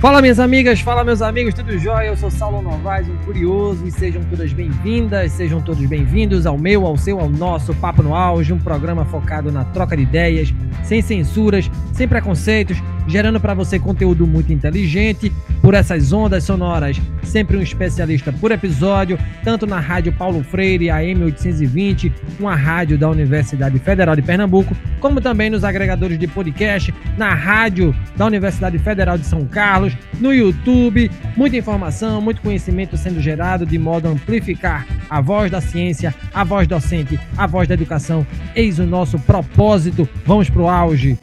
Fala 0.00 0.22
minhas 0.22 0.38
amigas, 0.38 0.80
fala 0.80 1.02
meus 1.02 1.20
amigos, 1.20 1.52
tudo 1.54 1.76
jóia? 1.76 2.06
Eu 2.06 2.16
sou 2.16 2.30
Saulo 2.30 2.62
Novaes, 2.62 3.08
um 3.08 3.16
curioso, 3.24 3.84
e 3.84 3.90
sejam 3.90 4.22
todas 4.30 4.52
bem-vindas, 4.52 5.32
sejam 5.32 5.60
todos 5.60 5.84
bem-vindos 5.86 6.46
ao 6.46 6.56
meu, 6.56 6.86
ao 6.86 6.96
seu, 6.96 7.18
ao 7.18 7.28
nosso 7.28 7.74
Papo 7.74 8.00
no 8.00 8.14
Auge, 8.14 8.52
um 8.52 8.60
programa 8.60 9.04
focado 9.04 9.50
na 9.50 9.64
troca 9.64 9.96
de 9.96 10.04
ideias, 10.04 10.54
sem 10.84 11.02
censuras, 11.02 11.68
sem 11.92 12.06
preconceitos, 12.06 12.80
gerando 13.08 13.40
para 13.40 13.54
você 13.54 13.78
conteúdo 13.78 14.26
muito 14.26 14.52
inteligente 14.52 15.32
por 15.62 15.74
essas 15.74 16.12
ondas 16.12 16.44
sonoras. 16.44 17.00
Sempre 17.22 17.56
um 17.56 17.62
especialista 17.62 18.32
por 18.32 18.52
episódio, 18.52 19.18
tanto 19.42 19.66
na 19.66 19.80
Rádio 19.80 20.12
Paulo 20.12 20.44
Freire, 20.44 20.90
a 20.90 20.98
M820, 20.98 22.12
uma 22.38 22.54
rádio 22.54 22.98
da 22.98 23.08
Universidade 23.08 23.78
Federal 23.78 24.14
de 24.14 24.22
Pernambuco, 24.22 24.76
como 25.00 25.20
também 25.20 25.50
nos 25.50 25.64
agregadores 25.64 26.18
de 26.18 26.26
podcast, 26.26 26.94
na 27.16 27.34
rádio 27.34 27.94
da 28.16 28.26
Universidade 28.26 28.78
Federal 28.78 29.18
de 29.18 29.24
São 29.24 29.44
Carlos, 29.46 29.96
no 30.20 30.32
YouTube. 30.32 31.10
Muita 31.36 31.56
informação, 31.56 32.20
muito 32.20 32.42
conhecimento 32.42 32.96
sendo 32.96 33.20
gerado 33.20 33.66
de 33.66 33.78
modo 33.78 34.08
a 34.08 34.10
amplificar 34.10 34.86
a 35.08 35.20
voz 35.20 35.50
da 35.50 35.60
ciência, 35.60 36.14
a 36.32 36.44
voz 36.44 36.66
docente, 36.68 37.18
a 37.36 37.46
voz 37.46 37.66
da 37.66 37.74
educação. 37.74 38.26
Eis 38.54 38.78
o 38.78 38.84
nosso 38.84 39.18
propósito. 39.18 40.08
Vamos 40.26 40.50
para 40.50 40.62
o 40.62 40.68
auge. 40.68 41.18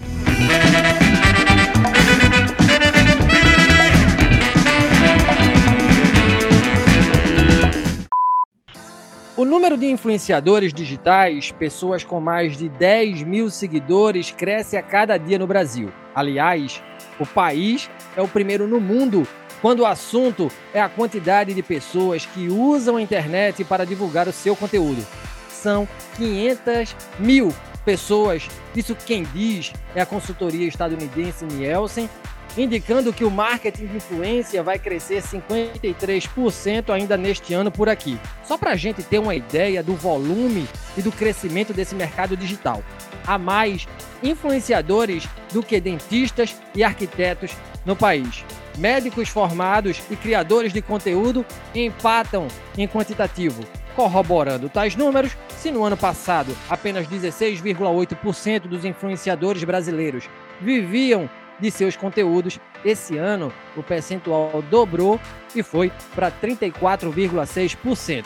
O 9.38 9.44
número 9.44 9.76
de 9.78 9.86
influenciadores 9.88 10.74
digitais, 10.74 11.52
pessoas 11.52 12.06
com 12.06 12.22
mais 12.22 12.56
de 12.56 12.70
10 12.70 13.24
mil 13.24 13.50
seguidores, 13.50 14.32
cresce 14.32 14.78
a 14.78 14.82
cada 14.82 15.18
dia 15.18 15.38
no 15.38 15.46
Brasil. 15.46 15.92
Aliás, 16.16 16.82
o 17.20 17.26
país 17.26 17.90
é 18.16 18.22
o 18.22 18.30
primeiro 18.30 18.66
no 18.66 18.80
mundo 18.80 19.28
quando 19.62 19.82
o 19.82 19.86
assunto 19.86 20.50
é 20.74 20.80
a 20.80 20.88
quantidade 20.88 21.54
de 21.54 21.62
pessoas 21.62 22.26
que 22.26 22.48
usam 22.48 22.96
a 22.96 23.02
internet 23.02 23.66
para 23.66 23.86
divulgar 23.86 24.26
o 24.26 24.32
seu 24.32 24.56
conteúdo. 24.56 25.06
São 25.50 25.86
500 26.16 26.96
mil 27.20 27.54
pessoas. 27.84 28.48
Isso 28.74 28.96
quem 28.96 29.24
diz 29.34 29.74
é 29.94 30.00
a 30.00 30.06
consultoria 30.06 30.66
estadunidense 30.66 31.44
Nielsen, 31.44 32.10
indicando 32.58 33.14
que 33.14 33.24
o 33.24 33.32
marketing 33.32 33.88
de 33.88 33.98
influência 33.98 34.64
vai 34.64 34.80
crescer 34.80 35.22
53% 35.22 36.90
ainda 36.90 37.18
neste 37.18 37.54
ano 37.54 37.72
por 37.72 37.90
aqui. 37.90 38.20
Só 38.44 38.58
para 38.58 38.72
a 38.72 38.76
gente 38.76 39.04
ter 39.04 39.20
uma 39.20 39.36
ideia 39.36 39.84
do 39.84 39.96
volume 39.96 40.68
e 40.98 41.02
do 41.02 41.12
crescimento 41.12 41.74
desse 41.74 41.96
mercado 41.96 42.38
digital. 42.38 42.84
Há 43.26 43.38
mais 43.38 43.88
influenciadores 44.24 45.28
do 45.52 45.62
que 45.62 45.80
dentistas 45.80 46.56
e 46.74 46.84
arquitetos 46.84 47.52
no 47.86 47.96
país. 47.96 48.44
Médicos 48.78 49.30
formados 49.30 50.02
e 50.10 50.16
criadores 50.16 50.74
de 50.74 50.82
conteúdo 50.82 51.46
empatam 51.74 52.48
em 52.78 52.88
quantitativo. 52.88 53.64
Corroborando 53.96 54.68
tais 54.68 54.96
números, 54.96 55.38
se 55.58 55.72
no 55.72 55.84
ano 55.84 55.96
passado 55.96 56.56
apenas 56.70 57.08
16,8% 57.08 58.62
dos 58.62 58.84
influenciadores 58.84 59.64
brasileiros 59.64 60.30
viviam 60.60 61.30
de 61.60 61.72
seus 61.72 61.96
conteúdos. 61.96 62.60
Esse 62.84 63.18
ano, 63.18 63.52
o 63.76 63.84
percentual 63.84 64.64
dobrou 64.70 65.20
e 65.56 65.64
foi 65.64 65.92
para 66.14 66.32
34,6%. 66.32 68.26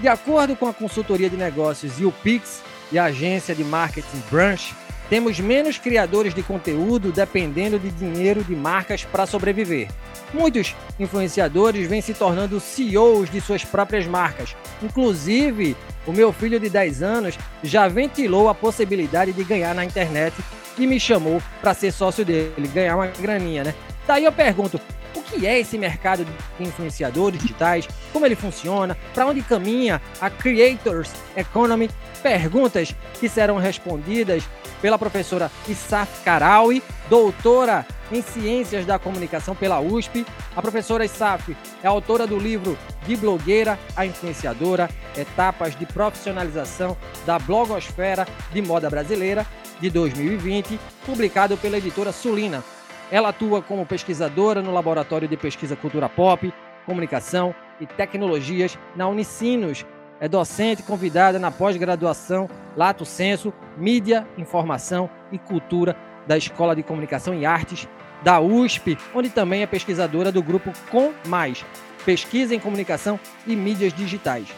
De 0.00 0.08
acordo 0.08 0.56
com 0.56 0.66
a 0.66 0.72
consultoria 0.72 1.28
de 1.28 1.36
negócios 1.36 2.00
e 2.00 2.04
o 2.04 2.12
Pix 2.12 2.62
e 2.90 2.98
a 2.98 3.04
agência 3.04 3.54
de 3.54 3.62
marketing 3.62 4.22
Branch, 4.30 4.74
temos 5.10 5.40
menos 5.40 5.76
criadores 5.76 6.32
de 6.32 6.42
conteúdo 6.42 7.10
dependendo 7.10 7.80
de 7.80 7.90
dinheiro 7.90 8.44
de 8.44 8.54
marcas 8.54 9.04
para 9.04 9.26
sobreviver. 9.26 9.88
Muitos 10.32 10.76
influenciadores 11.00 11.88
vêm 11.88 12.00
se 12.00 12.14
tornando 12.14 12.60
CEOs 12.60 13.28
de 13.28 13.40
suas 13.40 13.64
próprias 13.64 14.06
marcas. 14.06 14.54
Inclusive, 14.80 15.76
o 16.06 16.12
meu 16.12 16.32
filho 16.32 16.60
de 16.60 16.70
10 16.70 17.02
anos 17.02 17.36
já 17.64 17.88
ventilou 17.88 18.48
a 18.48 18.54
possibilidade 18.54 19.32
de 19.32 19.42
ganhar 19.42 19.74
na 19.74 19.84
internet 19.84 20.32
e 20.78 20.86
me 20.86 21.00
chamou 21.00 21.42
para 21.60 21.74
ser 21.74 21.90
sócio 21.90 22.24
dele, 22.24 22.70
ganhar 22.72 22.94
uma 22.94 23.08
graninha, 23.08 23.64
né? 23.64 23.74
Daí 24.06 24.24
eu 24.24 24.32
pergunto, 24.32 24.80
o 25.14 25.22
que 25.22 25.46
é 25.46 25.58
esse 25.58 25.76
mercado 25.78 26.24
de 26.24 26.64
influenciadores 26.64 27.40
digitais? 27.40 27.88
Como 28.12 28.26
ele 28.26 28.36
funciona? 28.36 28.96
Para 29.14 29.26
onde 29.26 29.42
caminha 29.42 30.00
a 30.20 30.30
Creators 30.30 31.10
Economy? 31.36 31.90
Perguntas 32.22 32.94
que 33.18 33.28
serão 33.28 33.56
respondidas 33.56 34.44
pela 34.80 34.98
professora 34.98 35.50
Isaf 35.68 36.22
Karawi, 36.24 36.82
doutora 37.08 37.86
em 38.10 38.22
Ciências 38.22 38.84
da 38.86 38.98
Comunicação 38.98 39.54
pela 39.54 39.80
USP. 39.80 40.26
A 40.56 40.62
professora 40.62 41.04
Isaf 41.04 41.56
é 41.82 41.86
autora 41.86 42.26
do 42.26 42.38
livro 42.38 42.76
De 43.06 43.16
Blogueira 43.16 43.78
a 43.94 44.04
Influenciadora: 44.04 44.88
Etapas 45.16 45.76
de 45.76 45.86
Profissionalização 45.86 46.96
da 47.26 47.38
Blogosfera 47.38 48.26
de 48.52 48.62
Moda 48.62 48.90
Brasileira, 48.90 49.46
de 49.80 49.90
2020, 49.90 50.78
publicado 51.06 51.56
pela 51.56 51.78
editora 51.78 52.12
Sulina. 52.12 52.62
Ela 53.10 53.30
atua 53.30 53.60
como 53.60 53.84
pesquisadora 53.84 54.62
no 54.62 54.72
Laboratório 54.72 55.26
de 55.26 55.36
Pesquisa 55.36 55.74
Cultura 55.74 56.08
Pop, 56.08 56.52
Comunicação 56.86 57.54
e 57.80 57.86
Tecnologias 57.86 58.78
na 58.94 59.08
Unicinos. 59.08 59.84
É 60.20 60.28
docente 60.28 60.82
convidada 60.82 61.38
na 61.38 61.50
pós-graduação 61.50 62.48
Lato 62.76 63.04
Senso, 63.04 63.52
Mídia, 63.76 64.26
Informação 64.38 65.10
e 65.32 65.38
Cultura 65.38 65.96
da 66.26 66.36
Escola 66.36 66.76
de 66.76 66.82
Comunicação 66.82 67.34
e 67.34 67.44
Artes 67.44 67.88
da 68.22 68.38
USP, 68.38 68.96
onde 69.14 69.30
também 69.30 69.62
é 69.62 69.66
pesquisadora 69.66 70.30
do 70.30 70.42
grupo 70.42 70.72
Com 70.90 71.12
Mais, 71.26 71.64
Pesquisa 72.04 72.54
em 72.54 72.60
Comunicação 72.60 73.18
e 73.46 73.56
Mídias 73.56 73.92
Digitais. 73.92 74.48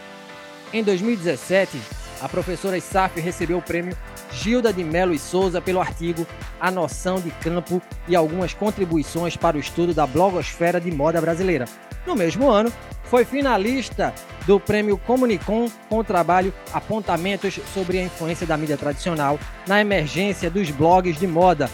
Em 0.72 0.82
2017, 0.82 1.78
a 2.22 2.28
professora 2.28 2.78
Isaf 2.78 3.20
recebeu 3.20 3.58
o 3.58 3.62
prêmio 3.62 3.96
Gilda 4.30 4.72
de 4.72 4.84
Mello 4.84 5.12
e 5.12 5.18
Souza 5.18 5.60
pelo 5.60 5.80
artigo 5.80 6.24
A 6.60 6.70
Noção 6.70 7.20
de 7.20 7.30
Campo 7.32 7.82
e 8.06 8.14
algumas 8.14 8.54
contribuições 8.54 9.36
para 9.36 9.56
o 9.56 9.60
estudo 9.60 9.92
da 9.92 10.06
blogosfera 10.06 10.80
de 10.80 10.90
moda 10.90 11.20
brasileira. 11.20 11.64
No 12.06 12.14
mesmo 12.14 12.48
ano, 12.48 12.72
foi 13.04 13.24
finalista 13.24 14.14
do 14.46 14.60
prêmio 14.60 14.96
Comunicom 14.98 15.68
com 15.88 15.98
o 15.98 16.04
trabalho 16.04 16.54
Apontamentos 16.72 17.58
sobre 17.74 17.98
a 17.98 18.04
influência 18.04 18.46
da 18.46 18.56
mídia 18.56 18.76
tradicional 18.76 19.38
na 19.66 19.80
emergência 19.80 20.48
dos 20.48 20.70
blogs 20.70 21.18
de 21.18 21.26
moda. 21.26 21.68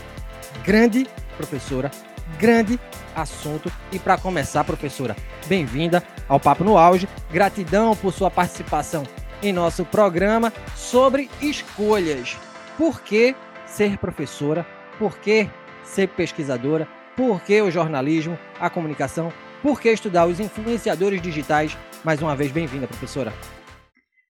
Grande 0.64 1.06
professora, 1.36 1.90
grande 2.38 2.80
assunto. 3.14 3.70
E 3.92 3.98
para 3.98 4.16
começar, 4.16 4.64
professora, 4.64 5.14
bem-vinda 5.46 6.02
ao 6.26 6.40
Papo 6.40 6.64
no 6.64 6.78
Auge. 6.78 7.08
Gratidão 7.30 7.94
por 7.94 8.12
sua 8.12 8.30
participação 8.30 9.04
em 9.42 9.52
nosso 9.52 9.84
programa 9.84 10.52
sobre 10.74 11.30
escolhas. 11.40 12.36
Por 12.76 13.00
que 13.02 13.34
ser 13.66 13.98
professora? 13.98 14.66
Por 14.98 15.18
que 15.18 15.48
ser 15.84 16.08
pesquisadora? 16.08 16.88
Por 17.16 17.42
que 17.42 17.60
o 17.60 17.70
jornalismo, 17.70 18.38
a 18.60 18.68
comunicação? 18.68 19.32
Por 19.62 19.80
que 19.80 19.90
estudar 19.90 20.26
os 20.26 20.40
influenciadores 20.40 21.20
digitais? 21.20 21.76
Mais 22.04 22.22
uma 22.22 22.36
vez, 22.36 22.52
bem-vinda, 22.52 22.86
professora. 22.86 23.32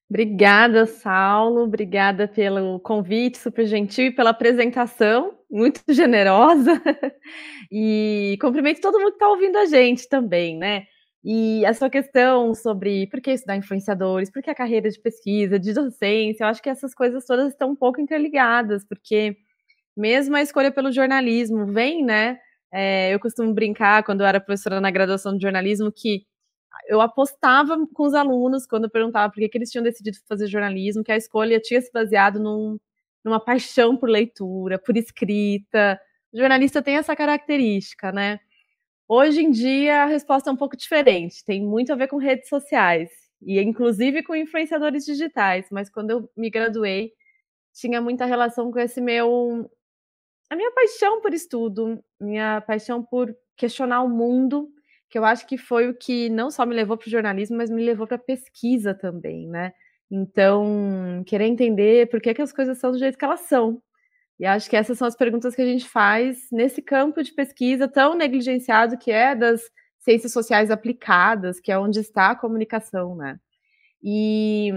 Obrigada, 0.08 0.86
Saulo. 0.86 1.64
Obrigada 1.64 2.26
pelo 2.26 2.80
convite 2.80 3.36
super 3.36 3.66
gentil 3.66 4.06
e 4.06 4.10
pela 4.10 4.30
apresentação, 4.30 5.34
muito 5.50 5.82
generosa. 5.88 6.80
E 7.70 8.38
cumprimento 8.40 8.80
todo 8.80 8.98
mundo 8.98 9.10
que 9.10 9.16
está 9.16 9.28
ouvindo 9.28 9.56
a 9.56 9.66
gente 9.66 10.08
também, 10.08 10.56
né? 10.56 10.86
E 11.30 11.62
a 11.66 11.74
sua 11.74 11.90
questão 11.90 12.54
sobre 12.54 13.06
por 13.08 13.20
que 13.20 13.30
estudar 13.30 13.54
influenciadores, 13.54 14.30
por 14.30 14.42
que 14.42 14.48
a 14.48 14.54
carreira 14.54 14.88
de 14.88 14.98
pesquisa, 14.98 15.58
de 15.58 15.74
docência, 15.74 16.42
eu 16.42 16.48
acho 16.48 16.62
que 16.62 16.70
essas 16.70 16.94
coisas 16.94 17.26
todas 17.26 17.52
estão 17.52 17.72
um 17.72 17.76
pouco 17.76 18.00
interligadas, 18.00 18.82
porque 18.82 19.36
mesmo 19.94 20.36
a 20.36 20.40
escolha 20.40 20.72
pelo 20.72 20.90
jornalismo 20.90 21.66
vem, 21.66 22.02
né? 22.02 22.38
É, 22.72 23.12
eu 23.12 23.20
costumo 23.20 23.52
brincar 23.52 24.04
quando 24.04 24.22
eu 24.22 24.26
era 24.26 24.40
professora 24.40 24.80
na 24.80 24.90
graduação 24.90 25.36
de 25.36 25.42
jornalismo 25.42 25.92
que 25.92 26.24
eu 26.88 26.98
apostava 27.02 27.76
com 27.92 28.04
os 28.04 28.14
alunos 28.14 28.66
quando 28.66 28.84
eu 28.84 28.90
perguntava 28.90 29.30
por 29.30 29.38
que, 29.40 29.50
que 29.50 29.58
eles 29.58 29.70
tinham 29.70 29.84
decidido 29.84 30.16
fazer 30.26 30.46
jornalismo, 30.46 31.04
que 31.04 31.12
a 31.12 31.16
escolha 31.18 31.60
tinha 31.60 31.80
se 31.82 31.92
baseado 31.92 32.40
num, 32.40 32.78
numa 33.22 33.38
paixão 33.38 33.98
por 33.98 34.08
leitura, 34.08 34.78
por 34.78 34.96
escrita. 34.96 36.00
O 36.32 36.38
jornalista 36.38 36.80
tem 36.80 36.96
essa 36.96 37.14
característica, 37.14 38.12
né? 38.12 38.40
Hoje 39.10 39.40
em 39.40 39.50
dia 39.50 40.02
a 40.02 40.06
resposta 40.06 40.50
é 40.50 40.52
um 40.52 40.56
pouco 40.56 40.76
diferente, 40.76 41.42
tem 41.44 41.62
muito 41.64 41.90
a 41.92 41.96
ver 41.96 42.08
com 42.08 42.18
redes 42.18 42.48
sociais 42.48 43.10
e 43.42 43.58
inclusive 43.60 44.22
com 44.22 44.34
influenciadores 44.36 45.04
digitais, 45.06 45.66
mas 45.70 45.88
quando 45.88 46.10
eu 46.10 46.30
me 46.36 46.50
graduei 46.50 47.12
tinha 47.74 48.00
muita 48.02 48.26
relação 48.26 48.70
com 48.72 48.78
esse 48.80 49.00
meu 49.00 49.70
a 50.50 50.56
minha 50.56 50.72
paixão 50.72 51.20
por 51.22 51.34
estudo, 51.34 52.02
minha 52.20 52.60
paixão 52.62 53.02
por 53.04 53.34
questionar 53.56 54.02
o 54.02 54.08
mundo, 54.08 54.68
que 55.10 55.18
eu 55.18 55.24
acho 55.24 55.46
que 55.46 55.58
foi 55.58 55.88
o 55.88 55.94
que 55.94 56.28
não 56.30 56.50
só 56.50 56.66
me 56.66 56.74
levou 56.74 56.96
para 56.96 57.08
o 57.08 57.10
jornalismo, 57.10 57.56
mas 57.56 57.70
me 57.70 57.84
levou 57.84 58.06
para 58.06 58.16
a 58.16 58.20
pesquisa 58.20 58.94
também, 58.94 59.48
né? 59.48 59.72
Então, 60.10 61.22
querer 61.26 61.46
entender 61.46 62.08
por 62.10 62.20
que, 62.20 62.34
que 62.34 62.42
as 62.42 62.52
coisas 62.52 62.78
são 62.78 62.92
do 62.92 62.98
jeito 62.98 63.18
que 63.18 63.24
elas 63.24 63.40
são. 63.40 63.82
E 64.38 64.46
acho 64.46 64.70
que 64.70 64.76
essas 64.76 64.96
são 64.96 65.08
as 65.08 65.16
perguntas 65.16 65.54
que 65.54 65.62
a 65.62 65.66
gente 65.66 65.88
faz 65.88 66.46
nesse 66.52 66.80
campo 66.80 67.22
de 67.22 67.32
pesquisa 67.32 67.88
tão 67.88 68.14
negligenciado 68.14 68.96
que 68.96 69.10
é 69.10 69.34
das 69.34 69.62
ciências 69.98 70.32
sociais 70.32 70.70
aplicadas, 70.70 71.60
que 71.60 71.72
é 71.72 71.78
onde 71.78 71.98
está 71.98 72.30
a 72.30 72.36
comunicação, 72.36 73.16
né? 73.16 73.38
E 74.02 74.72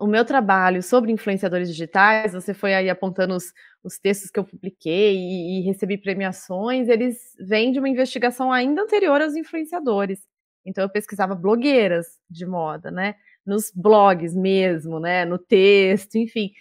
o 0.00 0.06
meu 0.06 0.24
trabalho 0.24 0.82
sobre 0.82 1.12
influenciadores 1.12 1.68
digitais, 1.68 2.32
você 2.32 2.52
foi 2.52 2.74
aí 2.74 2.90
apontando 2.90 3.34
os, 3.34 3.52
os 3.84 3.98
textos 3.98 4.30
que 4.30 4.38
eu 4.38 4.44
publiquei 4.44 5.16
e, 5.16 5.60
e, 5.60 5.62
recebi 5.62 5.96
premiações, 5.96 6.88
eles 6.88 7.18
vêm 7.38 7.72
de 7.72 7.78
uma 7.78 7.88
investigação 7.88 8.50
ainda 8.50 8.82
anterior 8.82 9.20
aos 9.20 9.36
influenciadores. 9.36 10.20
Então 10.64 10.82
eu 10.82 10.90
pesquisava 10.90 11.34
blogueiras 11.34 12.06
de 12.28 12.46
moda, 12.46 12.90
né? 12.90 13.14
Nos 13.44 13.70
blogs 13.74 14.34
mesmo, 14.34 14.98
né? 15.00 15.24
No 15.24 15.38
texto, 15.38 16.16
enfim. 16.16 16.52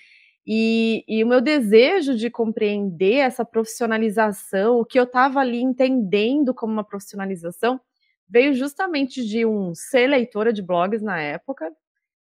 E, 0.46 1.04
e, 1.08 1.24
o 1.24 1.28
meu 1.28 1.40
desejo 1.40 2.16
de 2.16 2.30
compreender 2.30 3.18
essa 3.18 3.46
profissionalização, 3.46 4.80
o 4.80 4.86
que 4.86 5.00
eu 5.00 5.04
estava 5.04 5.40
ali 5.40 5.62
entendendo 5.62 6.54
como 6.54 6.74
uma 6.74 6.84
profissionalização, 6.84 7.80
veio 8.28 8.54
justamente 8.54 9.26
de 9.26 9.46
um 9.46 9.76
ser 9.76 10.08
leitora 10.08 10.52
de 10.52 10.62
blogs 10.62 11.02
na 11.02 11.20
época, 11.20 11.72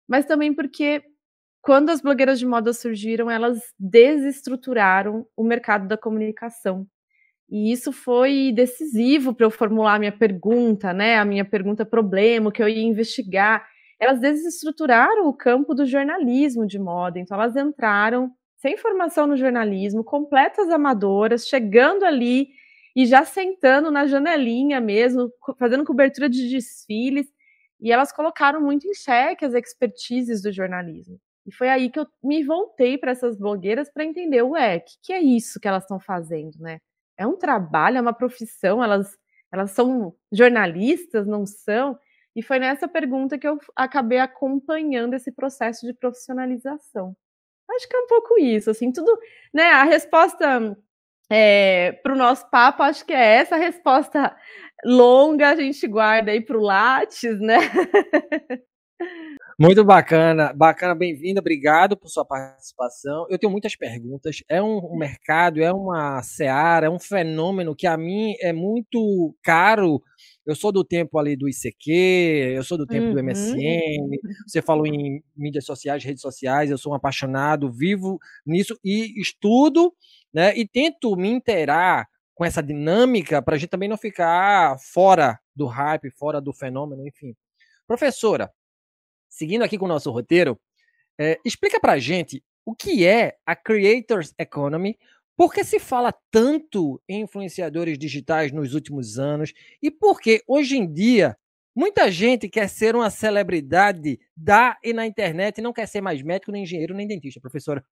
mas 0.08 0.26
também 0.26 0.54
porque 0.54 1.04
quando 1.62 1.90
as 1.90 2.02
blogueiras 2.02 2.40
de 2.40 2.46
moda 2.46 2.74
surgiram, 2.74 3.30
elas 3.30 3.60
desestruturaram 3.80 5.26
o 5.36 5.44
mercado 5.44 5.88
da 5.88 5.98
comunicação. 5.98 6.88
E 7.50 7.72
isso 7.72 7.92
foi 7.92 8.52
decisivo 8.54 9.34
para 9.34 9.46
eu 9.46 9.52
formular 9.52 9.96
a 9.96 10.00
minha 10.00 10.12
pergunta, 10.12 10.94
né? 10.94 11.18
A 11.18 11.26
minha 11.26 11.46
pergunta 11.46 11.86
problema, 11.86 12.52
que 12.52 12.64
eu 12.64 12.70
ia 12.70 12.82
investigar 12.82 13.68
elas 14.02 14.20
desestruturaram 14.20 15.28
o 15.28 15.34
campo 15.34 15.76
do 15.76 15.86
jornalismo 15.86 16.66
de 16.66 16.80
moda. 16.80 17.20
Então, 17.20 17.38
elas 17.40 17.56
entraram 17.56 18.32
sem 18.58 18.76
formação 18.78 19.28
no 19.28 19.38
jornalismo, 19.38 20.04
completas 20.04 20.70
amadoras, 20.72 21.48
chegando 21.48 22.04
ali 22.04 22.50
e 22.96 23.06
já 23.06 23.24
sentando 23.24 23.92
na 23.92 24.08
janelinha 24.08 24.82
mesmo, 24.82 25.32
fazendo 25.60 25.86
cobertura 25.86 26.28
de 26.30 26.50
desfiles. 26.50 27.28
E 27.80 27.92
elas 27.92 28.12
colocaram 28.12 28.60
muito 28.62 28.88
em 28.88 28.94
xeque 28.96 29.46
as 29.46 29.54
expertises 29.54 30.42
do 30.42 30.52
jornalismo. 30.52 31.20
E 31.46 31.54
foi 31.54 31.70
aí 31.70 31.90
que 31.90 32.00
eu 32.00 32.08
me 32.24 32.44
voltei 32.44 32.98
para 32.98 33.12
essas 33.12 33.38
blogueiras 33.38 33.90
para 33.92 34.06
entender, 34.06 34.42
ué, 34.44 34.78
o 34.78 34.82
que, 34.82 34.94
que 35.04 35.14
é 35.14 35.20
isso 35.22 35.60
que 35.60 35.68
elas 35.68 35.84
estão 35.84 36.00
fazendo, 36.00 36.58
né? 36.60 36.80
É 37.18 37.26
um 37.28 37.38
trabalho, 37.38 37.98
é 37.98 38.02
uma 38.02 38.14
profissão, 38.14 38.84
elas, 38.84 39.18
elas 39.52 39.72
são 39.72 40.16
jornalistas, 40.32 41.28
não 41.28 41.46
são? 41.46 41.98
E 42.36 42.42
foi 42.42 42.60
nessa 42.60 42.88
pergunta 42.88 43.38
que 43.38 43.48
eu 43.48 43.60
acabei 43.76 44.20
acompanhando 44.20 45.14
esse 45.16 45.32
processo 45.32 45.86
de 45.86 45.94
profissionalização. 45.94 47.16
Acho 47.70 47.88
que 47.88 47.96
é 47.96 48.00
um 48.00 48.08
pouco 48.08 48.40
isso, 48.40 48.70
assim, 48.70 48.92
tudo, 48.92 49.18
né? 49.54 49.64
A 49.72 49.84
resposta 49.84 50.78
é, 51.30 51.94
para 52.04 52.14
o 52.14 52.18
nosso 52.18 52.50
papo, 52.50 52.84
acho 52.84 53.06
que 53.06 53.14
é 53.14 53.36
essa 53.36 53.56
resposta 53.56 54.36
longa, 54.86 55.50
a 55.50 55.56
gente 55.56 55.88
guarda 55.88 56.32
aí 56.32 56.42
para 56.42 56.58
o 56.58 56.62
Lattes, 56.62 57.40
né? 57.40 57.58
Muito 59.60 59.86
bacana, 59.86 60.52
bacana, 60.54 60.96
bem-vinda, 60.96 61.40
obrigado 61.40 61.96
por 61.96 62.10
sua 62.10 62.26
participação. 62.26 63.28
Eu 63.30 63.38
tenho 63.38 63.52
muitas 63.52 63.76
perguntas. 63.76 64.38
É 64.50 64.60
um, 64.60 64.82
mercado, 64.98 65.62
é 65.62 65.72
uma 65.72 66.22
seara, 66.24 66.88
é 66.88 66.90
um 66.90 67.00
fenômeno 67.00 67.76
que 67.76 67.86
a 67.86 67.96
mim 67.96 68.34
é 68.42 68.52
muito 68.52 69.36
caro 69.44 70.02
eu 70.46 70.56
sou 70.56 70.72
do 70.72 70.84
tempo 70.84 71.20
ali 71.20 71.36
do 71.36 71.48
ICQ, 71.48 71.92
eu 72.56 72.64
sou 72.64 72.78
do 72.78 72.86
tempo 72.86 73.08
uhum. 73.08 73.14
do 73.14 73.24
MSN. 73.24 74.18
Você 74.48 74.62
falou 74.62 74.88
em 74.88 75.24
mídias 75.36 75.66
sociais, 75.66 76.04
redes 76.04 76.22
sociais, 76.22 76.72
eu 76.72 76.78
sou 76.78 76.94
um 76.94 76.96
apaixonado, 76.96 77.72
vivo 77.72 78.20
nisso 78.46 78.78
e 78.84 79.22
estudo, 79.22 79.94
né? 80.34 80.58
E 80.58 80.68
tento 80.68 81.16
me 81.16 81.30
inteirar 81.30 82.08
com 82.34 82.44
essa 82.44 82.64
dinâmica 82.64 83.42
para 83.42 83.56
a 83.56 83.58
gente 83.58 83.70
também 83.70 83.88
não 83.88 83.98
ficar 83.98 84.78
fora 84.80 85.40
do 85.56 85.68
hype, 85.68 86.10
fora 86.10 86.42
do 86.42 86.52
fenômeno, 86.52 87.08
enfim. 87.08 87.36
Professora, 87.86 88.52
seguindo 89.30 89.64
aqui 89.64 89.78
com 89.78 89.86
o 89.86 89.90
nosso 89.90 90.10
roteiro, 90.10 90.60
é, 91.20 91.38
explica 91.46 91.80
para 91.80 91.94
a 91.94 92.00
gente 92.00 92.44
o 92.66 92.74
que 92.74 93.06
é 93.06 93.36
a 93.46 93.56
Creators 93.56 94.34
Economy, 94.40 94.98
por 95.42 95.52
que 95.52 95.64
se 95.64 95.80
fala 95.80 96.14
tanto 96.30 97.02
em 97.10 97.22
influenciadores 97.22 97.98
digitais 97.98 98.52
nos 98.52 98.76
últimos 98.76 99.18
anos 99.18 99.52
e 99.82 99.90
por 99.90 100.22
que 100.22 100.44
hoje 100.48 100.78
em 100.78 100.86
dia 100.86 101.36
muita 101.76 102.12
gente 102.12 102.48
quer 102.48 102.70
ser 102.70 102.96
uma 102.96 103.10
celebridade 103.10 104.20
da 104.38 104.78
e 104.84 104.94
na 104.94 105.04
internet 105.08 105.58
e 105.58 105.62
não 105.64 105.74
quer 105.74 105.88
ser 105.88 106.00
mais 106.00 106.22
médico, 106.22 106.52
nem 106.52 106.62
engenheiro, 106.62 106.94
nem 106.94 107.08
dentista, 107.08 107.42
professora? 107.42 107.84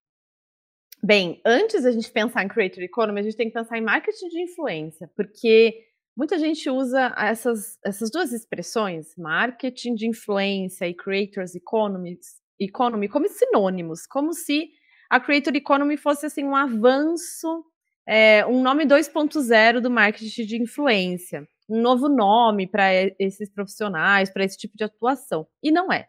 Bem, 1.02 1.40
antes 1.44 1.82
da 1.82 1.90
gente 1.90 2.12
pensar 2.12 2.44
em 2.44 2.48
creator 2.48 2.84
economy, 2.84 3.18
a 3.18 3.22
gente 3.24 3.36
tem 3.36 3.48
que 3.48 3.54
pensar 3.54 3.76
em 3.76 3.82
marketing 3.82 4.28
de 4.28 4.42
influência, 4.42 5.10
porque 5.16 5.76
muita 6.16 6.38
gente 6.38 6.70
usa 6.70 7.12
essas, 7.18 7.76
essas 7.84 8.12
duas 8.12 8.32
expressões, 8.32 9.16
marketing 9.18 9.96
de 9.96 10.06
influência 10.06 10.86
e 10.86 10.94
creators 10.94 11.56
economy, 11.56 12.16
economy, 12.60 13.08
como 13.08 13.26
sinônimos, 13.26 14.06
como 14.06 14.32
se 14.34 14.70
a 15.10 15.18
Creator 15.18 15.56
Economy 15.56 15.96
fosse 15.96 16.24
assim 16.24 16.44
um 16.44 16.54
avanço, 16.54 17.64
é, 18.06 18.46
um 18.46 18.62
nome 18.62 18.86
2.0 18.86 19.80
do 19.80 19.90
marketing 19.90 20.46
de 20.46 20.62
influência, 20.62 21.46
um 21.68 21.82
novo 21.82 22.08
nome 22.08 22.68
para 22.68 22.86
esses 23.18 23.50
profissionais, 23.50 24.30
para 24.30 24.44
esse 24.44 24.56
tipo 24.56 24.76
de 24.76 24.84
atuação. 24.84 25.48
E 25.60 25.72
não 25.72 25.92
é. 25.92 26.06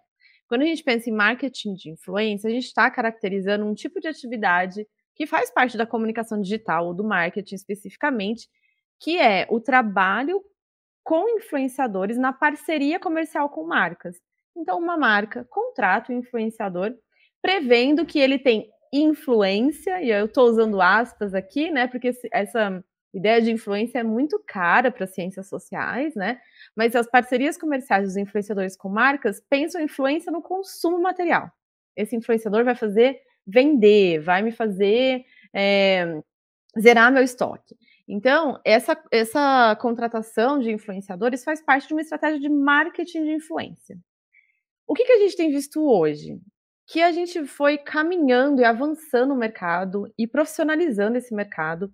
Quando 0.47 0.61
a 0.61 0.65
gente 0.65 0.83
pensa 0.83 1.09
em 1.09 1.13
marketing 1.13 1.73
de 1.73 1.89
influência, 1.89 2.47
a 2.47 2.53
gente 2.53 2.65
está 2.65 2.91
caracterizando 2.91 3.65
um 3.65 3.73
tipo 3.73 3.99
de 3.99 4.07
atividade 4.07 4.85
que 5.15 5.25
faz 5.25 5.51
parte 5.51 5.77
da 5.77 5.85
comunicação 5.85 6.39
digital 6.39 6.85
ou 6.85 6.93
do 6.93 7.03
marketing 7.03 7.55
especificamente, 7.55 8.47
que 8.99 9.17
é 9.17 9.47
o 9.49 9.59
trabalho 9.59 10.43
com 11.03 11.27
influenciadores 11.37 12.17
na 12.17 12.31
parceria 12.31 12.99
comercial 12.99 13.49
com 13.49 13.65
marcas. 13.65 14.17
Então, 14.55 14.77
uma 14.77 14.95
marca 14.95 15.43
contrata 15.49 16.11
o 16.11 16.15
um 16.15 16.19
influenciador 16.19 16.93
prevendo 17.41 18.05
que 18.05 18.19
ele 18.19 18.37
tem 18.37 18.69
influência, 18.91 20.01
e 20.01 20.09
eu 20.09 20.25
estou 20.25 20.49
usando 20.49 20.81
aspas 20.81 21.33
aqui, 21.33 21.71
né, 21.71 21.87
porque 21.87 22.11
essa 22.31 22.83
ideia 23.13 23.41
de 23.41 23.51
influência 23.51 23.99
é 23.99 24.03
muito 24.03 24.41
cara 24.45 24.91
para 24.91 25.07
ciências 25.07 25.47
sociais, 25.47 26.15
né, 26.15 26.39
mas 26.75 26.95
as 26.95 27.07
parcerias 27.07 27.57
comerciais 27.57 28.05
dos 28.05 28.17
influenciadores 28.17 28.75
com 28.75 28.89
marcas 28.89 29.41
pensam 29.49 29.81
influência 29.81 30.31
no 30.31 30.41
consumo 30.41 30.99
material. 30.99 31.49
Esse 31.95 32.15
influenciador 32.15 32.63
vai 32.63 32.75
fazer 32.75 33.19
vender, 33.45 34.19
vai 34.19 34.41
me 34.41 34.51
fazer 34.51 35.25
é, 35.53 36.21
zerar 36.79 37.11
meu 37.11 37.23
estoque. 37.23 37.75
Então, 38.07 38.59
essa, 38.65 39.01
essa 39.11 39.75
contratação 39.79 40.59
de 40.59 40.71
influenciadores 40.71 41.43
faz 41.43 41.61
parte 41.61 41.87
de 41.87 41.93
uma 41.93 42.01
estratégia 42.01 42.39
de 42.39 42.49
marketing 42.49 43.23
de 43.23 43.31
influência. 43.35 43.97
O 44.85 44.93
que, 44.93 45.05
que 45.05 45.13
a 45.13 45.19
gente 45.19 45.37
tem 45.37 45.49
visto 45.49 45.81
hoje? 45.81 46.37
Que 46.91 47.01
a 47.01 47.09
gente 47.13 47.45
foi 47.45 47.77
caminhando 47.77 48.59
e 48.59 48.65
avançando 48.65 49.29
no 49.29 49.35
mercado 49.37 50.13
e 50.19 50.27
profissionalizando 50.27 51.17
esse 51.17 51.33
mercado. 51.33 51.89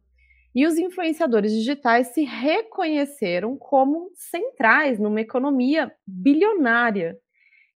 E 0.55 0.65
os 0.65 0.75
influenciadores 0.75 1.51
digitais 1.51 2.07
se 2.07 2.23
reconheceram 2.23 3.55
como 3.55 4.09
centrais 4.15 4.97
numa 4.97 5.21
economia 5.21 5.93
bilionária, 6.07 7.15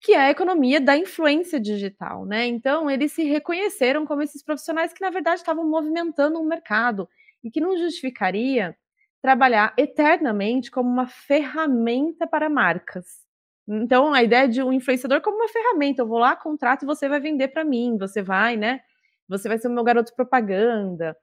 que 0.01 0.13
é 0.13 0.21
a 0.21 0.31
economia 0.31 0.81
da 0.81 0.97
influência 0.97 1.59
digital, 1.59 2.25
né? 2.25 2.47
Então, 2.47 2.89
eles 2.89 3.11
se 3.11 3.25
reconheceram 3.25 4.07
como 4.07 4.23
esses 4.23 4.45
profissionais 4.45 4.93
que, 4.93 5.01
na 5.01 5.11
verdade, 5.11 5.41
estavam 5.41 5.69
movimentando 5.69 6.39
um 6.39 6.47
mercado 6.47 7.09
e 7.43 7.51
que 7.51 7.61
não 7.61 7.77
justificaria 7.77 8.77
trabalhar 9.21 9.75
eternamente 9.77 10.71
como 10.71 10.89
uma 10.89 11.09
ferramenta 11.09 12.29
para 12.29 12.49
marcas. 12.49 13.28
Então, 13.69 14.15
a 14.15 14.23
ideia 14.23 14.49
de 14.49 14.63
um 14.63 14.73
influenciador 14.73 15.21
como 15.21 15.37
uma 15.37 15.49
ferramenta, 15.49 16.03
eu 16.03 16.07
vou 16.07 16.19
lá, 16.19 16.35
contrato 16.35 16.83
e 16.83 16.87
você 16.87 17.09
vai 17.09 17.21
vender 17.21 17.49
para 17.49 17.65
mim, 17.65 17.99
você 17.99 18.23
vai, 18.23 18.57
né? 18.57 18.81
Você 19.29 19.47
vai 19.47 19.59
ser 19.59 19.69
o 19.69 19.73
meu 19.73 19.85
garoto 19.85 20.15
propaganda. 20.17 21.15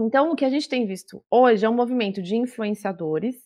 Então, 0.00 0.32
o 0.32 0.36
que 0.36 0.44
a 0.44 0.50
gente 0.50 0.68
tem 0.68 0.86
visto 0.86 1.24
hoje 1.30 1.64
é 1.64 1.68
um 1.68 1.74
movimento 1.74 2.20
de 2.20 2.36
influenciadores 2.36 3.36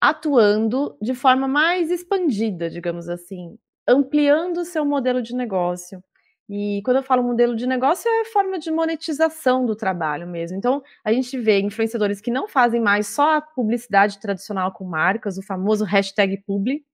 atuando 0.00 0.96
de 1.00 1.14
forma 1.14 1.48
mais 1.48 1.90
expandida, 1.90 2.70
digamos 2.70 3.08
assim, 3.08 3.56
ampliando 3.86 4.58
o 4.58 4.64
seu 4.64 4.84
modelo 4.84 5.22
de 5.22 5.34
negócio. 5.34 6.02
E 6.48 6.80
quando 6.84 6.98
eu 6.98 7.02
falo 7.02 7.22
modelo 7.22 7.54
de 7.54 7.66
negócio, 7.66 8.10
é 8.10 8.24
forma 8.24 8.58
de 8.58 8.70
monetização 8.70 9.66
do 9.66 9.76
trabalho 9.76 10.26
mesmo. 10.26 10.56
Então, 10.56 10.82
a 11.04 11.12
gente 11.12 11.38
vê 11.38 11.60
influenciadores 11.60 12.20
que 12.20 12.30
não 12.30 12.48
fazem 12.48 12.80
mais 12.80 13.08
só 13.08 13.36
a 13.36 13.40
publicidade 13.40 14.18
tradicional 14.18 14.72
com 14.72 14.84
marcas, 14.84 15.36
o 15.36 15.42
famoso 15.42 15.84
hashtag 15.84 16.42
publi, 16.46 16.84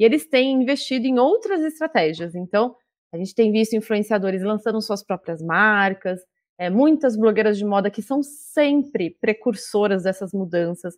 e 0.00 0.04
eles 0.04 0.26
têm 0.26 0.62
investido 0.62 1.06
em 1.06 1.18
outras 1.18 1.60
estratégias. 1.60 2.34
Então, 2.34 2.74
a 3.12 3.18
gente 3.18 3.34
tem 3.34 3.52
visto 3.52 3.76
influenciadores 3.76 4.42
lançando 4.42 4.80
suas 4.80 5.04
próprias 5.04 5.42
marcas, 5.42 6.18
é, 6.58 6.70
muitas 6.70 7.16
blogueiras 7.16 7.58
de 7.58 7.66
moda 7.66 7.90
que 7.90 8.00
são 8.00 8.22
sempre 8.22 9.10
precursoras 9.20 10.04
dessas 10.04 10.32
mudanças, 10.32 10.94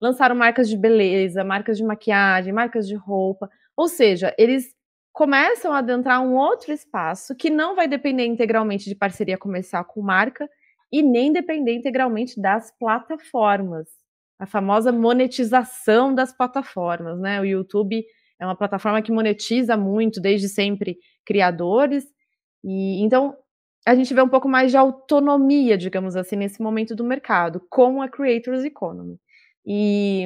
lançaram 0.00 0.34
marcas 0.34 0.70
de 0.70 0.76
beleza, 0.76 1.44
marcas 1.44 1.76
de 1.76 1.84
maquiagem, 1.84 2.50
marcas 2.50 2.88
de 2.88 2.94
roupa. 2.94 3.50
Ou 3.76 3.88
seja, 3.88 4.34
eles 4.38 4.74
começam 5.12 5.72
a 5.72 5.78
adentrar 5.78 6.22
um 6.22 6.34
outro 6.34 6.72
espaço 6.72 7.34
que 7.34 7.50
não 7.50 7.76
vai 7.76 7.86
depender 7.86 8.24
integralmente 8.24 8.88
de 8.88 8.94
parceria 8.94 9.36
comercial 9.36 9.84
com 9.84 10.00
marca 10.00 10.48
e 10.90 11.02
nem 11.02 11.30
depender 11.30 11.74
integralmente 11.74 12.40
das 12.40 12.70
plataformas. 12.78 13.86
A 14.38 14.46
famosa 14.46 14.92
monetização 14.92 16.14
das 16.14 16.34
plataformas, 16.34 17.18
né? 17.18 17.38
O 17.40 17.44
YouTube 17.44 18.02
é 18.40 18.44
uma 18.44 18.56
plataforma 18.56 19.02
que 19.02 19.12
monetiza 19.12 19.76
muito 19.76 20.20
desde 20.20 20.48
sempre 20.48 20.98
criadores 21.24 22.04
e 22.64 23.02
então 23.02 23.36
a 23.86 23.94
gente 23.94 24.12
vê 24.12 24.20
um 24.20 24.28
pouco 24.28 24.48
mais 24.48 24.72
de 24.72 24.76
autonomia, 24.76 25.78
digamos 25.78 26.16
assim, 26.16 26.34
nesse 26.34 26.60
momento 26.60 26.96
do 26.96 27.04
mercado, 27.04 27.64
com 27.70 28.02
a 28.02 28.08
Creators 28.08 28.64
Economy. 28.64 29.16
E, 29.64 30.24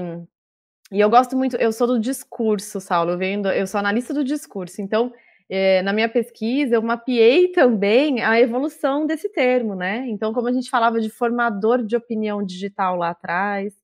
e 0.90 0.98
eu 0.98 1.10
gosto 1.10 1.36
muito, 1.36 1.56
eu 1.56 1.70
sou 1.70 1.86
do 1.86 2.00
discurso, 2.00 2.80
Saulo, 2.80 3.10
eu, 3.10 3.18
venho, 3.18 3.46
eu 3.48 3.66
sou 3.66 3.78
analista 3.78 4.14
do 4.14 4.24
discurso, 4.24 4.80
então 4.80 5.12
é, 5.50 5.82
na 5.82 5.92
minha 5.92 6.08
pesquisa, 6.08 6.76
eu 6.76 6.82
mapeei 6.82 7.50
também 7.50 8.22
a 8.22 8.40
evolução 8.40 9.04
desse 9.04 9.28
termo, 9.28 9.74
né? 9.74 10.06
Então, 10.08 10.32
como 10.32 10.48
a 10.48 10.52
gente 10.52 10.70
falava 10.70 11.00
de 11.00 11.10
formador 11.10 11.84
de 11.84 11.96
opinião 11.96 12.42
digital 12.42 12.96
lá 12.96 13.10
atrás, 13.10 13.74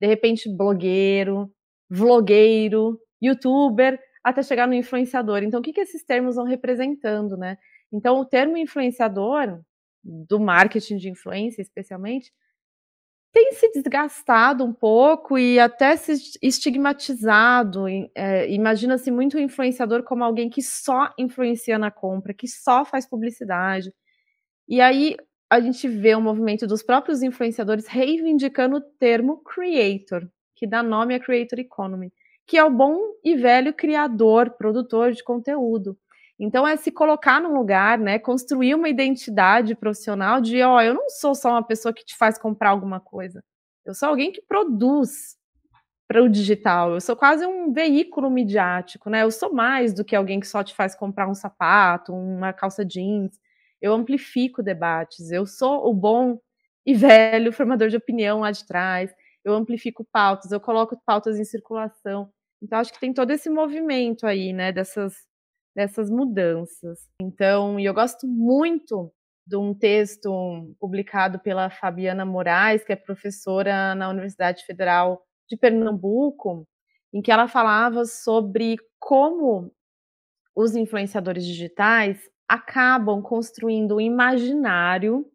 de 0.00 0.06
repente 0.06 0.54
blogueiro, 0.54 1.50
vlogueiro, 1.88 3.00
youtuber, 3.22 3.98
até 4.22 4.42
chegar 4.42 4.66
no 4.66 4.74
influenciador. 4.74 5.42
Então, 5.42 5.60
o 5.60 5.62
que, 5.62 5.72
que 5.72 5.80
esses 5.80 6.04
termos 6.04 6.36
vão 6.36 6.44
representando, 6.44 7.36
né? 7.36 7.58
Então, 7.92 8.18
o 8.18 8.24
termo 8.24 8.56
influenciador, 8.56 9.60
do 10.02 10.38
marketing 10.38 10.96
de 10.96 11.08
influência 11.08 11.62
especialmente, 11.62 12.32
tem 13.34 13.52
se 13.52 13.68
desgastado 13.72 14.64
um 14.64 14.72
pouco 14.72 15.36
e 15.36 15.58
até 15.58 15.96
se 15.96 16.38
estigmatizado. 16.40 17.86
É, 18.14 18.48
Imagina-se 18.52 19.10
muito 19.10 19.36
o 19.36 19.40
influenciador 19.40 20.04
como 20.04 20.22
alguém 20.22 20.48
que 20.48 20.62
só 20.62 21.12
influencia 21.18 21.76
na 21.76 21.90
compra, 21.90 22.32
que 22.32 22.46
só 22.46 22.84
faz 22.84 23.06
publicidade. 23.08 23.92
E 24.68 24.80
aí 24.80 25.16
a 25.50 25.60
gente 25.60 25.88
vê 25.88 26.14
o 26.14 26.20
movimento 26.20 26.66
dos 26.66 26.82
próprios 26.82 27.22
influenciadores 27.22 27.86
reivindicando 27.88 28.76
o 28.76 28.80
termo 28.80 29.42
creator, 29.42 30.28
que 30.54 30.66
dá 30.66 30.82
nome 30.82 31.14
à 31.14 31.20
creator 31.20 31.58
economy, 31.58 32.12
que 32.46 32.56
é 32.58 32.64
o 32.64 32.70
bom 32.70 32.98
e 33.24 33.36
velho 33.36 33.72
criador, 33.72 34.50
produtor 34.50 35.12
de 35.12 35.22
conteúdo. 35.24 35.96
Então 36.38 36.66
é 36.66 36.76
se 36.76 36.90
colocar 36.90 37.40
num 37.40 37.54
lugar, 37.54 37.98
né, 37.98 38.18
construir 38.18 38.74
uma 38.74 38.88
identidade 38.88 39.74
profissional 39.74 40.40
de, 40.40 40.60
ó, 40.62 40.80
eu 40.82 40.94
não 40.94 41.08
sou 41.08 41.34
só 41.34 41.50
uma 41.50 41.62
pessoa 41.62 41.94
que 41.94 42.04
te 42.04 42.16
faz 42.16 42.36
comprar 42.38 42.70
alguma 42.70 43.00
coisa. 43.00 43.42
Eu 43.84 43.94
sou 43.94 44.08
alguém 44.08 44.32
que 44.32 44.42
produz 44.42 45.36
para 46.08 46.22
o 46.22 46.28
digital. 46.28 46.94
Eu 46.94 47.00
sou 47.00 47.16
quase 47.16 47.46
um 47.46 47.72
veículo 47.72 48.30
midiático, 48.30 49.10
né? 49.10 49.22
Eu 49.22 49.30
sou 49.30 49.52
mais 49.52 49.94
do 49.94 50.04
que 50.04 50.16
alguém 50.16 50.40
que 50.40 50.46
só 50.46 50.62
te 50.62 50.74
faz 50.74 50.94
comprar 50.94 51.28
um 51.28 51.34
sapato, 51.34 52.12
uma 52.14 52.52
calça 52.52 52.84
jeans. 52.84 53.38
Eu 53.80 53.92
amplifico 53.94 54.62
debates. 54.62 55.30
Eu 55.30 55.46
sou 55.46 55.88
o 55.88 55.94
bom 55.94 56.38
e 56.86 56.94
velho 56.94 57.52
formador 57.52 57.88
de 57.88 57.96
opinião 57.96 58.40
lá 58.40 58.50
de 58.50 58.66
trás. 58.66 59.14
Eu 59.44 59.54
amplifico 59.54 60.06
pautas, 60.12 60.52
eu 60.52 60.60
coloco 60.60 61.00
pautas 61.04 61.38
em 61.38 61.44
circulação. 61.44 62.30
Então 62.62 62.78
acho 62.78 62.92
que 62.92 63.00
tem 63.00 63.12
todo 63.12 63.30
esse 63.30 63.50
movimento 63.50 64.26
aí, 64.26 64.52
né, 64.52 64.72
dessas 64.72 65.14
dessas 65.74 66.08
mudanças. 66.08 67.00
Então, 67.20 67.80
e 67.80 67.84
eu 67.84 67.92
gosto 67.92 68.26
muito 68.28 69.12
de 69.46 69.56
um 69.56 69.74
texto 69.74 70.74
publicado 70.78 71.38
pela 71.40 71.68
Fabiana 71.68 72.24
Moraes, 72.24 72.84
que 72.84 72.92
é 72.92 72.96
professora 72.96 73.94
na 73.94 74.08
Universidade 74.08 74.64
Federal 74.64 75.22
de 75.48 75.56
Pernambuco, 75.56 76.66
em 77.12 77.20
que 77.20 77.30
ela 77.30 77.48
falava 77.48 78.04
sobre 78.04 78.76
como 78.98 79.70
os 80.56 80.74
influenciadores 80.74 81.44
digitais 81.44 82.30
acabam 82.48 83.20
construindo 83.20 83.96
um 83.96 84.00
imaginário 84.00 85.26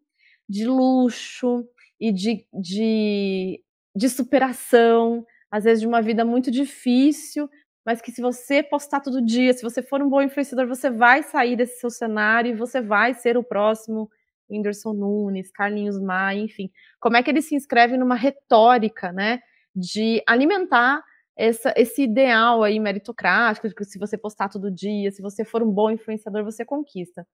de 0.48 0.66
luxo 0.66 1.64
e 2.00 2.12
de, 2.12 2.46
de, 2.52 3.62
de 3.94 4.08
superação, 4.08 5.24
às 5.50 5.64
vezes 5.64 5.80
de 5.80 5.86
uma 5.86 6.00
vida 6.00 6.24
muito 6.24 6.50
difícil, 6.50 7.48
mas 7.84 8.00
que 8.00 8.12
se 8.12 8.20
você 8.20 8.62
postar 8.62 9.00
todo 9.00 9.24
dia, 9.24 9.52
se 9.52 9.62
você 9.62 9.82
for 9.82 10.02
um 10.02 10.08
bom 10.08 10.22
influenciador, 10.22 10.66
você 10.66 10.90
vai 10.90 11.22
sair 11.22 11.56
desse 11.56 11.80
seu 11.80 11.90
cenário 11.90 12.50
e 12.50 12.56
você 12.56 12.80
vai 12.80 13.14
ser 13.14 13.36
o 13.36 13.42
próximo 13.44 14.10
Whindersson 14.50 14.92
Nunes, 14.92 15.50
Carlinhos 15.50 15.98
Maia, 16.00 16.40
enfim. 16.40 16.70
Como 17.00 17.16
é 17.16 17.22
que 17.22 17.30
ele 17.30 17.42
se 17.42 17.54
inscreve 17.54 17.96
numa 17.96 18.16
retórica, 18.16 19.12
né, 19.12 19.40
de 19.74 20.22
alimentar 20.26 21.02
essa, 21.36 21.72
esse 21.76 22.02
ideal 22.02 22.62
aí 22.62 22.78
meritocrático, 22.78 23.68
de 23.68 23.74
que 23.74 23.84
se 23.84 23.98
você 23.98 24.18
postar 24.18 24.48
todo 24.48 24.70
dia, 24.70 25.10
se 25.10 25.22
você 25.22 25.44
for 25.44 25.62
um 25.62 25.70
bom 25.70 25.90
influenciador, 25.90 26.44
você 26.44 26.64
conquista. 26.64 27.26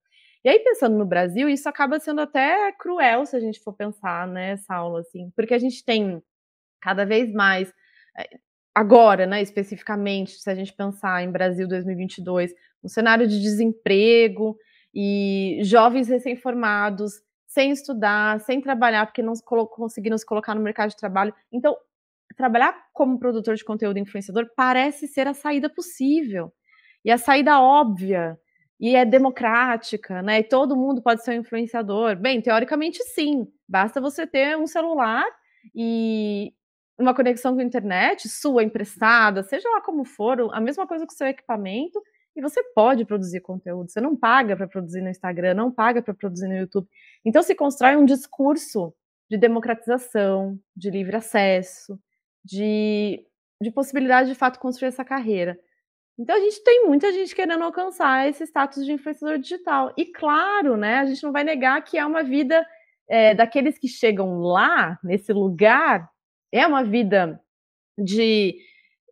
E 0.45 0.49
aí, 0.49 0.59
pensando 0.59 0.97
no 0.97 1.05
Brasil, 1.05 1.49
isso 1.49 1.67
acaba 1.67 1.99
sendo 1.99 2.21
até 2.21 2.71
cruel 2.73 3.25
se 3.25 3.35
a 3.35 3.39
gente 3.39 3.59
for 3.59 3.73
pensar 3.73 4.27
nessa 4.27 4.75
aula, 4.75 5.01
assim, 5.01 5.29
porque 5.35 5.53
a 5.53 5.59
gente 5.59 5.83
tem 5.83 6.21
cada 6.81 7.05
vez 7.05 7.31
mais 7.33 7.73
eh, 8.17 8.37
agora, 8.75 9.25
né, 9.25 9.41
especificamente, 9.41 10.31
se 10.39 10.49
a 10.49 10.55
gente 10.55 10.73
pensar 10.73 11.23
em 11.23 11.31
Brasil 11.31 11.67
2022, 11.67 12.53
um 12.83 12.87
cenário 12.87 13.27
de 13.27 13.41
desemprego 13.41 14.57
e 14.93 15.59
jovens 15.63 16.07
recém-formados 16.07 17.13
sem 17.47 17.71
estudar, 17.71 18.39
sem 18.41 18.61
trabalhar, 18.61 19.05
porque 19.05 19.21
não 19.21 19.33
conseguiram 19.71 20.17
se 20.17 20.25
colocar 20.25 20.53
no 20.53 20.61
mercado 20.61 20.89
de 20.89 20.97
trabalho. 20.97 21.33
Então, 21.51 21.75
trabalhar 22.35 22.75
como 22.93 23.17
produtor 23.17 23.55
de 23.55 23.63
conteúdo 23.65 23.97
influenciador 23.97 24.47
parece 24.55 25.07
ser 25.07 25.27
a 25.27 25.33
saída 25.33 25.69
possível 25.69 26.53
e 27.03 27.11
a 27.11 27.17
saída 27.17 27.59
óbvia 27.59 28.37
e 28.79 28.95
é 28.95 29.03
democrática, 29.03 30.21
né? 30.21 30.39
E 30.39 30.43
todo 30.43 30.75
mundo 30.75 31.01
pode 31.01 31.23
ser 31.23 31.31
um 31.31 31.41
influenciador. 31.41 32.15
Bem, 32.15 32.41
teoricamente 32.41 33.03
sim, 33.03 33.47
basta 33.67 33.99
você 33.99 34.27
ter 34.27 34.55
um 34.55 34.67
celular 34.67 35.25
e, 35.73 36.53
uma 36.97 37.13
conexão 37.13 37.53
com 37.53 37.61
a 37.61 37.63
internet, 37.63 38.27
sua 38.27 38.63
emprestada, 38.63 39.43
seja 39.43 39.69
lá 39.69 39.81
como 39.81 40.03
for, 40.03 40.49
a 40.53 40.59
mesma 40.59 40.87
coisa 40.87 41.05
com 41.05 41.13
o 41.13 41.15
seu 41.15 41.27
equipamento, 41.27 42.01
e 42.35 42.41
você 42.41 42.63
pode 42.75 43.05
produzir 43.05 43.41
conteúdo. 43.41 43.89
Você 43.89 43.99
não 43.99 44.15
paga 44.15 44.55
para 44.55 44.67
produzir 44.67 45.01
no 45.01 45.09
Instagram, 45.09 45.55
não 45.55 45.71
paga 45.71 46.01
para 46.01 46.13
produzir 46.13 46.47
no 46.47 46.55
YouTube. 46.55 46.87
Então 47.25 47.41
se 47.41 47.55
constrói 47.55 47.95
um 47.95 48.05
discurso 48.05 48.93
de 49.29 49.37
democratização, 49.37 50.59
de 50.75 50.89
livre 50.89 51.15
acesso, 51.15 51.99
de, 52.45 53.25
de 53.61 53.71
possibilidade 53.71 54.29
de 54.29 54.35
fato 54.35 54.59
construir 54.59 54.89
essa 54.89 55.03
carreira. 55.03 55.59
Então 56.19 56.35
a 56.35 56.39
gente 56.39 56.63
tem 56.63 56.85
muita 56.85 57.11
gente 57.11 57.35
querendo 57.35 57.63
alcançar 57.63 58.27
esse 58.27 58.43
status 58.43 58.85
de 58.85 58.91
influenciador 58.91 59.37
digital. 59.37 59.93
E 59.97 60.05
claro, 60.05 60.77
né, 60.77 60.99
a 60.99 61.05
gente 61.05 61.23
não 61.23 61.31
vai 61.31 61.43
negar 61.43 61.83
que 61.83 61.97
é 61.97 62.05
uma 62.05 62.23
vida 62.23 62.65
é, 63.07 63.35
daqueles 63.35 63.77
que 63.77 63.87
chegam 63.87 64.39
lá, 64.39 64.99
nesse 65.03 65.31
lugar, 65.31 66.09
é 66.51 66.65
uma 66.65 66.83
vida 66.83 67.39
de, 67.97 68.57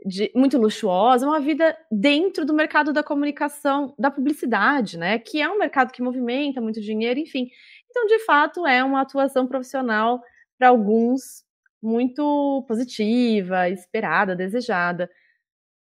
de 0.05 0.31
muito 0.35 0.57
luxuosa, 0.57 1.27
uma 1.27 1.39
vida 1.39 1.77
dentro 1.91 2.45
do 2.45 2.53
mercado 2.53 2.93
da 2.93 3.03
comunicação, 3.03 3.93
da 3.97 4.11
publicidade, 4.11 4.97
né? 4.97 5.19
Que 5.19 5.41
é 5.41 5.49
um 5.49 5.57
mercado 5.57 5.91
que 5.91 6.01
movimenta 6.01 6.61
muito 6.61 6.81
dinheiro, 6.81 7.19
enfim. 7.19 7.49
Então, 7.89 8.05
de 8.07 8.19
fato, 8.25 8.65
é 8.67 8.83
uma 8.83 9.01
atuação 9.01 9.47
profissional 9.47 10.21
para 10.57 10.69
alguns 10.69 11.43
muito 11.81 12.65
positiva, 12.67 13.69
esperada, 13.69 14.35
desejada. 14.35 15.09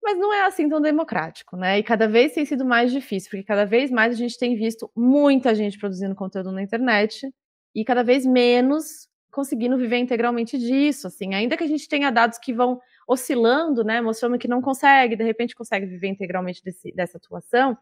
Mas 0.03 0.19
não 0.19 0.33
é 0.33 0.47
assim 0.47 0.69
tão 0.69 0.81
democrático, 0.81 1.57
né? 1.57 1.79
E 1.79 1.83
cada 1.83 2.07
vez 2.09 2.33
tem 2.33 2.45
sido 2.45 2.65
mais 2.65 2.93
difícil, 2.93 3.31
porque 3.31 3.45
cada 3.45 3.65
vez 3.65 3.91
mais 3.91 4.15
a 4.15 4.17
gente 4.17 4.38
tem 4.38 4.57
visto 4.57 4.91
muita 4.95 5.55
gente 5.55 5.79
produzindo 5.79 6.15
conteúdo 6.15 6.53
na 6.53 6.62
internet 6.62 7.29
e 7.75 7.85
cada 7.85 8.05
vez 8.05 8.25
menos 8.25 9.09
conseguindo 9.37 9.76
viver 9.76 9.99
integralmente 9.99 10.57
disso, 10.57 11.09
assim, 11.09 11.35
ainda 11.35 11.59
que 11.59 11.64
a 11.64 11.66
gente 11.66 11.87
tenha 11.87 12.11
dados 12.11 12.38
que 12.38 12.55
vão 12.55 12.81
oscilando, 13.07 13.85
né, 13.85 14.00
mostrando 14.00 14.38
que 14.38 14.49
não 14.49 14.62
consegue, 14.62 15.14
de 15.14 15.23
repente 15.23 15.55
consegue 15.55 15.85
viver 15.85 16.09
integralmente 16.09 16.64
desse, 16.64 16.90
dessa 16.93 17.19
atuação, 17.19 17.76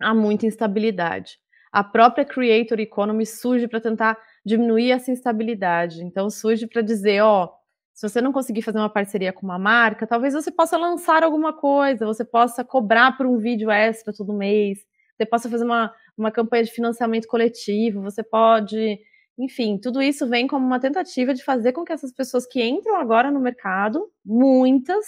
há 0.00 0.14
muita 0.14 0.46
instabilidade. 0.46 1.38
A 1.70 1.84
própria 1.84 2.24
Creator 2.24 2.80
Economy 2.80 3.26
surge 3.26 3.68
para 3.68 3.78
tentar 3.78 4.16
diminuir 4.42 4.90
essa 4.90 5.10
instabilidade. 5.10 6.02
Então 6.02 6.30
surge 6.30 6.66
para 6.66 6.80
dizer, 6.80 7.20
ó, 7.20 7.52
se 7.92 8.08
você 8.08 8.22
não 8.22 8.32
conseguir 8.32 8.62
fazer 8.62 8.78
uma 8.78 8.88
parceria 8.88 9.34
com 9.34 9.44
uma 9.44 9.58
marca, 9.58 10.06
talvez 10.06 10.32
você 10.32 10.50
possa 10.50 10.78
lançar 10.78 11.22
alguma 11.22 11.52
coisa, 11.52 12.06
você 12.06 12.24
possa 12.24 12.64
cobrar 12.64 13.18
por 13.18 13.26
um 13.26 13.36
vídeo 13.36 13.70
extra 13.70 14.14
todo 14.14 14.32
mês, 14.32 14.78
você 15.14 15.26
possa 15.26 15.50
fazer 15.50 15.64
uma, 15.66 15.92
uma 16.16 16.30
campanha 16.30 16.64
de 16.64 16.70
financiamento 16.70 17.28
coletivo, 17.28 18.00
você 18.00 18.22
pode 18.22 18.98
enfim, 19.38 19.78
tudo 19.78 20.02
isso 20.02 20.26
vem 20.28 20.46
como 20.48 20.66
uma 20.66 20.80
tentativa 20.80 21.32
de 21.32 21.44
fazer 21.44 21.72
com 21.72 21.84
que 21.84 21.92
essas 21.92 22.12
pessoas 22.12 22.46
que 22.46 22.62
entram 22.62 22.96
agora 22.96 23.30
no 23.30 23.40
mercado, 23.40 24.10
muitas, 24.24 25.06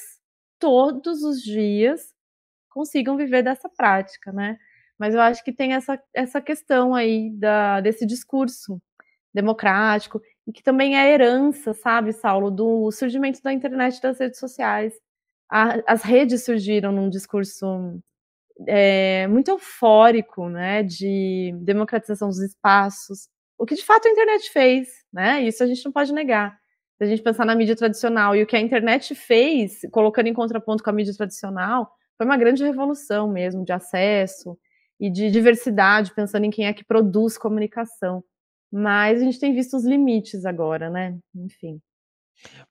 todos 0.59 1.23
os 1.25 1.43
dias, 1.43 2.15
consigam 2.71 3.17
viver 3.17 3.43
dessa 3.43 3.69
prática, 3.69 4.33
né? 4.33 4.57
Mas 4.99 5.15
eu 5.15 5.21
acho 5.21 5.43
que 5.45 5.53
tem 5.53 5.73
essa, 5.75 6.01
essa 6.15 6.41
questão 6.41 6.95
aí 6.95 7.31
da, 7.33 7.81
desse 7.81 8.07
discurso 8.07 8.81
democrático 9.35 10.21
e 10.47 10.53
que 10.53 10.63
também 10.63 10.97
é 10.97 11.13
herança, 11.13 11.73
sabe, 11.75 12.13
Saulo, 12.13 12.51
do 12.51 12.91
surgimento 12.93 13.43
da 13.43 13.53
internet 13.53 13.99
e 13.99 14.03
das 14.03 14.19
redes 14.19 14.39
sociais. 14.39 14.95
A, 15.51 15.81
as 15.93 16.03
redes 16.03 16.45
surgiram 16.45 16.93
num 16.93 17.11
discurso 17.11 18.01
é, 18.69 19.27
muito 19.29 19.51
eufórico, 19.51 20.49
né, 20.49 20.83
de 20.83 21.53
democratização 21.63 22.29
dos 22.29 22.41
espaços, 22.41 23.29
o 23.61 23.67
que 23.67 23.75
de 23.75 23.85
fato 23.85 24.09
a 24.09 24.11
internet 24.11 24.51
fez, 24.51 24.89
né? 25.13 25.43
Isso 25.43 25.63
a 25.63 25.67
gente 25.67 25.85
não 25.85 25.93
pode 25.93 26.15
negar. 26.15 26.59
Se 26.97 27.05
a 27.05 27.07
gente 27.07 27.23
pensar 27.23 27.45
na 27.45 27.55
mídia 27.55 27.77
tradicional 27.77 28.35
e 28.35 28.43
o 28.43 28.47
que 28.47 28.57
a 28.57 28.61
internet 28.61 29.15
fez, 29.15 29.83
colocando 29.93 30.29
em 30.29 30.33
contraponto 30.33 30.83
com 30.83 30.89
a 30.89 30.93
mídia 30.95 31.15
tradicional, 31.15 31.93
foi 32.17 32.25
uma 32.25 32.39
grande 32.39 32.65
revolução 32.65 33.31
mesmo 33.31 33.63
de 33.63 33.71
acesso 33.71 34.59
e 34.99 35.11
de 35.11 35.31
diversidade, 35.31 36.15
pensando 36.15 36.45
em 36.47 36.51
quem 36.51 36.67
é 36.67 36.73
que 36.73 36.83
produz 36.83 37.37
comunicação. 37.37 38.25
Mas 38.73 39.21
a 39.21 39.25
gente 39.25 39.39
tem 39.39 39.55
visto 39.55 39.77
os 39.77 39.85
limites 39.85 40.47
agora, 40.47 40.89
né? 40.89 41.19
Enfim. 41.35 41.83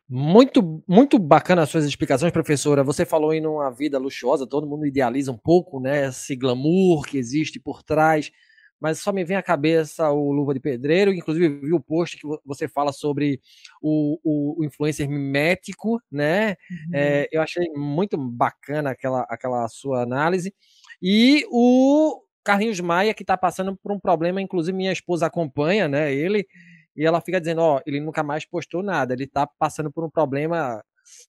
Muito, 0.09 0.83
muito 0.87 1.19
bacana 1.19 1.61
as 1.61 1.69
suas 1.69 1.85
explicações, 1.85 2.31
professora. 2.31 2.83
Você 2.83 3.05
falou 3.05 3.31
em 3.31 3.45
uma 3.45 3.69
vida 3.69 3.99
luxuosa, 3.99 4.47
todo 4.47 4.65
mundo 4.65 4.87
idealiza 4.87 5.31
um 5.31 5.37
pouco, 5.37 5.79
né? 5.79 6.07
Esse 6.07 6.35
glamour 6.35 7.05
que 7.05 7.19
existe 7.19 7.59
por 7.59 7.83
trás, 7.83 8.31
mas 8.79 8.99
só 8.99 9.11
me 9.11 9.23
vem 9.23 9.37
à 9.37 9.43
cabeça 9.43 10.09
o 10.09 10.31
Luva 10.31 10.53
de 10.53 10.59
Pedreiro, 10.59 11.13
inclusive 11.13 11.49
vi 11.49 11.73
o 11.73 11.79
post 11.79 12.17
que 12.17 12.27
você 12.45 12.67
fala 12.67 12.91
sobre 12.93 13.41
o, 13.81 14.19
o, 14.23 14.61
o 14.61 14.65
influencer 14.65 15.09
mimético, 15.09 16.01
né? 16.11 16.51
Uhum. 16.69 16.91
É, 16.93 17.27
eu 17.31 17.41
achei 17.41 17.67
muito 17.75 18.17
bacana 18.17 18.91
aquela, 18.91 19.21
aquela 19.29 19.67
sua 19.67 20.01
análise. 20.01 20.53
E 21.01 21.45
o 21.51 22.21
Carlinhos 22.43 22.79
Maia, 22.79 23.13
que 23.13 23.23
está 23.23 23.37
passando 23.37 23.75
por 23.75 23.91
um 23.91 23.99
problema, 23.99 24.41
inclusive 24.41 24.75
minha 24.75 24.91
esposa 24.91 25.25
acompanha, 25.25 25.87
né? 25.87 26.13
Ele 26.13 26.47
e 26.95 27.05
ela 27.05 27.21
fica 27.21 27.39
dizendo, 27.39 27.61
ó, 27.61 27.81
ele 27.85 28.01
nunca 28.01 28.21
mais 28.23 28.45
postou 28.45 28.83
nada, 28.83 29.13
ele 29.13 29.25
tá 29.25 29.47
passando 29.47 29.89
por 29.89 30.03
um 30.03 30.09
problema 30.09 30.83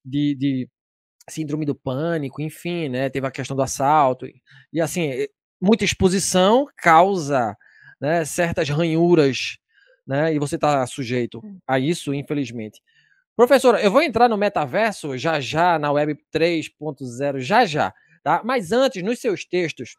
de, 0.05 0.35
de 0.35 0.69
síndrome 1.29 1.65
do 1.65 1.75
pânico, 1.75 2.43
enfim, 2.43 2.89
né? 2.89 3.09
Teve 3.09 3.27
a 3.27 3.31
questão 3.31 3.57
do 3.57 3.63
assalto. 3.63 4.27
E, 4.27 4.43
e 4.73 4.81
assim, 4.81 5.27
muita 5.61 5.85
exposição 5.85 6.67
causa 6.77 7.57
né, 8.01 8.25
certas 8.25 8.69
ranhuras, 8.69 9.59
né? 10.07 10.35
E 10.35 10.39
você 10.39 10.57
está 10.57 10.87
sujeito 10.87 11.43
a 11.67 11.79
isso, 11.79 12.15
infelizmente. 12.15 12.81
Professora, 13.37 13.81
eu 13.81 13.91
vou 13.91 14.03
entrar 14.03 14.29
no 14.29 14.37
metaverso 14.37 15.17
já 15.17 15.39
já, 15.41 15.79
na 15.79 15.93
Web 15.93 16.19
3.0, 16.35 17.41
já 17.41 17.65
já, 17.65 17.93
tá? 18.23 18.43
Mas 18.45 18.73
antes, 18.73 19.03
nos 19.03 19.21
seus 19.21 19.45
textos, 19.45 19.97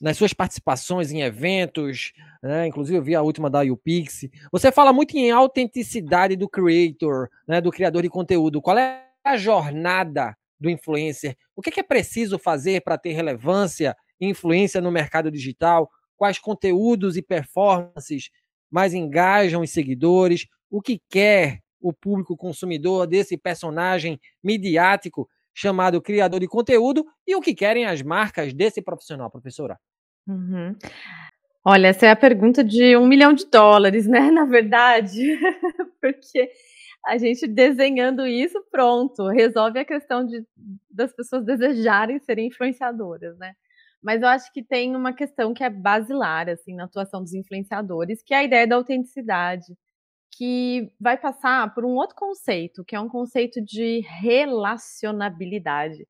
nas 0.00 0.16
suas 0.16 0.32
participações 0.32 1.12
em 1.12 1.22
eventos, 1.22 2.12
né, 2.42 2.66
inclusive 2.66 2.98
eu 2.98 3.02
vi 3.02 3.14
a 3.14 3.22
última 3.22 3.48
da 3.48 3.60
UPix, 3.60 4.28
você 4.50 4.72
fala 4.72 4.92
muito 4.92 5.16
em 5.16 5.30
autenticidade 5.30 6.34
do 6.34 6.48
creator, 6.48 7.28
né, 7.46 7.60
do 7.60 7.70
criador 7.70 8.02
de 8.02 8.08
conteúdo. 8.08 8.60
Qual 8.60 8.76
é 8.76 9.06
a 9.24 9.36
jornada 9.36 10.36
do 10.58 10.68
influencer? 10.68 11.36
O 11.54 11.62
que 11.62 11.70
é, 11.70 11.72
que 11.72 11.80
é 11.80 11.84
preciso 11.84 12.36
fazer 12.36 12.82
para 12.82 12.98
ter 12.98 13.12
relevância 13.12 13.96
influência 14.28 14.80
no 14.80 14.90
mercado 14.90 15.30
digital? 15.30 15.90
Quais 16.16 16.38
conteúdos 16.38 17.16
e 17.16 17.22
performances 17.22 18.30
mais 18.70 18.94
engajam 18.94 19.62
os 19.62 19.70
seguidores? 19.70 20.46
O 20.70 20.80
que 20.80 21.00
quer 21.10 21.60
o 21.80 21.92
público 21.92 22.36
consumidor 22.36 23.06
desse 23.06 23.36
personagem 23.36 24.20
midiático 24.42 25.28
chamado 25.54 26.00
criador 26.00 26.40
de 26.40 26.48
conteúdo 26.48 27.04
e 27.26 27.34
o 27.34 27.40
que 27.40 27.54
querem 27.54 27.84
as 27.84 28.00
marcas 28.00 28.54
desse 28.54 28.80
profissional, 28.80 29.30
professora? 29.30 29.78
Uhum. 30.26 30.76
Olha, 31.64 31.88
essa 31.88 32.06
é 32.06 32.10
a 32.10 32.16
pergunta 32.16 32.64
de 32.64 32.96
um 32.96 33.06
milhão 33.06 33.32
de 33.32 33.46
dólares, 33.46 34.06
né? 34.06 34.30
Na 34.32 34.44
verdade, 34.44 35.38
porque 36.00 36.50
a 37.06 37.18
gente 37.18 37.46
desenhando 37.46 38.26
isso, 38.26 38.64
pronto, 38.70 39.28
resolve 39.28 39.78
a 39.78 39.84
questão 39.84 40.24
de, 40.24 40.44
das 40.90 41.12
pessoas 41.12 41.44
desejarem 41.44 42.18
serem 42.20 42.46
influenciadoras, 42.46 43.36
né? 43.38 43.54
Mas 44.02 44.22
eu 44.22 44.28
acho 44.28 44.52
que 44.52 44.62
tem 44.62 44.94
uma 44.96 45.12
questão 45.14 45.54
que 45.54 45.64
é 45.64 45.70
basilar, 45.70 46.48
assim, 46.48 46.74
na 46.74 46.84
atuação 46.84 47.22
dos 47.22 47.34
influenciadores, 47.34 48.22
que 48.22 48.34
é 48.34 48.38
a 48.38 48.44
ideia 48.44 48.66
da 48.66 48.76
autenticidade, 48.76 49.74
que 50.32 50.92
vai 51.00 51.16
passar 51.18 51.72
por 51.74 51.84
um 51.84 51.94
outro 51.96 52.16
conceito, 52.16 52.84
que 52.84 52.96
é 52.96 53.00
um 53.00 53.08
conceito 53.08 53.60
de 53.62 54.00
relacionabilidade 54.00 56.06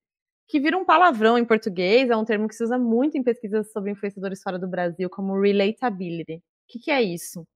que 0.47 0.59
vira 0.59 0.77
um 0.77 0.85
palavrão 0.85 1.37
em 1.37 1.45
português, 1.45 2.09
é 2.09 2.15
um 2.15 2.25
termo 2.25 2.47
que 2.47 2.55
se 2.55 2.63
usa 2.63 2.77
muito 2.77 3.17
em 3.17 3.23
pesquisas 3.23 3.71
sobre 3.71 3.91
influenciadores 3.91 4.41
fora 4.41 4.59
do 4.59 4.67
Brasil, 4.67 5.09
como 5.09 5.39
relatability. 5.39 6.35
O 6.35 6.41
que, 6.67 6.79
que 6.79 6.91
é 6.91 7.01
isso? 7.01 7.47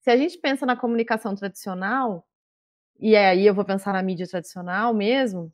Se 0.00 0.10
a 0.10 0.16
gente 0.16 0.38
pensa 0.38 0.66
na 0.66 0.76
comunicação 0.76 1.34
tradicional, 1.34 2.26
e 3.00 3.16
aí 3.16 3.46
eu 3.46 3.54
vou 3.54 3.64
pensar 3.64 3.92
na 3.94 4.02
mídia 4.02 4.28
tradicional 4.28 4.94
mesmo, 4.94 5.52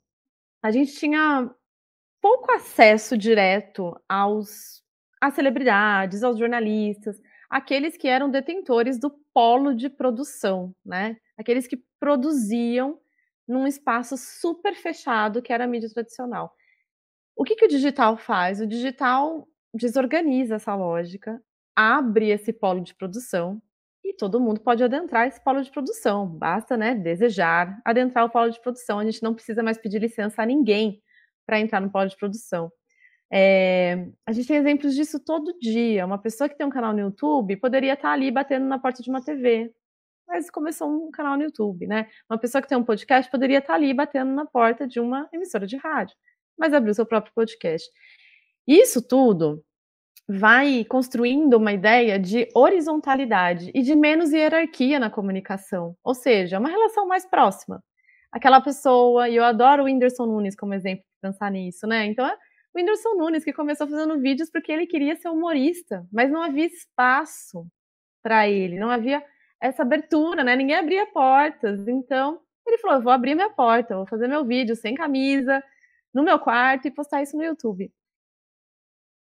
a 0.63 0.71
gente 0.71 0.93
tinha 0.93 1.51
pouco 2.21 2.51
acesso 2.51 3.17
direto 3.17 3.95
aos 4.07 4.79
às 5.21 5.33
celebridades, 5.33 6.23
aos 6.23 6.39
jornalistas, 6.39 7.19
aqueles 7.49 7.97
que 7.97 8.07
eram 8.07 8.29
detentores 8.29 8.97
do 8.97 9.11
polo 9.33 9.73
de 9.73 9.89
produção, 9.89 10.73
né? 10.85 11.17
Aqueles 11.37 11.67
que 11.67 11.77
produziam 11.99 12.99
num 13.47 13.67
espaço 13.67 14.15
super 14.15 14.75
fechado 14.75 15.41
que 15.41 15.51
era 15.51 15.65
a 15.65 15.67
mídia 15.67 15.89
tradicional. 15.89 16.53
O 17.35 17.43
que, 17.43 17.55
que 17.55 17.65
o 17.65 17.69
digital 17.69 18.15
faz? 18.15 18.61
O 18.61 18.67
digital 18.67 19.47
desorganiza 19.73 20.55
essa 20.55 20.75
lógica, 20.75 21.41
abre 21.75 22.29
esse 22.29 22.53
polo 22.53 22.81
de 22.81 22.93
produção 22.93 23.61
e 24.03 24.13
todo 24.13 24.39
mundo 24.39 24.61
pode 24.61 24.83
adentrar 24.83 25.27
esse 25.27 25.43
polo 25.43 25.61
de 25.61 25.71
produção. 25.71 26.27
Basta, 26.27 26.77
né, 26.77 26.95
desejar 26.95 27.79
adentrar 27.83 28.25
o 28.25 28.29
polo 28.29 28.51
de 28.51 28.61
produção. 28.61 28.99
A 28.99 29.05
gente 29.05 29.23
não 29.23 29.33
precisa 29.33 29.63
mais 29.63 29.77
pedir 29.77 29.99
licença 29.99 30.41
a 30.41 30.45
ninguém 30.45 31.01
para 31.49 31.59
entrar 31.59 31.81
no 31.81 31.91
polo 31.91 32.07
de 32.07 32.15
produção. 32.17 32.71
É, 33.31 34.07
a 34.25 34.31
gente 34.31 34.47
tem 34.47 34.57
exemplos 34.57 34.95
disso 34.95 35.19
todo 35.19 35.57
dia. 35.59 36.05
Uma 36.05 36.17
pessoa 36.17 36.47
que 36.49 36.57
tem 36.57 36.65
um 36.65 36.71
canal 36.71 36.93
no 36.93 36.99
YouTube 36.99 37.57
poderia 37.57 37.93
estar 37.93 38.11
ali 38.11 38.31
batendo 38.31 38.65
na 38.65 38.79
porta 38.79 39.03
de 39.03 39.09
uma 39.09 39.21
TV, 39.23 39.71
mas 40.27 40.49
começou 40.49 40.89
um 40.89 41.11
canal 41.11 41.37
no 41.37 41.43
YouTube, 41.43 41.87
né? 41.87 42.07
Uma 42.29 42.39
pessoa 42.39 42.61
que 42.61 42.67
tem 42.67 42.77
um 42.77 42.83
podcast 42.83 43.29
poderia 43.31 43.59
estar 43.59 43.75
ali 43.75 43.93
batendo 43.93 44.31
na 44.31 44.45
porta 44.45 44.87
de 44.87 44.99
uma 44.99 45.27
emissora 45.33 45.67
de 45.67 45.77
rádio 45.77 46.15
mas 46.59 46.73
abriu 46.73 46.93
seu 46.93 47.05
próprio 47.05 47.33
podcast. 47.33 47.89
Isso 48.67 49.01
tudo 49.01 49.63
vai 50.27 50.85
construindo 50.85 51.55
uma 51.55 51.73
ideia 51.73 52.19
de 52.19 52.47
horizontalidade 52.53 53.71
e 53.73 53.81
de 53.81 53.95
menos 53.95 54.31
hierarquia 54.31 54.99
na 54.99 55.09
comunicação, 55.09 55.95
ou 56.03 56.13
seja, 56.13 56.59
uma 56.59 56.69
relação 56.69 57.07
mais 57.07 57.25
próxima. 57.25 57.81
Aquela 58.31 58.61
pessoa, 58.61 59.27
e 59.27 59.37
eu 59.37 59.43
adoro 59.43 59.83
o 59.83 59.85
Whindersson 59.85 60.27
Nunes 60.27 60.55
como 60.55 60.75
exemplo 60.75 61.03
pensar 61.19 61.51
nisso, 61.51 61.87
né? 61.87 62.05
Então, 62.05 62.25
é 62.25 62.33
o 62.33 62.79
Whindersson 62.79 63.15
Nunes 63.15 63.43
que 63.43 63.53
começou 63.53 63.87
fazendo 63.87 64.19
vídeos 64.19 64.49
porque 64.49 64.71
ele 64.71 64.87
queria 64.87 65.15
ser 65.15 65.29
humorista, 65.29 66.05
mas 66.11 66.31
não 66.31 66.41
havia 66.41 66.65
espaço 66.65 67.65
para 68.23 68.47
ele, 68.47 68.79
não 68.79 68.89
havia 68.89 69.23
essa 69.61 69.81
abertura, 69.83 70.43
né? 70.43 70.55
Ninguém 70.55 70.75
abria 70.75 71.05
portas. 71.07 71.87
Então, 71.87 72.39
ele 72.67 72.77
falou: 72.77 72.97
eu 72.97 73.03
vou 73.03 73.11
abrir 73.11 73.35
minha 73.35 73.49
porta, 73.49 73.95
vou 73.95 74.07
fazer 74.07 74.27
meu 74.27 74.45
vídeo 74.45 74.75
sem 74.75 74.95
camisa, 74.95 75.63
no 76.13 76.23
meu 76.23 76.39
quarto 76.39 76.87
e 76.87 76.91
postar 76.91 77.21
isso 77.21 77.37
no 77.37 77.43
YouTube. 77.43 77.91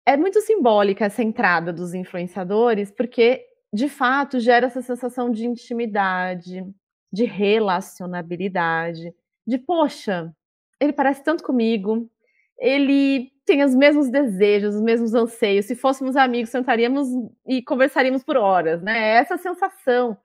É 0.05 0.17
muito 0.17 0.41
simbólica 0.41 1.05
essa 1.05 1.21
entrada 1.23 1.71
dos 1.71 1.93
influenciadores, 1.93 2.91
porque 2.91 3.45
de 3.71 3.87
fato 3.87 4.39
gera 4.39 4.65
essa 4.65 4.81
sensação 4.81 5.29
de 5.29 5.45
intimidade, 5.45 6.63
de 7.11 7.25
relacionabilidade, 7.25 9.13
de 9.45 9.57
poxa, 9.57 10.33
ele 10.79 10.93
parece 10.93 11.23
tanto 11.23 11.43
comigo, 11.43 12.09
ele 12.57 13.31
tem 13.45 13.63
os 13.63 13.73
mesmos 13.73 14.09
desejos, 14.09 14.75
os 14.75 14.81
mesmos 14.81 15.13
anseios. 15.13 15.65
Se 15.65 15.75
fôssemos 15.75 16.15
amigos, 16.15 16.49
sentaríamos 16.49 17.07
e 17.47 17.63
conversaríamos 17.63 18.23
por 18.23 18.37
horas, 18.37 18.81
né? 18.81 18.97
É 18.97 19.15
essa 19.15 19.37
sensação. 19.37 20.17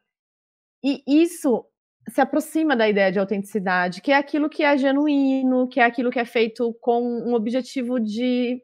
E 0.82 1.02
isso 1.06 1.64
se 2.08 2.20
aproxima 2.20 2.76
da 2.76 2.88
ideia 2.88 3.10
de 3.10 3.18
autenticidade, 3.18 4.02
que 4.02 4.12
é 4.12 4.16
aquilo 4.16 4.50
que 4.50 4.62
é 4.62 4.76
genuíno, 4.76 5.66
que 5.68 5.80
é 5.80 5.84
aquilo 5.84 6.10
que 6.10 6.18
é 6.18 6.24
feito 6.24 6.74
com 6.80 7.02
um 7.02 7.34
objetivo 7.34 7.98
de 7.98 8.62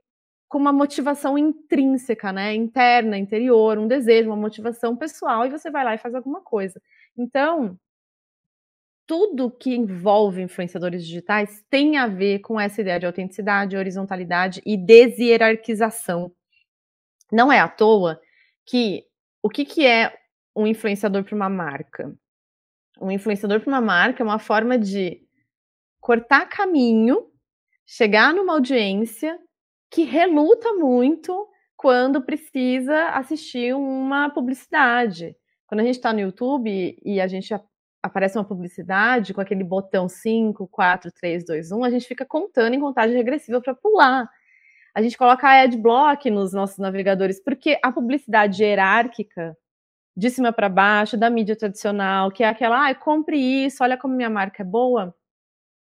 com 0.49 0.59
uma 0.59 0.73
motivação 0.73 1.39
intrínseca, 1.39 2.33
né, 2.33 2.53
interna, 2.55 3.17
interior, 3.17 3.79
um 3.79 3.87
desejo, 3.87 4.31
uma 4.31 4.37
motivação 4.37 4.97
pessoal 4.97 5.47
e 5.47 5.51
você 5.51 5.71
vai 5.71 5.85
lá 5.85 5.95
e 5.95 5.99
faz 5.99 6.13
alguma 6.13 6.43
coisa. 6.43 6.83
Então, 7.17 7.79
tudo 9.11 9.51
que 9.51 9.75
envolve 9.75 10.41
influenciadores 10.41 11.05
digitais 11.05 11.65
tem 11.69 11.97
a 11.97 12.07
ver 12.07 12.39
com 12.39 12.61
essa 12.61 12.81
ideia 12.81 13.01
de 13.01 13.07
autenticidade, 13.07 13.77
horizontalidade 13.77 14.63
e 14.65 14.77
deshierarquização. 14.77 16.33
Não 17.33 17.51
é 17.51 17.59
à 17.59 17.67
toa 17.67 18.21
que 18.65 19.03
o 19.43 19.49
que, 19.49 19.65
que 19.65 19.85
é 19.85 20.17
um 20.55 20.65
influenciador 20.65 21.25
para 21.25 21.35
uma 21.35 21.49
marca? 21.49 22.17
um 23.01 23.11
influenciador 23.11 23.59
para 23.59 23.69
uma 23.69 23.81
marca 23.81 24.23
é 24.23 24.25
uma 24.25 24.39
forma 24.39 24.79
de 24.79 25.21
cortar 25.99 26.47
caminho, 26.47 27.33
chegar 27.85 28.33
numa 28.33 28.53
audiência 28.53 29.37
que 29.91 30.05
reluta 30.05 30.73
muito 30.75 31.49
quando 31.77 32.23
precisa 32.23 33.09
assistir 33.09 33.75
uma 33.75 34.31
publicidade. 34.31 35.35
Quando 35.67 35.81
a 35.81 35.85
gente 35.85 35.97
está 35.97 36.13
no 36.13 36.21
YouTube 36.21 36.97
e 37.03 37.21
a 37.21 37.27
gente 37.27 37.53
aparece 38.03 38.39
uma 38.39 38.45
publicidade 38.45 39.35
com 39.35 39.41
aquele 39.41 39.65
botão 39.65 40.09
5, 40.09 40.67
4, 40.69 41.13
3, 41.13 41.45
2, 41.45 41.73
1, 41.73 41.85
a 41.85 41.91
gente 41.91 42.07
fica 42.07 42.25
contando 42.25 42.75
em 42.75 42.81
contagem 42.81 43.17
regressiva 43.17 43.61
para 43.61 43.75
pular. 43.75 44.29
A 44.95 45.03
gente 45.03 45.17
coloca 45.17 45.47
a 45.47 45.63
adblock 45.63 46.31
nos 46.31 46.53
nossos 46.53 46.79
navegadores, 46.79 47.43
porque 47.43 47.79
a 47.83 47.93
publicidade 47.93 48.63
hierárquica 48.63 49.57
de 50.17 50.31
cima 50.31 50.53
para 50.53 50.69
baixo, 50.69 51.17
da 51.17 51.31
mídia 51.31 51.57
tradicional, 51.57 52.31
que 52.31 52.43
é 52.43 52.49
aquela, 52.49 52.89
ah, 52.89 52.95
compre 52.95 53.39
isso, 53.39 53.83
olha 53.83 53.97
como 53.97 54.15
minha 54.15 54.31
marca 54.31 54.63
é 54.63 54.67
boa, 54.67 55.15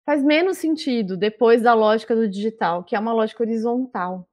faz 0.06 0.24
menos 0.24 0.58
sentido 0.58 1.18
depois 1.18 1.62
da 1.62 1.74
lógica 1.74 2.16
do 2.16 2.28
digital, 2.30 2.84
que 2.84 2.96
é 2.96 3.00
uma 3.00 3.14
lógica 3.14 3.44
horizontal. 3.44 4.28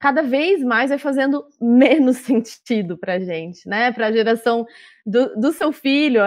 Cada 0.00 0.22
vez 0.22 0.64
mais 0.64 0.88
vai 0.88 0.98
fazendo 0.98 1.46
menos 1.60 2.16
sentido 2.16 2.96
para 2.96 3.20
gente, 3.20 3.68
né? 3.68 3.92
Para 3.92 4.06
a 4.06 4.12
geração 4.12 4.66
do, 5.04 5.36
do, 5.36 5.52
seu 5.52 5.72
filho, 5.72 6.22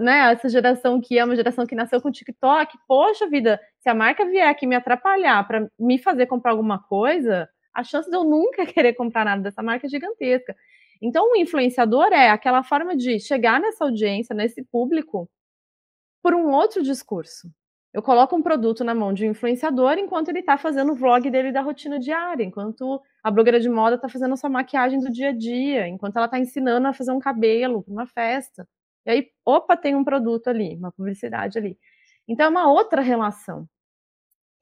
né? 0.00 0.32
essa 0.32 0.48
geração 0.48 1.00
que 1.00 1.18
é 1.18 1.24
uma 1.24 1.36
geração 1.36 1.66
que 1.66 1.74
nasceu 1.74 2.00
com 2.00 2.10
TikTok. 2.10 2.78
Poxa 2.88 3.28
vida, 3.28 3.60
se 3.80 3.88
a 3.88 3.94
marca 3.94 4.24
vier 4.24 4.48
aqui 4.48 4.66
me 4.66 4.74
atrapalhar 4.74 5.46
para 5.46 5.68
me 5.78 5.98
fazer 5.98 6.26
comprar 6.26 6.52
alguma 6.52 6.78
coisa, 6.78 7.48
a 7.74 7.84
chance 7.84 8.08
de 8.10 8.16
eu 8.16 8.24
nunca 8.24 8.64
querer 8.66 8.94
comprar 8.94 9.26
nada 9.26 9.42
dessa 9.42 9.62
marca 9.62 9.86
é 9.86 9.90
gigantesca. 9.90 10.56
Então, 11.00 11.32
o 11.32 11.36
influenciador 11.36 12.06
é 12.12 12.30
aquela 12.30 12.64
forma 12.64 12.96
de 12.96 13.20
chegar 13.20 13.60
nessa 13.60 13.84
audiência, 13.84 14.34
nesse 14.34 14.64
público, 14.64 15.30
por 16.22 16.34
um 16.34 16.50
outro 16.50 16.82
discurso. 16.82 17.48
Eu 17.92 18.02
coloco 18.02 18.36
um 18.36 18.42
produto 18.42 18.84
na 18.84 18.94
mão 18.94 19.14
de 19.14 19.26
um 19.26 19.30
influenciador 19.30 19.98
enquanto 19.98 20.28
ele 20.28 20.40
está 20.40 20.58
fazendo 20.58 20.92
o 20.92 20.94
vlog 20.94 21.30
dele 21.30 21.52
da 21.52 21.62
rotina 21.62 21.98
diária, 21.98 22.44
enquanto 22.44 23.00
a 23.28 23.30
blogueira 23.30 23.60
de 23.60 23.68
moda 23.68 23.96
está 23.96 24.08
fazendo 24.08 24.34
a 24.34 24.36
sua 24.36 24.50
maquiagem 24.50 25.00
do 25.00 25.10
dia 25.10 25.30
a 25.30 25.32
dia, 25.32 25.86
enquanto 25.88 26.16
ela 26.16 26.26
está 26.26 26.38
ensinando 26.38 26.88
a 26.88 26.92
fazer 26.92 27.12
um 27.12 27.18
cabelo 27.18 27.84
uma 27.86 28.06
festa. 28.06 28.66
E 29.06 29.10
aí, 29.10 29.30
opa, 29.44 29.76
tem 29.76 29.94
um 29.94 30.04
produto 30.04 30.48
ali, 30.48 30.76
uma 30.76 30.92
publicidade 30.92 31.58
ali. 31.58 31.78
Então, 32.26 32.46
é 32.46 32.48
uma 32.48 32.70
outra 32.70 33.00
relação. 33.00 33.68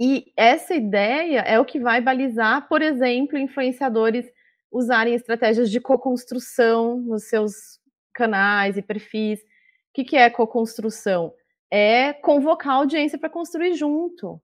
E 0.00 0.32
essa 0.36 0.74
ideia 0.74 1.40
é 1.40 1.58
o 1.58 1.64
que 1.64 1.80
vai 1.80 2.00
balizar, 2.00 2.68
por 2.68 2.82
exemplo, 2.82 3.38
influenciadores 3.38 4.26
usarem 4.70 5.14
estratégias 5.14 5.70
de 5.70 5.80
co-construção 5.80 7.00
nos 7.00 7.28
seus 7.28 7.80
canais 8.12 8.76
e 8.76 8.82
perfis. 8.82 9.40
O 9.40 9.44
que, 9.94 10.04
que 10.04 10.16
é 10.16 10.28
co-construção? 10.30 11.32
é 11.70 12.12
convocar 12.12 12.74
a 12.74 12.76
audiência 12.76 13.18
para 13.18 13.30
construir 13.30 13.74
junto. 13.74 14.40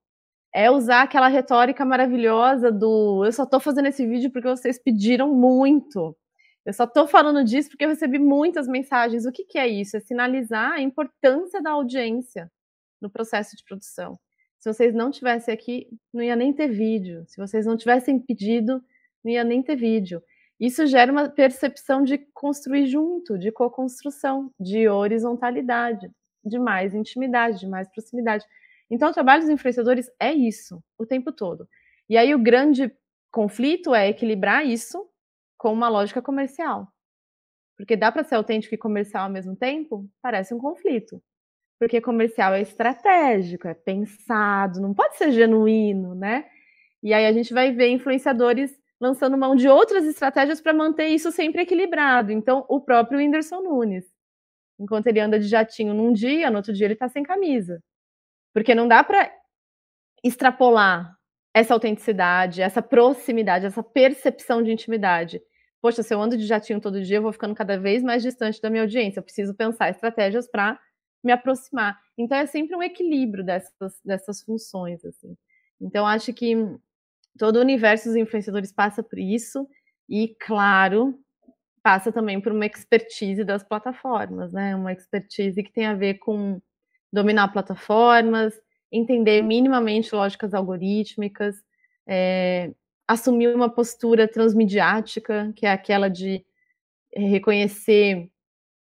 É 0.54 0.70
usar 0.70 1.02
aquela 1.02 1.28
retórica 1.28 1.84
maravilhosa 1.84 2.70
do 2.70 3.24
eu 3.24 3.32
só 3.32 3.44
estou 3.44 3.60
fazendo 3.60 3.88
esse 3.88 4.06
vídeo 4.06 4.30
porque 4.30 4.48
vocês 4.48 4.78
pediram 4.78 5.34
muito. 5.34 6.16
Eu 6.64 6.72
só 6.72 6.84
estou 6.84 7.06
falando 7.08 7.44
disso 7.44 7.70
porque 7.70 7.84
eu 7.84 7.88
recebi 7.88 8.18
muitas 8.18 8.68
mensagens. 8.68 9.26
O 9.26 9.32
que, 9.32 9.44
que 9.44 9.58
é 9.58 9.66
isso? 9.66 9.96
É 9.96 10.00
sinalizar 10.00 10.72
a 10.72 10.80
importância 10.80 11.60
da 11.62 11.70
audiência 11.70 12.50
no 13.00 13.10
processo 13.10 13.56
de 13.56 13.64
produção. 13.64 14.18
Se 14.60 14.72
vocês 14.72 14.94
não 14.94 15.10
tivessem 15.10 15.52
aqui, 15.52 15.88
não 16.12 16.22
ia 16.22 16.36
nem 16.36 16.52
ter 16.52 16.68
vídeo. 16.68 17.24
Se 17.26 17.36
vocês 17.40 17.66
não 17.66 17.76
tivessem 17.76 18.18
pedido, 18.20 18.82
não 19.24 19.32
ia 19.32 19.44
nem 19.44 19.62
ter 19.62 19.76
vídeo. 19.76 20.22
Isso 20.60 20.86
gera 20.86 21.10
uma 21.10 21.28
percepção 21.28 22.04
de 22.04 22.18
construir 22.32 22.86
junto, 22.86 23.38
de 23.38 23.50
co-construção, 23.50 24.52
de 24.60 24.88
horizontalidade 24.88 26.10
de 26.44 26.58
mais 26.58 26.94
intimidade, 26.94 27.60
de 27.60 27.66
mais 27.66 27.88
proximidade. 27.88 28.44
Então, 28.92 29.10
o 29.10 29.12
trabalho 29.12 29.40
dos 29.40 29.50
influenciadores 29.50 30.06
é 30.20 30.32
isso, 30.32 30.82
o 30.98 31.06
tempo 31.06 31.32
todo. 31.32 31.66
E 32.08 32.16
aí, 32.16 32.34
o 32.34 32.38
grande 32.38 32.94
conflito 33.30 33.94
é 33.94 34.08
equilibrar 34.08 34.66
isso 34.66 35.08
com 35.56 35.72
uma 35.72 35.88
lógica 35.88 36.20
comercial. 36.20 36.86
Porque 37.76 37.96
dá 37.96 38.12
para 38.12 38.22
ser 38.22 38.34
autêntico 38.34 38.74
e 38.74 38.78
comercial 38.78 39.24
ao 39.24 39.30
mesmo 39.30 39.56
tempo? 39.56 40.06
Parece 40.20 40.52
um 40.52 40.58
conflito. 40.58 41.22
Porque 41.80 42.00
comercial 42.00 42.54
é 42.54 42.60
estratégico, 42.60 43.66
é 43.66 43.74
pensado, 43.74 44.80
não 44.80 44.94
pode 44.94 45.16
ser 45.16 45.32
genuíno, 45.32 46.14
né? 46.14 46.44
E 47.02 47.14
aí 47.14 47.26
a 47.26 47.32
gente 47.32 47.54
vai 47.54 47.72
ver 47.72 47.88
influenciadores 47.88 48.78
lançando 49.00 49.38
mão 49.38 49.56
de 49.56 49.68
outras 49.68 50.04
estratégias 50.04 50.60
para 50.60 50.74
manter 50.74 51.08
isso 51.08 51.32
sempre 51.32 51.62
equilibrado. 51.62 52.30
Então, 52.30 52.64
o 52.68 52.80
próprio 52.80 53.18
Whindersson 53.18 53.62
Nunes 53.62 54.04
Enquanto 54.78 55.06
ele 55.06 55.20
anda 55.20 55.38
de 55.38 55.46
jatinho 55.46 55.94
num 55.94 56.12
dia, 56.12 56.50
no 56.50 56.56
outro 56.56 56.72
dia 56.72 56.86
ele 56.86 56.96
tá 56.96 57.08
sem 57.08 57.22
camisa. 57.22 57.82
Porque 58.52 58.74
não 58.74 58.86
dá 58.88 59.02
para 59.02 59.32
extrapolar 60.22 61.16
essa 61.54 61.74
autenticidade, 61.74 62.62
essa 62.62 62.80
proximidade, 62.80 63.66
essa 63.66 63.82
percepção 63.82 64.62
de 64.62 64.72
intimidade. 64.72 65.40
Poxa, 65.80 66.02
se 66.02 66.14
eu 66.14 66.22
ando 66.22 66.36
de 66.36 66.46
jatinho 66.46 66.80
todo 66.80 67.02
dia, 67.02 67.18
eu 67.18 67.22
vou 67.22 67.32
ficando 67.32 67.54
cada 67.54 67.78
vez 67.78 68.02
mais 68.02 68.22
distante 68.22 68.60
da 68.60 68.70
minha 68.70 68.82
audiência. 68.82 69.18
Eu 69.18 69.24
preciso 69.24 69.54
pensar 69.54 69.90
estratégias 69.90 70.48
para 70.48 70.78
me 71.22 71.32
aproximar. 71.32 71.98
Então 72.16 72.38
é 72.38 72.46
sempre 72.46 72.76
um 72.76 72.82
equilíbrio 72.82 73.44
dessas, 73.44 74.00
dessas 74.04 74.42
funções. 74.42 75.04
Assim. 75.04 75.36
Então 75.80 76.06
acho 76.06 76.32
que 76.32 76.54
todo 77.38 77.56
o 77.56 77.60
universo 77.60 78.08
dos 78.08 78.16
influenciadores 78.16 78.72
passa 78.72 79.02
por 79.02 79.18
isso. 79.18 79.68
E, 80.08 80.36
claro, 80.40 81.18
passa 81.82 82.12
também 82.12 82.40
por 82.40 82.52
uma 82.52 82.66
expertise 82.66 83.44
das 83.44 83.62
plataformas, 83.62 84.52
né? 84.52 84.74
Uma 84.76 84.92
expertise 84.92 85.62
que 85.62 85.72
tem 85.72 85.86
a 85.86 85.94
ver 85.94 86.14
com 86.14 86.60
dominar 87.12 87.48
plataformas, 87.48 88.54
entender 88.90 89.42
minimamente 89.42 90.14
lógicas 90.14 90.54
algorítmicas, 90.54 91.56
é, 92.06 92.72
assumir 93.06 93.54
uma 93.54 93.68
postura 93.68 94.26
transmediática, 94.26 95.52
que 95.54 95.66
é 95.66 95.70
aquela 95.70 96.08
de 96.08 96.44
é, 97.14 97.20
reconhecer 97.20 98.30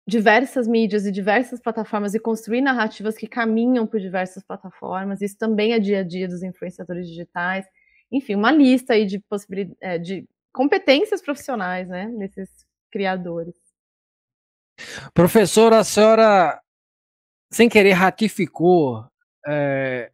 diversas 0.06 0.66
mídias 0.66 1.06
e 1.06 1.12
diversas 1.12 1.60
plataformas 1.60 2.14
e 2.14 2.18
construir 2.18 2.60
narrativas 2.60 3.16
que 3.16 3.28
caminham 3.28 3.86
por 3.86 4.00
diversas 4.00 4.42
plataformas. 4.42 5.20
Isso 5.20 5.38
também 5.38 5.72
é 5.72 5.78
dia 5.78 6.00
a 6.00 6.02
dia 6.02 6.26
dos 6.26 6.42
influenciadores 6.42 7.06
digitais. 7.08 7.64
Enfim, 8.10 8.34
uma 8.34 8.50
lista 8.50 8.94
aí 8.94 9.06
de 9.06 9.20
possibilidades, 9.20 9.76
é, 9.80 9.98
de 9.98 10.28
competências 10.52 11.22
profissionais, 11.22 11.88
né, 11.88 12.06
nesses 12.06 12.48
criadores. 12.90 13.54
Professora, 15.14 15.78
a 15.78 15.84
senhora, 15.84 16.60
sem 17.50 17.68
querer, 17.68 17.92
ratificou 17.92 19.04
é, 19.46 20.10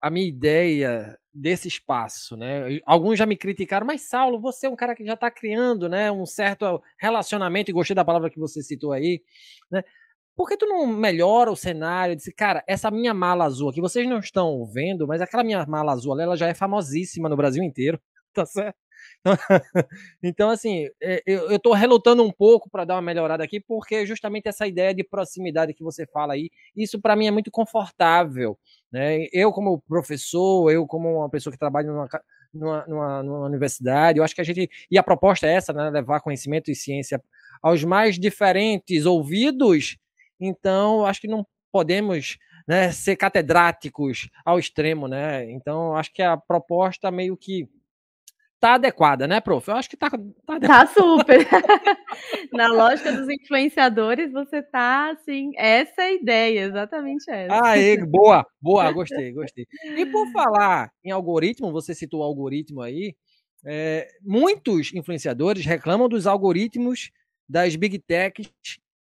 a 0.00 0.10
minha 0.10 0.28
ideia 0.28 1.18
desse 1.34 1.68
espaço, 1.68 2.36
né? 2.36 2.80
Alguns 2.84 3.18
já 3.18 3.26
me 3.26 3.36
criticaram, 3.36 3.86
mas 3.86 4.02
Saulo, 4.08 4.40
você 4.40 4.66
é 4.66 4.70
um 4.70 4.76
cara 4.76 4.94
que 4.94 5.04
já 5.04 5.14
está 5.14 5.30
criando, 5.30 5.88
né, 5.88 6.12
um 6.12 6.26
certo 6.26 6.82
relacionamento 6.98 7.70
e 7.70 7.74
gostei 7.74 7.96
da 7.96 8.04
palavra 8.04 8.30
que 8.30 8.38
você 8.38 8.62
citou 8.62 8.92
aí, 8.92 9.22
né? 9.70 9.82
Por 10.36 10.48
que 10.48 10.56
tu 10.56 10.66
não 10.66 10.86
melhora 10.86 11.50
o 11.52 11.56
cenário? 11.56 12.16
Disse, 12.16 12.32
cara, 12.34 12.64
essa 12.66 12.90
minha 12.90 13.14
mala 13.14 13.44
azul 13.44 13.70
aqui, 13.70 13.80
vocês 13.80 14.08
não 14.08 14.18
estão 14.18 14.64
vendo, 14.66 15.06
mas 15.06 15.20
aquela 15.22 15.44
minha 15.44 15.64
mala 15.66 15.92
azul, 15.92 16.18
ela 16.20 16.36
já 16.36 16.48
é 16.48 16.54
famosíssima 16.54 17.28
no 17.28 17.36
Brasil 17.36 17.62
inteiro, 17.62 18.00
tá 18.34 18.46
certo? 18.46 18.76
então, 20.22 20.50
assim, 20.50 20.88
é, 21.00 21.22
eu, 21.26 21.52
estou 21.56 21.72
relutando 21.72 22.22
um 22.22 22.30
pouco 22.30 22.68
para 22.68 22.84
dar 22.84 22.94
uma 22.96 23.02
melhorada 23.02 23.44
aqui, 23.44 23.60
porque 23.60 24.04
justamente 24.04 24.48
essa 24.48 24.66
ideia 24.66 24.92
de 24.94 25.04
proximidade 25.04 25.74
que 25.74 25.82
você 25.82 26.06
fala 26.06 26.34
aí, 26.34 26.50
isso 26.76 27.00
para 27.00 27.14
mim 27.14 27.26
é 27.26 27.30
muito 27.30 27.50
confortável. 27.50 28.58
Né? 28.90 29.26
Eu, 29.32 29.52
como 29.52 29.80
professor, 29.82 30.70
eu, 30.70 30.86
como 30.86 31.18
uma 31.18 31.30
pessoa 31.30 31.52
que 31.52 31.58
trabalha 31.58 31.88
numa, 31.88 32.08
numa, 32.86 33.22
numa, 33.22 33.46
universidade, 33.46 34.18
eu 34.18 34.24
acho 34.24 34.34
que 34.34 34.40
a 34.40 34.44
gente. 34.44 34.68
E 34.90 34.98
a 34.98 35.02
proposta 35.02 35.46
é 35.46 35.54
essa, 35.54 35.72
né? 35.72 35.88
Levar 35.90 36.20
conhecimento 36.20 36.70
e 36.70 36.74
ciência 36.74 37.22
aos 37.62 37.84
mais 37.84 38.18
diferentes 38.18 39.06
ouvidos. 39.06 39.96
Então, 40.38 41.06
acho 41.06 41.20
que 41.20 41.28
não 41.28 41.46
podemos 41.72 42.36
né, 42.68 42.92
ser 42.92 43.16
catedráticos 43.16 44.28
ao 44.44 44.58
extremo, 44.58 45.08
né? 45.08 45.50
Então, 45.50 45.96
acho 45.96 46.12
que 46.12 46.22
a 46.22 46.36
proposta 46.36 47.10
meio 47.10 47.36
que 47.36 47.68
tá 48.62 48.74
adequada, 48.74 49.26
né, 49.26 49.40
prof? 49.40 49.66
Eu 49.66 49.74
acho 49.74 49.90
que 49.90 49.96
tá, 49.96 50.08
tá, 50.08 50.60
tá 50.60 50.86
super. 50.86 51.36
Na 52.54 52.68
lógica 52.68 53.10
dos 53.10 53.28
influenciadores, 53.28 54.30
você 54.30 54.62
tá 54.62 55.10
assim, 55.10 55.50
essa 55.56 56.02
é 56.02 56.04
a 56.04 56.12
ideia, 56.12 56.60
exatamente 56.60 57.28
essa. 57.28 57.52
Ah, 57.52 57.74
boa, 58.06 58.46
boa, 58.60 58.92
gostei, 58.92 59.32
gostei. 59.34 59.66
E 59.96 60.06
por 60.06 60.30
falar 60.30 60.92
em 61.04 61.10
algoritmo, 61.10 61.72
você 61.72 61.92
citou 61.92 62.20
o 62.20 62.22
algoritmo 62.22 62.80
aí, 62.80 63.16
é, 63.66 64.06
muitos 64.22 64.94
influenciadores 64.94 65.66
reclamam 65.66 66.08
dos 66.08 66.28
algoritmos 66.28 67.10
das 67.48 67.74
big 67.74 67.98
techs 67.98 68.48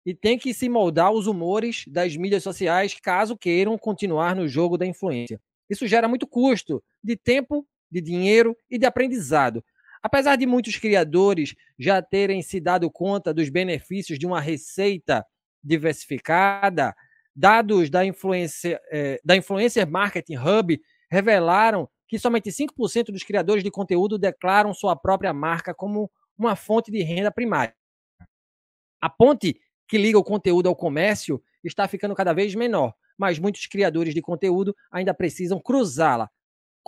e 0.06 0.14
tem 0.14 0.38
que 0.38 0.54
se 0.54 0.68
moldar 0.68 1.06
aos 1.06 1.26
humores 1.26 1.84
das 1.88 2.16
mídias 2.16 2.44
sociais 2.44 2.94
caso 3.02 3.36
queiram 3.36 3.76
continuar 3.76 4.36
no 4.36 4.46
jogo 4.46 4.78
da 4.78 4.86
influência. 4.86 5.40
Isso 5.68 5.88
gera 5.88 6.06
muito 6.06 6.24
custo 6.24 6.80
de 7.02 7.16
tempo 7.16 7.66
de 7.90 8.00
dinheiro 8.00 8.57
e 8.70 8.79
de 8.79 8.87
aprendizado. 8.87 9.64
Apesar 10.03 10.37
de 10.37 10.46
muitos 10.46 10.76
criadores 10.76 11.55
já 11.79 12.00
terem 12.00 12.40
se 12.42 12.61
dado 12.61 12.90
conta 12.90 13.35
dos 13.35 13.48
benefícios 13.50 14.18
de 14.18 14.26
uma 14.26 14.40
receita 14.40 15.24
diversificada, 15.62 16.94
dados 17.37 17.90
da 17.90 18.05
Influencer, 18.05 18.81
eh, 18.90 19.20
da 19.24 19.37
Influencer 19.37 19.87
Marketing 19.88 20.37
Hub 20.37 20.81
revelaram 21.11 21.88
que 22.09 22.18
somente 22.18 22.50
5% 22.50 23.12
dos 23.12 23.22
criadores 23.22 23.62
de 23.62 23.70
conteúdo 23.70 24.18
declaram 24.18 24.72
sua 24.72 24.96
própria 24.96 25.33
marca 25.33 25.74
como 25.74 26.11
uma 26.37 26.57
fonte 26.57 26.90
de 26.90 27.03
renda 27.03 27.31
primária. 27.31 27.74
A 29.00 29.09
ponte 29.09 29.61
que 29.87 29.98
liga 29.98 30.18
o 30.18 30.24
conteúdo 30.24 30.68
ao 30.68 30.76
comércio 30.76 31.42
está 31.62 31.87
ficando 31.87 32.14
cada 32.14 32.33
vez 32.33 32.55
menor, 32.55 32.94
mas 33.18 33.38
muitos 33.38 33.66
criadores 33.66 34.14
de 34.14 34.22
conteúdo 34.22 34.74
ainda 34.90 35.12
precisam 35.12 35.61
cruzá-la 35.61 36.31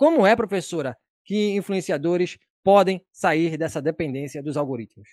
como 0.03 0.27
é, 0.27 0.35
professora, 0.35 0.97
que 1.23 1.55
influenciadores 1.55 2.37
podem 2.61 3.01
sair 3.09 3.57
dessa 3.57 3.81
dependência 3.81 4.43
dos 4.43 4.57
algoritmos? 4.57 5.07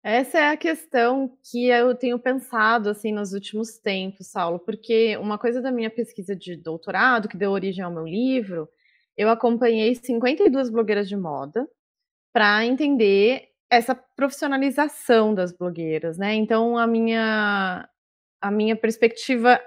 Essa 0.00 0.38
é 0.38 0.50
a 0.50 0.56
questão 0.56 1.36
que 1.50 1.66
eu 1.66 1.92
tenho 1.92 2.16
pensado 2.16 2.88
assim 2.88 3.10
nos 3.10 3.32
últimos 3.32 3.78
tempos, 3.78 4.28
Saulo, 4.28 4.60
porque 4.60 5.16
uma 5.16 5.36
coisa 5.36 5.60
da 5.60 5.72
minha 5.72 5.90
pesquisa 5.90 6.36
de 6.36 6.54
doutorado, 6.54 7.26
que 7.26 7.36
deu 7.36 7.50
origem 7.50 7.82
ao 7.82 7.90
meu 7.90 8.06
livro, 8.06 8.68
eu 9.16 9.28
acompanhei 9.28 9.96
52 9.96 10.70
blogueiras 10.70 11.08
de 11.08 11.16
moda 11.16 11.68
para 12.32 12.64
entender 12.64 13.48
essa 13.68 13.92
profissionalização 14.14 15.34
das 15.34 15.50
blogueiras, 15.50 16.16
né? 16.16 16.32
Então 16.34 16.78
a 16.78 16.86
minha 16.86 17.88
a 18.40 18.50
minha 18.52 18.76
perspectiva 18.76 19.60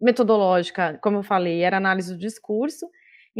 metodológica, 0.00 0.96
como 1.02 1.16
eu 1.16 1.22
falei, 1.24 1.62
era 1.62 1.76
análise 1.76 2.14
do 2.14 2.20
discurso. 2.20 2.88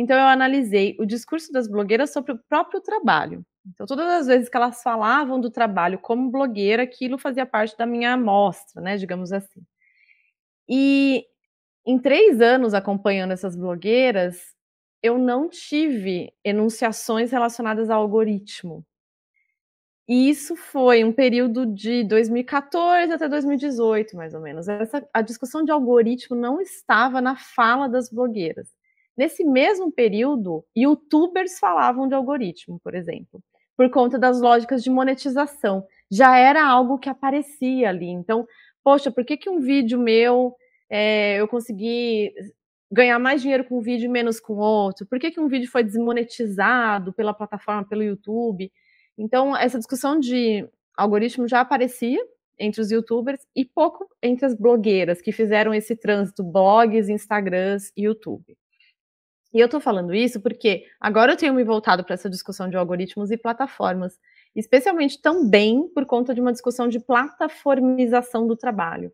Então 0.00 0.16
eu 0.16 0.26
analisei 0.28 0.96
o 1.00 1.04
discurso 1.04 1.50
das 1.52 1.66
blogueiras 1.66 2.12
sobre 2.12 2.30
o 2.30 2.38
próprio 2.48 2.80
trabalho. 2.80 3.44
Então 3.66 3.84
todas 3.84 4.06
as 4.06 4.28
vezes 4.28 4.48
que 4.48 4.56
elas 4.56 4.80
falavam 4.80 5.40
do 5.40 5.50
trabalho 5.50 5.98
como 5.98 6.30
blogueira, 6.30 6.84
aquilo 6.84 7.18
fazia 7.18 7.44
parte 7.44 7.76
da 7.76 7.84
minha 7.84 8.12
amostra, 8.12 8.80
né, 8.80 8.96
digamos 8.96 9.32
assim. 9.32 9.60
E 10.68 11.26
em 11.84 11.98
três 11.98 12.40
anos 12.40 12.74
acompanhando 12.74 13.32
essas 13.32 13.56
blogueiras, 13.56 14.54
eu 15.02 15.18
não 15.18 15.48
tive 15.48 16.32
enunciações 16.44 17.32
relacionadas 17.32 17.90
ao 17.90 18.00
algoritmo. 18.00 18.86
E 20.08 20.30
isso 20.30 20.54
foi 20.54 21.02
um 21.02 21.12
período 21.12 21.66
de 21.66 22.04
2014 22.04 23.12
até 23.12 23.28
2018, 23.28 24.16
mais 24.16 24.32
ou 24.32 24.40
menos. 24.40 24.68
Essa, 24.68 25.06
a 25.12 25.22
discussão 25.22 25.64
de 25.64 25.72
algoritmo 25.72 26.36
não 26.36 26.60
estava 26.60 27.20
na 27.20 27.36
fala 27.36 27.88
das 27.88 28.08
blogueiras. 28.08 28.77
Nesse 29.18 29.44
mesmo 29.44 29.90
período, 29.90 30.64
youtubers 30.76 31.58
falavam 31.58 32.06
de 32.06 32.14
algoritmo, 32.14 32.78
por 32.78 32.94
exemplo, 32.94 33.42
por 33.76 33.90
conta 33.90 34.16
das 34.16 34.40
lógicas 34.40 34.80
de 34.80 34.90
monetização. 34.90 35.84
Já 36.08 36.38
era 36.38 36.64
algo 36.64 37.00
que 37.00 37.08
aparecia 37.08 37.88
ali. 37.88 38.06
Então, 38.06 38.46
poxa, 38.84 39.10
por 39.10 39.24
que, 39.24 39.36
que 39.36 39.50
um 39.50 39.58
vídeo 39.58 39.98
meu 39.98 40.54
é, 40.88 41.40
eu 41.40 41.48
consegui 41.48 42.32
ganhar 42.92 43.18
mais 43.18 43.42
dinheiro 43.42 43.64
com 43.64 43.78
um 43.78 43.80
vídeo 43.80 44.06
e 44.06 44.08
menos 44.08 44.38
com 44.38 44.54
outro? 44.54 45.04
Por 45.04 45.18
que, 45.18 45.32
que 45.32 45.40
um 45.40 45.48
vídeo 45.48 45.68
foi 45.68 45.82
desmonetizado 45.82 47.12
pela 47.12 47.34
plataforma, 47.34 47.84
pelo 47.84 48.04
YouTube? 48.04 48.70
Então, 49.18 49.56
essa 49.56 49.78
discussão 49.78 50.20
de 50.20 50.64
algoritmo 50.96 51.48
já 51.48 51.60
aparecia 51.60 52.24
entre 52.56 52.80
os 52.80 52.92
youtubers 52.92 53.40
e 53.54 53.64
pouco 53.64 54.08
entre 54.22 54.46
as 54.46 54.54
blogueiras 54.54 55.20
que 55.20 55.32
fizeram 55.32 55.74
esse 55.74 55.96
trânsito 55.96 56.44
blogs, 56.44 57.08
Instagrams 57.08 57.90
e 57.96 58.04
YouTube. 58.04 58.56
E 59.52 59.60
eu 59.60 59.66
estou 59.66 59.80
falando 59.80 60.14
isso 60.14 60.40
porque 60.40 60.84
agora 61.00 61.32
eu 61.32 61.36
tenho 61.36 61.54
me 61.54 61.64
voltado 61.64 62.04
para 62.04 62.14
essa 62.14 62.28
discussão 62.28 62.68
de 62.68 62.76
algoritmos 62.76 63.30
e 63.30 63.36
plataformas, 63.36 64.18
especialmente 64.54 65.20
também 65.20 65.88
por 65.94 66.04
conta 66.04 66.34
de 66.34 66.40
uma 66.40 66.52
discussão 66.52 66.88
de 66.88 67.00
plataformização 67.00 68.46
do 68.46 68.56
trabalho. 68.56 69.12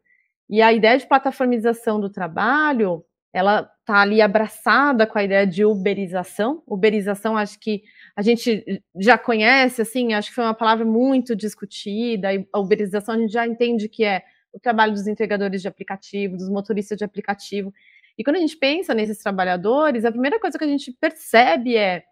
E 0.48 0.60
a 0.60 0.72
ideia 0.72 0.98
de 0.98 1.06
plataformização 1.06 2.00
do 2.00 2.10
trabalho, 2.10 3.04
ela 3.32 3.70
está 3.80 4.00
ali 4.00 4.20
abraçada 4.20 5.06
com 5.06 5.18
a 5.18 5.24
ideia 5.24 5.46
de 5.46 5.64
uberização. 5.64 6.62
Uberização, 6.66 7.36
acho 7.36 7.58
que 7.58 7.82
a 8.16 8.22
gente 8.22 8.82
já 8.96 9.16
conhece, 9.18 9.82
assim, 9.82 10.14
acho 10.14 10.28
que 10.30 10.34
foi 10.34 10.44
uma 10.44 10.54
palavra 10.54 10.84
muito 10.84 11.34
discutida, 11.34 12.28
a 12.52 12.58
uberização 12.58 13.14
a 13.14 13.18
gente 13.18 13.32
já 13.32 13.46
entende 13.46 13.88
que 13.88 14.04
é 14.04 14.22
o 14.52 14.60
trabalho 14.60 14.92
dos 14.92 15.08
entregadores 15.08 15.62
de 15.62 15.68
aplicativo, 15.68 16.36
dos 16.36 16.48
motoristas 16.48 16.96
de 16.96 17.04
aplicativo. 17.04 17.72
E 18.16 18.24
quando 18.24 18.36
a 18.36 18.40
gente 18.40 18.56
pensa 18.56 18.94
nesses 18.94 19.18
trabalhadores, 19.18 20.04
a 20.04 20.12
primeira 20.12 20.38
coisa 20.38 20.58
que 20.58 20.64
a 20.64 20.68
gente 20.68 20.92
percebe 20.92 21.76
é 21.76 22.04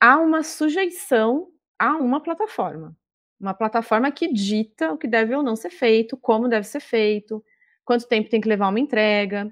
há 0.00 0.18
uma 0.18 0.42
sujeição 0.42 1.48
a 1.78 1.96
uma 1.96 2.22
plataforma. 2.22 2.96
Uma 3.40 3.54
plataforma 3.54 4.10
que 4.12 4.32
dita 4.32 4.92
o 4.92 4.98
que 4.98 5.08
deve 5.08 5.34
ou 5.34 5.42
não 5.42 5.56
ser 5.56 5.70
feito, 5.70 6.16
como 6.16 6.48
deve 6.48 6.66
ser 6.66 6.80
feito, 6.80 7.42
quanto 7.84 8.06
tempo 8.06 8.28
tem 8.28 8.40
que 8.40 8.48
levar 8.48 8.68
uma 8.68 8.80
entrega. 8.80 9.50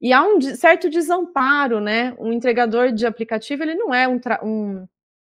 E 0.00 0.12
há 0.12 0.22
um 0.24 0.40
certo 0.40 0.88
desamparo, 0.88 1.80
né? 1.80 2.14
Um 2.18 2.32
entregador 2.32 2.92
de 2.92 3.06
aplicativo, 3.06 3.62
ele 3.62 3.74
não 3.74 3.92
é 3.94 4.08
um, 4.08 4.20
um 4.42 4.86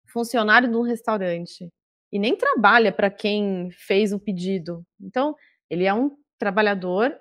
funcionário 0.06 0.68
de 0.68 0.76
um 0.76 0.82
restaurante 0.82 1.68
e 2.12 2.18
nem 2.18 2.36
trabalha 2.36 2.92
para 2.92 3.10
quem 3.10 3.70
fez 3.72 4.12
o 4.12 4.18
pedido. 4.18 4.84
Então, 5.00 5.34
ele 5.70 5.84
é 5.84 5.94
um 5.94 6.16
trabalhador 6.38 7.18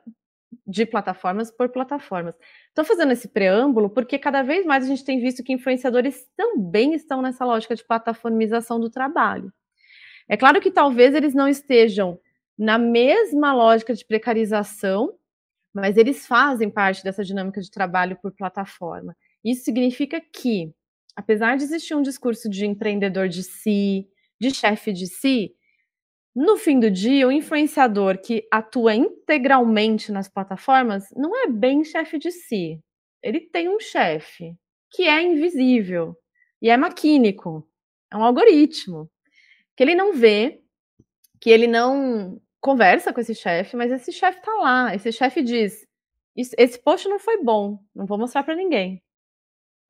de 0.68 0.86
plataformas 0.86 1.50
por 1.50 1.70
plataformas. 1.70 2.36
Estou 2.72 2.86
fazendo 2.86 3.12
esse 3.12 3.28
preâmbulo 3.28 3.90
porque 3.90 4.18
cada 4.18 4.42
vez 4.42 4.66
mais 4.66 4.86
a 4.86 4.88
gente 4.88 5.04
tem 5.04 5.20
visto 5.20 5.44
que 5.44 5.52
influenciadores 5.52 6.26
também 6.38 6.94
estão 6.94 7.22
nessa 7.22 7.44
lógica 7.46 7.76
de 7.76 7.86
plataformização 7.86 8.80
do 8.80 8.90
trabalho. 8.90 9.52
É 10.28 10.38
claro 10.38 10.62
que 10.62 10.72
talvez 10.72 11.14
eles 11.14 11.34
não 11.34 11.50
estejam 11.50 12.18
na 12.58 12.78
mesma 12.78 13.54
lógica 13.54 13.94
de 13.94 14.06
precarização, 14.06 15.14
mas 15.74 15.98
eles 15.98 16.26
fazem 16.26 16.70
parte 16.70 17.04
dessa 17.04 17.26
dinâmica 17.26 17.60
de 17.60 17.70
trabalho 17.70 18.18
por 18.22 18.32
plataforma. 18.32 19.18
Isso 19.44 19.66
significa 19.66 20.22
que 20.22 20.74
apesar 21.14 21.58
de 21.58 21.64
existir 21.64 21.94
um 21.94 22.02
discurso 22.02 22.50
de 22.50 22.66
empreendedor 22.66 23.28
de 23.28 23.44
si, 23.44 24.08
de 24.40 24.52
chefe 24.52 24.94
de 24.94 25.08
si, 25.08 25.54
no 26.36 26.58
fim 26.58 26.80
do 26.80 26.90
dia, 26.90 27.28
o 27.28 27.32
influenciador 27.32 28.18
que 28.18 28.48
atua 28.50 28.96
integralmente 28.96 30.12
nas 30.12 30.30
plataformas 30.30 31.06
não 31.16 31.36
é 31.36 31.48
bem 31.48 31.84
chefe 31.84 32.18
de 32.18 32.32
si. 32.32 32.80
Ele 33.22 33.40
tem 33.40 33.68
um 33.68 33.80
chefe 33.80 34.56
que 34.90 35.04
é 35.04 35.22
invisível 35.22 36.16
e 36.62 36.70
é 36.70 36.78
maquínico, 36.78 37.68
é 38.12 38.18
um 38.18 38.24
algoritmo 38.24 39.10
que 39.76 39.84
ele 39.84 39.96
não 39.96 40.14
vê, 40.14 40.62
que 41.40 41.50
ele 41.50 41.68
não 41.68 42.42
conversa 42.62 43.12
com 43.12 43.20
esse 43.20 43.36
chefe, 43.36 43.76
mas 43.76 43.92
esse 43.92 44.12
chefe 44.12 44.40
está 44.40 44.54
lá. 44.54 44.96
Esse 44.96 45.12
chefe 45.12 45.42
diz: 45.42 45.86
esse 46.36 46.80
post 46.80 47.10
não 47.10 47.20
foi 47.20 47.44
bom, 47.44 47.80
não 47.94 48.06
vou 48.06 48.18
mostrar 48.18 48.44
para 48.44 48.56
ninguém. 48.56 49.04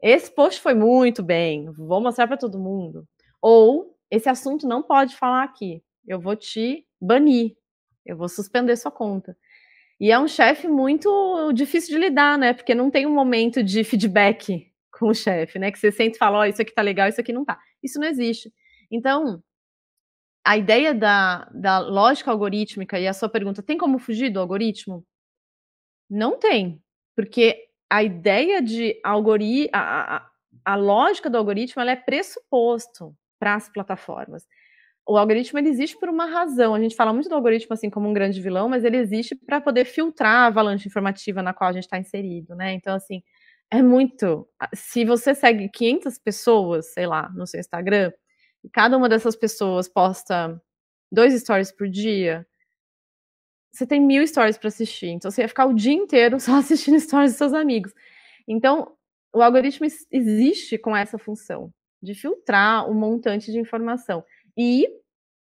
Esse 0.01 0.33
post 0.33 0.59
foi 0.59 0.73
muito 0.73 1.21
bem, 1.21 1.69
vou 1.71 2.01
mostrar 2.01 2.27
para 2.27 2.37
todo 2.37 2.59
mundo. 2.59 3.07
Ou 3.41 3.95
esse 4.09 4.27
assunto 4.29 4.67
não 4.67 4.81
pode 4.81 5.15
falar 5.15 5.43
aqui, 5.43 5.83
eu 6.07 6.19
vou 6.19 6.35
te 6.35 6.85
banir, 6.99 7.55
eu 8.05 8.17
vou 8.17 8.29
suspender 8.29 8.75
sua 8.75 8.91
conta. 8.91 9.37
E 9.99 10.11
é 10.11 10.19
um 10.19 10.27
chefe 10.27 10.67
muito 10.67 11.51
difícil 11.53 11.95
de 11.95 12.07
lidar, 12.07 12.37
né? 12.37 12.53
Porque 12.53 12.73
não 12.73 12.89
tem 12.89 13.05
um 13.05 13.13
momento 13.13 13.63
de 13.63 13.83
feedback 13.83 14.71
com 14.91 15.09
o 15.09 15.13
chefe, 15.13 15.59
né? 15.59 15.71
Que 15.71 15.77
você 15.77 15.91
sente 15.91 16.15
e 16.15 16.17
fala, 16.17 16.39
ó, 16.39 16.41
oh, 16.41 16.45
isso 16.45 16.61
aqui 16.61 16.73
tá 16.73 16.81
legal, 16.81 17.07
isso 17.07 17.21
aqui 17.21 17.31
não 17.31 17.45
tá. 17.45 17.59
Isso 17.83 17.99
não 17.99 18.07
existe. 18.07 18.51
Então, 18.89 19.43
a 20.43 20.57
ideia 20.57 20.93
da, 20.93 21.47
da 21.53 21.79
lógica 21.79 22.31
algorítmica 22.31 22.99
e 22.99 23.07
a 23.07 23.13
sua 23.13 23.29
pergunta, 23.29 23.61
tem 23.61 23.77
como 23.77 23.99
fugir 23.99 24.31
do 24.31 24.39
algoritmo? 24.39 25.05
Não 26.09 26.37
tem, 26.37 26.81
porque 27.15 27.69
a 27.89 28.03
ideia 28.03 28.61
de 28.61 28.99
algoritmo, 29.03 29.69
a, 29.73 30.17
a, 30.17 30.31
a, 30.65 30.75
lógica 30.75 31.29
do 31.29 31.37
algoritmo 31.37 31.81
ela 31.81 31.91
é 31.91 31.95
pressuposto 31.95 33.15
para 33.39 33.55
as 33.55 33.69
plataformas. 33.69 34.47
O 35.11 35.17
algoritmo 35.17 35.59
ele 35.59 35.67
existe 35.67 35.97
por 35.97 36.07
uma 36.07 36.25
razão. 36.25 36.73
A 36.73 36.79
gente 36.79 36.95
fala 36.95 37.11
muito 37.11 37.27
do 37.27 37.35
algoritmo 37.35 37.73
assim 37.73 37.89
como 37.89 38.07
um 38.07 38.13
grande 38.13 38.39
vilão, 38.39 38.69
mas 38.69 38.85
ele 38.85 38.95
existe 38.95 39.35
para 39.35 39.59
poder 39.59 39.83
filtrar 39.83 40.43
a 40.43 40.45
avalanche 40.45 40.87
informativa 40.87 41.43
na 41.43 41.53
qual 41.53 41.69
a 41.69 41.73
gente 41.73 41.83
está 41.83 41.99
inserido, 41.99 42.55
né? 42.55 42.71
Então 42.71 42.95
assim 42.95 43.21
é 43.69 43.81
muito. 43.81 44.47
Se 44.73 45.03
você 45.03 45.35
segue 45.35 45.67
500 45.67 46.17
pessoas, 46.17 46.93
sei 46.93 47.07
lá, 47.07 47.29
no 47.35 47.45
seu 47.45 47.59
Instagram, 47.59 48.13
e 48.63 48.69
cada 48.69 48.95
uma 48.95 49.09
dessas 49.09 49.35
pessoas 49.35 49.89
posta 49.89 50.57
dois 51.11 51.33
stories 51.41 51.73
por 51.73 51.89
dia, 51.89 52.47
você 53.73 53.85
tem 53.85 53.99
mil 53.99 54.25
stories 54.25 54.57
para 54.57 54.69
assistir, 54.69 55.07
então 55.07 55.29
você 55.29 55.41
ia 55.41 55.49
ficar 55.49 55.65
o 55.65 55.73
dia 55.73 55.91
inteiro 55.91 56.39
só 56.39 56.55
assistindo 56.55 56.97
stories 56.97 57.31
dos 57.31 57.37
seus 57.37 57.53
amigos. 57.53 57.93
Então, 58.47 58.93
o 59.35 59.41
algoritmo 59.41 59.85
existe 60.09 60.77
com 60.77 60.95
essa 60.95 61.17
função 61.17 61.69
de 62.01 62.15
filtrar 62.15 62.89
um 62.89 62.93
montante 62.93 63.51
de 63.51 63.59
informação. 63.59 64.23
E 64.57 65.00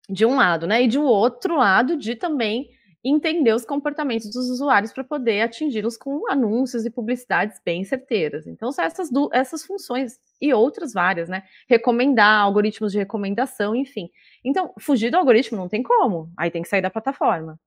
de 0.08 0.24
um 0.24 0.36
lado, 0.36 0.66
né? 0.66 0.82
E 0.82 0.88
de 0.88 0.98
outro 0.98 1.56
lado, 1.56 1.96
de 1.96 2.14
também 2.14 2.68
entender 3.08 3.52
os 3.52 3.64
comportamentos 3.64 4.26
dos 4.26 4.50
usuários 4.50 4.92
para 4.92 5.04
poder 5.04 5.42
atingi-los 5.42 5.96
com 5.96 6.28
anúncios 6.28 6.84
e 6.84 6.90
publicidades 6.90 7.60
bem 7.64 7.84
certeiras. 7.84 8.46
Então, 8.46 8.72
são 8.72 8.84
essas, 8.84 9.10
essas 9.32 9.64
funções 9.64 10.18
e 10.40 10.52
outras 10.52 10.92
várias, 10.92 11.28
né? 11.28 11.44
Recomendar, 11.68 12.40
algoritmos 12.40 12.92
de 12.92 12.98
recomendação, 12.98 13.76
enfim. 13.76 14.08
Então, 14.44 14.72
fugir 14.78 15.10
do 15.10 15.16
algoritmo 15.16 15.56
não 15.56 15.68
tem 15.68 15.82
como, 15.82 16.30
aí 16.36 16.50
tem 16.50 16.62
que 16.62 16.68
sair 16.68 16.82
da 16.82 16.90
plataforma. 16.90 17.58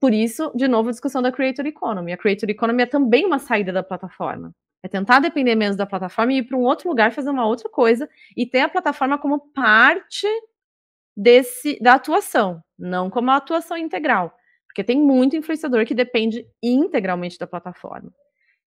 Por 0.00 0.12
isso, 0.12 0.52
de 0.54 0.68
novo, 0.68 0.88
a 0.88 0.92
discussão 0.92 1.22
da 1.22 1.32
Creator 1.32 1.66
Economy. 1.66 2.12
A 2.12 2.16
Creator 2.16 2.48
Economy 2.50 2.82
é 2.82 2.86
também 2.86 3.26
uma 3.26 3.38
saída 3.38 3.72
da 3.72 3.82
plataforma. 3.82 4.54
É 4.82 4.88
tentar 4.88 5.18
depender 5.18 5.54
menos 5.54 5.76
da 5.76 5.86
plataforma 5.86 6.32
e 6.32 6.38
ir 6.38 6.42
para 6.42 6.58
um 6.58 6.62
outro 6.62 6.88
lugar 6.88 7.10
fazer 7.10 7.30
uma 7.30 7.46
outra 7.46 7.70
coisa 7.70 8.08
e 8.36 8.44
ter 8.44 8.60
a 8.60 8.68
plataforma 8.68 9.16
como 9.18 9.40
parte 9.52 10.28
desse 11.16 11.78
da 11.80 11.94
atuação, 11.94 12.62
não 12.78 13.10
como 13.10 13.30
a 13.30 13.36
atuação 13.36 13.76
integral. 13.76 14.34
Porque 14.66 14.82
tem 14.82 15.00
muito 15.00 15.36
influenciador 15.36 15.86
que 15.86 15.94
depende 15.94 16.46
integralmente 16.62 17.38
da 17.38 17.46
plataforma. 17.46 18.12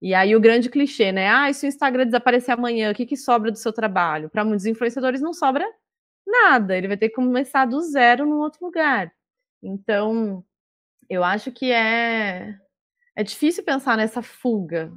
E 0.01 0.13
aí 0.13 0.35
o 0.35 0.39
grande 0.39 0.69
clichê, 0.69 1.11
né? 1.11 1.29
Ah, 1.29 1.51
se 1.51 1.65
o 1.65 1.69
Instagram 1.69 2.05
desaparecer 2.05 2.53
amanhã, 2.53 2.91
o 2.91 2.95
que, 2.95 3.05
que 3.05 3.17
sobra 3.17 3.51
do 3.51 3.57
seu 3.57 3.73
trabalho? 3.73 4.29
Para 4.29 4.45
muitos 4.45 4.65
influenciadores 4.65 5.21
não 5.21 5.33
sobra 5.33 5.65
nada. 6.27 6.77
Ele 6.77 6.87
vai 6.87 6.97
ter 6.97 7.09
que 7.09 7.15
começar 7.15 7.65
do 7.65 7.81
zero 7.81 8.25
num 8.25 8.39
outro 8.39 8.63
lugar. 8.65 9.11
Então, 9.63 10.43
eu 11.09 11.23
acho 11.23 11.51
que 11.51 11.71
é 11.71 12.55
é 13.15 13.23
difícil 13.23 13.63
pensar 13.63 13.95
nessa 13.95 14.21
fuga, 14.21 14.91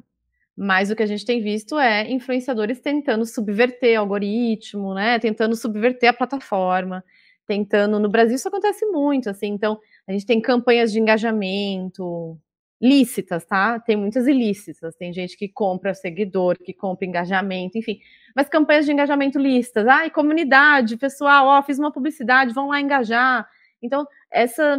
mas 0.57 0.91
o 0.91 0.97
que 0.97 1.03
a 1.05 1.07
gente 1.07 1.25
tem 1.25 1.41
visto 1.41 1.79
é 1.79 2.11
influenciadores 2.11 2.81
tentando 2.81 3.25
subverter 3.25 3.97
o 3.97 4.01
algoritmo, 4.01 4.93
né? 4.93 5.19
Tentando 5.21 5.55
subverter 5.55 6.11
a 6.11 6.13
plataforma, 6.13 7.05
tentando. 7.49 7.99
No 7.99 8.09
Brasil 8.09 8.37
isso 8.37 8.47
acontece 8.47 8.85
muito, 8.87 9.31
assim. 9.31 9.49
Então, 9.49 9.81
a 10.07 10.13
gente 10.13 10.27
tem 10.27 10.41
campanhas 10.41 10.93
de 10.93 11.01
engajamento 11.01 12.39
lícitas, 12.81 13.45
tá? 13.45 13.81
Tem 13.81 13.97
muitas 13.97 14.27
ilícitas. 14.29 14.95
Tem 14.95 15.13
gente 15.13 15.37
que 15.37 15.49
compra 15.49 15.95
seguidor, 15.95 16.57
que 16.59 16.73
compra 16.73 17.07
engajamento, 17.07 17.79
enfim. 17.79 17.99
Mas 18.37 18.49
campanhas 18.49 18.87
de 18.87 18.93
engajamento 18.93 19.39
lícitas. 19.39 19.87
Ai, 19.89 20.11
comunidade, 20.11 20.97
pessoal, 20.97 21.47
ó, 21.47 21.63
fiz 21.63 21.79
uma 21.79 21.91
publicidade, 21.91 22.55
vão 22.55 22.69
lá 22.69 22.81
engajar. 22.81 23.49
Então, 23.83 24.07
essa 24.31 24.79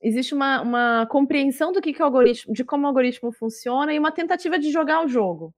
existe 0.00 0.34
uma, 0.34 0.60
uma 0.62 1.06
compreensão 1.10 1.72
do 1.72 1.80
que, 1.80 1.92
que 1.92 2.00
o 2.00 2.04
algoritmo, 2.04 2.52
de 2.54 2.64
como 2.64 2.84
o 2.84 2.86
algoritmo 2.86 3.32
funciona 3.32 3.92
e 3.92 3.98
uma 3.98 4.12
tentativa 4.12 4.58
de 4.58 4.70
jogar 4.70 5.04
o 5.04 5.08
jogo. 5.08 5.52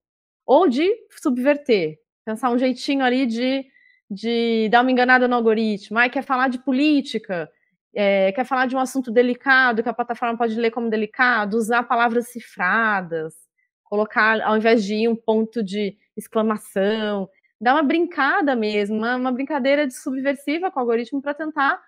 Ou 0.46 0.68
de 0.68 0.88
subverter. 1.22 1.98
Pensar 2.24 2.50
um 2.50 2.58
jeitinho 2.58 3.04
ali 3.04 3.26
de, 3.26 3.66
de 4.10 4.68
dar 4.70 4.82
uma 4.82 4.90
enganada 4.90 5.28
no 5.28 5.34
algoritmo. 5.34 5.98
Ai, 5.98 6.10
quer 6.10 6.22
falar 6.22 6.48
de 6.48 6.58
política, 6.58 7.50
é, 7.94 8.32
quer 8.32 8.44
falar 8.44 8.66
de 8.66 8.76
um 8.76 8.78
assunto 8.78 9.10
delicado, 9.10 9.82
que 9.82 9.88
a 9.88 9.94
plataforma 9.94 10.36
pode 10.36 10.54
ler 10.54 10.70
como 10.70 10.90
delicado, 10.90 11.56
usar 11.56 11.82
palavras 11.82 12.28
cifradas, 12.28 13.34
colocar, 13.84 14.40
ao 14.42 14.56
invés 14.56 14.84
de 14.84 15.08
um 15.08 15.16
ponto 15.16 15.62
de 15.62 15.96
exclamação, 16.16 17.28
dar 17.60 17.74
uma 17.74 17.82
brincada 17.82 18.54
mesmo, 18.54 18.96
uma, 18.96 19.16
uma 19.16 19.32
brincadeira 19.32 19.86
de 19.86 19.94
subversiva 19.94 20.70
com 20.70 20.78
o 20.78 20.82
algoritmo 20.82 21.20
para 21.20 21.34
tentar 21.34 21.80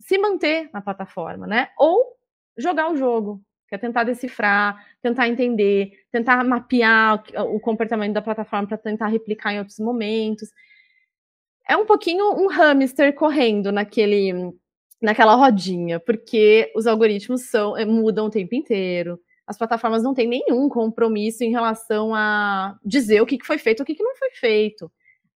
se 0.00 0.16
manter 0.18 0.70
na 0.72 0.80
plataforma, 0.80 1.46
né? 1.46 1.68
Ou 1.78 2.16
jogar 2.56 2.90
o 2.90 2.96
jogo, 2.96 3.42
que 3.68 3.74
é 3.74 3.78
tentar 3.78 4.04
decifrar, 4.04 4.84
tentar 5.02 5.28
entender, 5.28 5.92
tentar 6.10 6.42
mapear 6.44 7.22
o 7.54 7.60
comportamento 7.60 8.14
da 8.14 8.22
plataforma 8.22 8.66
para 8.66 8.78
tentar 8.78 9.06
replicar 9.08 9.52
em 9.52 9.58
outros 9.58 9.78
momentos. 9.78 10.48
É 11.70 11.76
um 11.76 11.86
pouquinho 11.86 12.24
um 12.34 12.48
hamster 12.48 13.14
correndo 13.14 13.70
naquele 13.70 14.52
naquela 15.00 15.36
rodinha, 15.36 16.00
porque 16.00 16.68
os 16.74 16.84
algoritmos 16.84 17.42
são 17.42 17.76
eh, 17.76 17.84
mudam 17.84 18.26
o 18.26 18.30
tempo 18.30 18.56
inteiro. 18.56 19.20
As 19.46 19.56
plataformas 19.56 20.02
não 20.02 20.12
têm 20.12 20.26
nenhum 20.26 20.68
compromisso 20.68 21.44
em 21.44 21.50
relação 21.52 22.12
a 22.12 22.76
dizer 22.84 23.20
o 23.20 23.26
que 23.26 23.38
foi 23.44 23.56
feito, 23.56 23.84
o 23.84 23.86
que 23.86 24.02
não 24.02 24.16
foi 24.16 24.30
feito. 24.32 24.90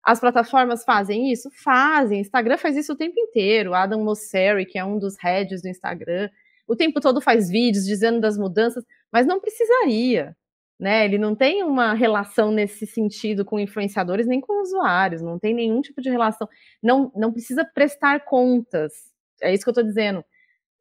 As 0.03 0.19
plataformas 0.19 0.83
fazem 0.83 1.31
isso? 1.31 1.51
Fazem. 1.63 2.21
Instagram 2.21 2.57
faz 2.57 2.75
isso 2.77 2.93
o 2.93 2.97
tempo 2.97 3.19
inteiro. 3.19 3.75
Adam 3.75 4.03
Mosseri, 4.03 4.65
que 4.65 4.79
é 4.79 4.83
um 4.83 4.97
dos 4.97 5.15
heads 5.21 5.61
do 5.61 5.69
Instagram, 5.69 6.31
o 6.67 6.75
tempo 6.75 6.99
todo 6.99 7.21
faz 7.21 7.47
vídeos 7.47 7.85
dizendo 7.85 8.19
das 8.19 8.39
mudanças, 8.39 8.83
mas 9.11 9.27
não 9.27 9.39
precisaria. 9.39 10.35
Né? 10.83 11.05
Ele 11.05 11.17
não 11.17 11.33
tem 11.33 11.63
uma 11.63 11.93
relação 11.93 12.51
nesse 12.51 12.85
sentido 12.85 13.45
com 13.45 13.57
influenciadores 13.57 14.27
nem 14.27 14.41
com 14.41 14.61
usuários, 14.61 15.21
não 15.21 15.39
tem 15.39 15.53
nenhum 15.53 15.79
tipo 15.79 16.01
de 16.01 16.09
relação. 16.09 16.45
Não, 16.83 17.09
não 17.15 17.31
precisa 17.31 17.63
prestar 17.63 18.25
contas. 18.25 18.91
É 19.41 19.53
isso 19.53 19.63
que 19.63 19.69
eu 19.69 19.71
estou 19.71 19.85
dizendo. 19.85 20.25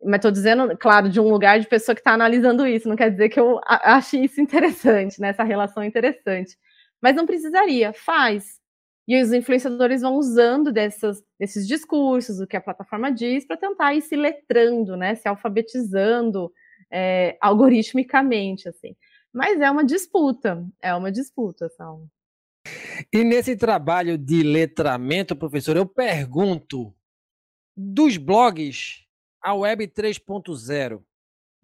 Mas 0.04 0.16
estou 0.16 0.32
dizendo, 0.32 0.76
claro, 0.76 1.08
de 1.08 1.20
um 1.20 1.28
lugar 1.30 1.60
de 1.60 1.68
pessoa 1.68 1.94
que 1.94 2.00
está 2.00 2.14
analisando 2.14 2.66
isso. 2.66 2.88
Não 2.88 2.96
quer 2.96 3.12
dizer 3.12 3.28
que 3.28 3.38
eu 3.38 3.60
ache 3.64 4.24
isso 4.24 4.40
interessante, 4.42 5.20
né? 5.20 5.28
essa 5.28 5.44
relação 5.44 5.84
interessante. 5.84 6.58
Mas 7.00 7.14
não 7.14 7.24
precisaria. 7.24 7.92
Faz 7.92 8.60
e 9.06 9.20
os 9.22 9.32
influenciadores 9.32 10.02
vão 10.02 10.16
usando 10.16 10.72
dessas, 10.72 11.22
desses 11.38 11.68
discursos, 11.68 12.40
o 12.40 12.46
que 12.46 12.56
a 12.56 12.60
plataforma 12.60 13.12
diz, 13.12 13.46
para 13.46 13.56
tentar 13.56 13.94
ir 13.94 14.02
se 14.02 14.16
letrando, 14.16 14.96
né, 14.96 15.16
se 15.16 15.28
alfabetizando 15.28 16.52
é, 16.90 17.36
algoritmicamente, 17.40 18.68
assim. 18.68 18.94
Mas 19.32 19.60
é 19.60 19.70
uma 19.70 19.84
disputa, 19.84 20.66
é 20.80 20.94
uma 20.94 21.10
disputa, 21.10 21.68
Saulo. 21.70 22.10
E 23.12 23.24
nesse 23.24 23.56
trabalho 23.56 24.18
de 24.18 24.42
letramento, 24.42 25.34
professor, 25.34 25.76
eu 25.76 25.86
pergunto, 25.86 26.94
dos 27.76 28.16
blogs 28.16 29.06
à 29.40 29.54
web 29.54 29.86
3.0, 29.88 31.02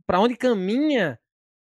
para 0.07 0.21
onde 0.21 0.37
caminha 0.37 1.21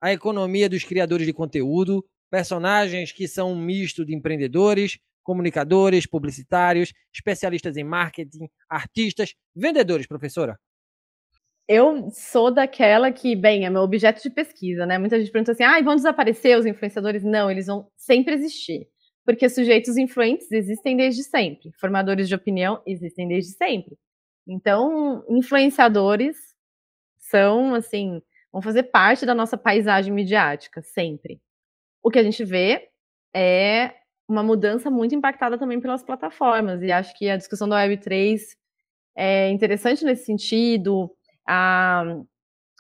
a 0.00 0.12
economia 0.12 0.68
dos 0.68 0.84
criadores 0.84 1.26
de 1.26 1.32
conteúdo, 1.32 2.06
personagens 2.30 3.12
que 3.12 3.26
são 3.26 3.52
um 3.52 3.60
misto 3.60 4.04
de 4.04 4.14
empreendedores, 4.14 4.98
comunicadores, 5.22 6.06
publicitários, 6.06 6.92
especialistas 7.12 7.76
em 7.76 7.84
marketing, 7.84 8.48
artistas, 8.68 9.34
vendedores, 9.54 10.06
professora? 10.06 10.58
Eu 11.72 12.10
sou 12.10 12.50
daquela 12.52 13.12
que, 13.12 13.36
bem, 13.36 13.64
é 13.64 13.70
meu 13.70 13.82
objeto 13.82 14.20
de 14.20 14.28
pesquisa, 14.28 14.84
né? 14.84 14.98
Muita 14.98 15.20
gente 15.20 15.30
pergunta 15.30 15.52
assim: 15.52 15.62
ah, 15.62 15.80
vão 15.80 15.94
desaparecer 15.94 16.58
os 16.58 16.66
influenciadores? 16.66 17.22
Não, 17.22 17.48
eles 17.48 17.68
vão 17.68 17.88
sempre 17.96 18.34
existir. 18.34 18.88
Porque 19.24 19.48
sujeitos 19.48 19.96
influentes 19.96 20.50
existem 20.50 20.96
desde 20.96 21.22
sempre. 21.22 21.70
Formadores 21.78 22.26
de 22.26 22.34
opinião 22.34 22.82
existem 22.84 23.28
desde 23.28 23.52
sempre. 23.52 23.96
Então, 24.48 25.24
influenciadores 25.28 26.36
são, 27.20 27.72
assim, 27.74 28.20
vão 28.52 28.60
fazer 28.60 28.84
parte 28.84 29.24
da 29.24 29.32
nossa 29.34 29.56
paisagem 29.56 30.12
midiática, 30.12 30.82
sempre. 30.82 31.40
O 32.02 32.10
que 32.10 32.18
a 32.18 32.24
gente 32.24 32.44
vê 32.44 32.88
é 33.32 33.94
uma 34.28 34.42
mudança 34.42 34.90
muito 34.90 35.14
impactada 35.14 35.56
também 35.56 35.80
pelas 35.80 36.02
plataformas. 36.02 36.82
E 36.82 36.90
acho 36.90 37.16
que 37.16 37.30
a 37.30 37.36
discussão 37.36 37.68
da 37.68 37.86
Web3 37.86 38.40
é 39.16 39.50
interessante 39.50 40.04
nesse 40.04 40.24
sentido. 40.24 41.14
A, 41.52 42.04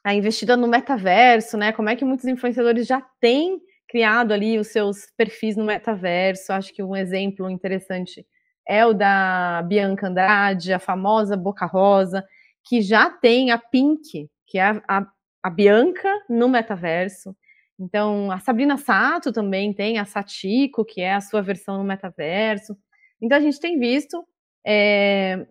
a 0.04 0.14
investida 0.14 0.56
no 0.56 0.68
metaverso, 0.68 1.56
né? 1.56 1.72
Como 1.72 1.88
é 1.88 1.96
que 1.96 2.04
muitos 2.04 2.26
influenciadores 2.26 2.86
já 2.86 3.00
têm 3.20 3.60
criado 3.90 4.32
ali 4.32 4.56
os 4.56 4.68
seus 4.68 5.06
perfis 5.16 5.56
no 5.56 5.64
metaverso. 5.64 6.52
Acho 6.52 6.72
que 6.72 6.82
um 6.82 6.94
exemplo 6.94 7.50
interessante 7.50 8.24
é 8.66 8.86
o 8.86 8.94
da 8.94 9.62
Bianca 9.62 10.06
Andrade, 10.06 10.72
a 10.72 10.78
famosa 10.78 11.36
Boca 11.36 11.66
Rosa, 11.66 12.24
que 12.64 12.80
já 12.80 13.10
tem 13.10 13.50
a 13.50 13.58
Pink, 13.58 14.30
que 14.46 14.58
é 14.58 14.62
a, 14.62 14.82
a, 14.88 15.06
a 15.42 15.50
Bianca 15.50 16.08
no 16.28 16.48
metaverso. 16.48 17.34
Então, 17.78 18.30
a 18.30 18.38
Sabrina 18.38 18.76
Sato 18.76 19.32
também 19.32 19.72
tem 19.72 19.98
a 19.98 20.04
Satiko, 20.04 20.84
que 20.84 21.00
é 21.00 21.14
a 21.14 21.20
sua 21.20 21.42
versão 21.42 21.78
no 21.78 21.84
metaverso. 21.84 22.76
Então, 23.20 23.38
a 23.38 23.40
gente 23.40 23.58
tem 23.58 23.78
visto 23.78 24.24
é, 24.64 25.46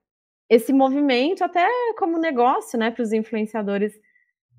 esse 0.50 0.74
movimento 0.74 1.44
até 1.44 1.68
como 1.98 2.18
negócio, 2.18 2.78
né, 2.80 2.90
para 2.92 3.04
os 3.04 3.14
influenciadores. 3.14 3.94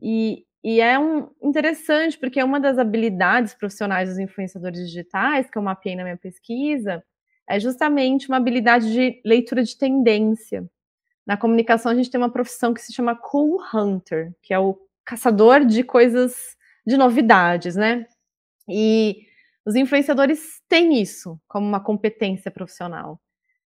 E, 0.00 0.44
e 0.62 0.80
é 0.80 0.98
um, 0.98 1.28
interessante, 1.42 2.16
porque 2.18 2.38
é 2.38 2.44
uma 2.44 2.60
das 2.60 2.78
habilidades 2.78 3.54
profissionais 3.54 4.08
dos 4.08 4.18
influenciadores 4.18 4.86
digitais, 4.86 5.50
que 5.50 5.58
eu 5.58 5.62
mapeei 5.62 5.96
na 5.96 6.04
minha 6.04 6.16
pesquisa, 6.16 7.02
é 7.48 7.58
justamente 7.58 8.28
uma 8.28 8.36
habilidade 8.36 8.92
de 8.92 9.20
leitura 9.24 9.64
de 9.64 9.76
tendência. 9.76 10.64
Na 11.26 11.36
comunicação, 11.36 11.90
a 11.90 11.94
gente 11.94 12.10
tem 12.10 12.20
uma 12.20 12.30
profissão 12.30 12.72
que 12.72 12.80
se 12.80 12.92
chama 12.92 13.16
Cool 13.16 13.60
Hunter, 13.74 14.32
que 14.42 14.54
é 14.54 14.58
o 14.58 14.78
caçador 15.04 15.64
de 15.64 15.82
coisas 15.82 16.56
de 16.86 16.96
novidades, 16.96 17.74
né? 17.74 18.06
E 18.68 19.26
os 19.66 19.74
influenciadores 19.74 20.62
têm 20.68 21.00
isso 21.00 21.40
como 21.48 21.66
uma 21.66 21.80
competência 21.82 22.50
profissional. 22.50 23.20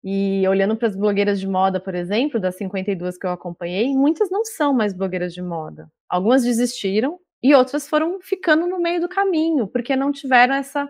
E 0.02 0.46
olhando 0.48 0.76
para 0.76 0.88
as 0.88 0.96
blogueiras 0.96 1.38
de 1.38 1.46
moda, 1.46 1.78
por 1.78 1.94
exemplo, 1.94 2.40
das 2.40 2.56
52 2.56 3.18
que 3.18 3.26
eu 3.26 3.30
acompanhei, 3.30 3.94
muitas 3.94 4.30
não 4.30 4.44
são 4.44 4.72
mais 4.72 4.94
blogueiras 4.94 5.34
de 5.34 5.42
moda. 5.42 5.90
Algumas 6.08 6.42
desistiram 6.42 7.18
e 7.42 7.54
outras 7.54 7.88
foram 7.88 8.18
ficando 8.20 8.66
no 8.66 8.80
meio 8.80 9.00
do 9.00 9.08
caminho, 9.08 9.66
porque 9.66 9.94
não 9.94 10.10
tiveram 10.10 10.54
essa, 10.54 10.88